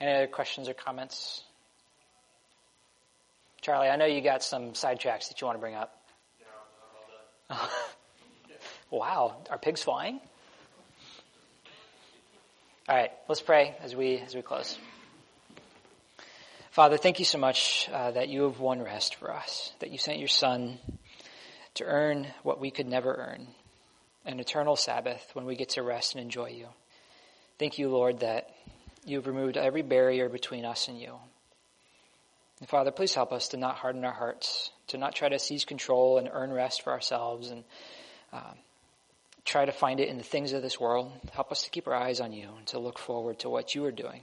Any 0.01 0.13
other 0.13 0.27
questions 0.27 0.67
or 0.67 0.73
comments? 0.73 1.43
Charlie, 3.61 3.87
I 3.87 3.95
know 3.95 4.05
you 4.05 4.21
got 4.21 4.43
some 4.43 4.71
sidetracks 4.71 5.29
that 5.29 5.41
you 5.41 5.47
want 5.47 5.57
to 5.57 5.61
bring 5.61 5.75
up. 5.75 6.01
Wow, 8.91 9.37
are 9.49 9.57
pigs 9.57 9.81
flying? 9.81 10.21
All 12.87 12.95
right, 12.95 13.11
let's 13.27 13.41
pray 13.41 13.75
as 13.81 13.95
we 13.95 14.19
as 14.19 14.35
we 14.35 14.43
close. 14.43 14.77
Father, 16.69 16.97
thank 16.97 17.17
you 17.17 17.25
so 17.25 17.39
much 17.39 17.89
uh, 17.91 18.11
that 18.11 18.29
you 18.29 18.43
have 18.43 18.59
won 18.59 18.81
rest 18.81 19.15
for 19.15 19.33
us, 19.33 19.73
that 19.79 19.91
you 19.91 19.97
sent 19.97 20.19
your 20.19 20.27
Son 20.27 20.77
to 21.73 21.83
earn 21.83 22.27
what 22.43 22.61
we 22.61 22.69
could 22.69 22.87
never 22.87 23.13
earn, 23.13 23.47
an 24.25 24.39
eternal 24.39 24.75
Sabbath 24.75 25.29
when 25.33 25.45
we 25.45 25.55
get 25.55 25.69
to 25.69 25.83
rest 25.83 26.15
and 26.15 26.21
enjoy 26.23 26.49
you. 26.49 26.67
Thank 27.59 27.77
you, 27.77 27.89
Lord, 27.89 28.19
that 28.19 28.49
you 29.05 29.17
have 29.17 29.27
removed 29.27 29.55
every 29.55 29.81
barrier 29.81 30.29
between 30.29 30.65
us 30.65 30.87
and 30.87 30.99
you. 30.99 31.15
And 32.59 32.67
Father, 32.67 32.91
please 32.91 33.13
help 33.13 33.31
us 33.31 33.49
to 33.49 33.57
not 33.57 33.75
harden 33.75 34.03
our 34.03 34.13
hearts, 34.13 34.71
to 34.87 34.97
not 34.97 35.13
try 35.13 35.29
to 35.29 35.39
seize 35.39 35.65
control 35.65 36.17
and 36.17 36.29
earn 36.31 36.51
rest 36.51 36.81
for 36.81 36.91
ourselves 36.91 37.51
and 37.51 37.63
um, 38.33 38.55
try 39.43 39.65
to 39.65 39.71
find 39.71 39.99
it 39.99 40.09
in 40.09 40.17
the 40.17 40.23
things 40.23 40.53
of 40.53 40.61
this 40.61 40.79
world. 40.79 41.11
Help 41.33 41.51
us 41.51 41.63
to 41.63 41.69
keep 41.69 41.87
our 41.87 41.93
eyes 41.93 42.19
on 42.19 42.33
you 42.33 42.49
and 42.57 42.67
to 42.67 42.79
look 42.79 42.97
forward 42.97 43.39
to 43.39 43.49
what 43.49 43.75
you 43.75 43.85
are 43.85 43.91
doing. 43.91 44.21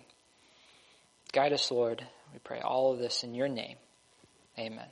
Guide 1.32 1.52
us, 1.52 1.70
Lord. 1.70 2.04
We 2.32 2.38
pray 2.40 2.60
all 2.60 2.92
of 2.92 2.98
this 2.98 3.22
in 3.22 3.34
your 3.34 3.48
name. 3.48 3.76
Amen. 4.58 4.88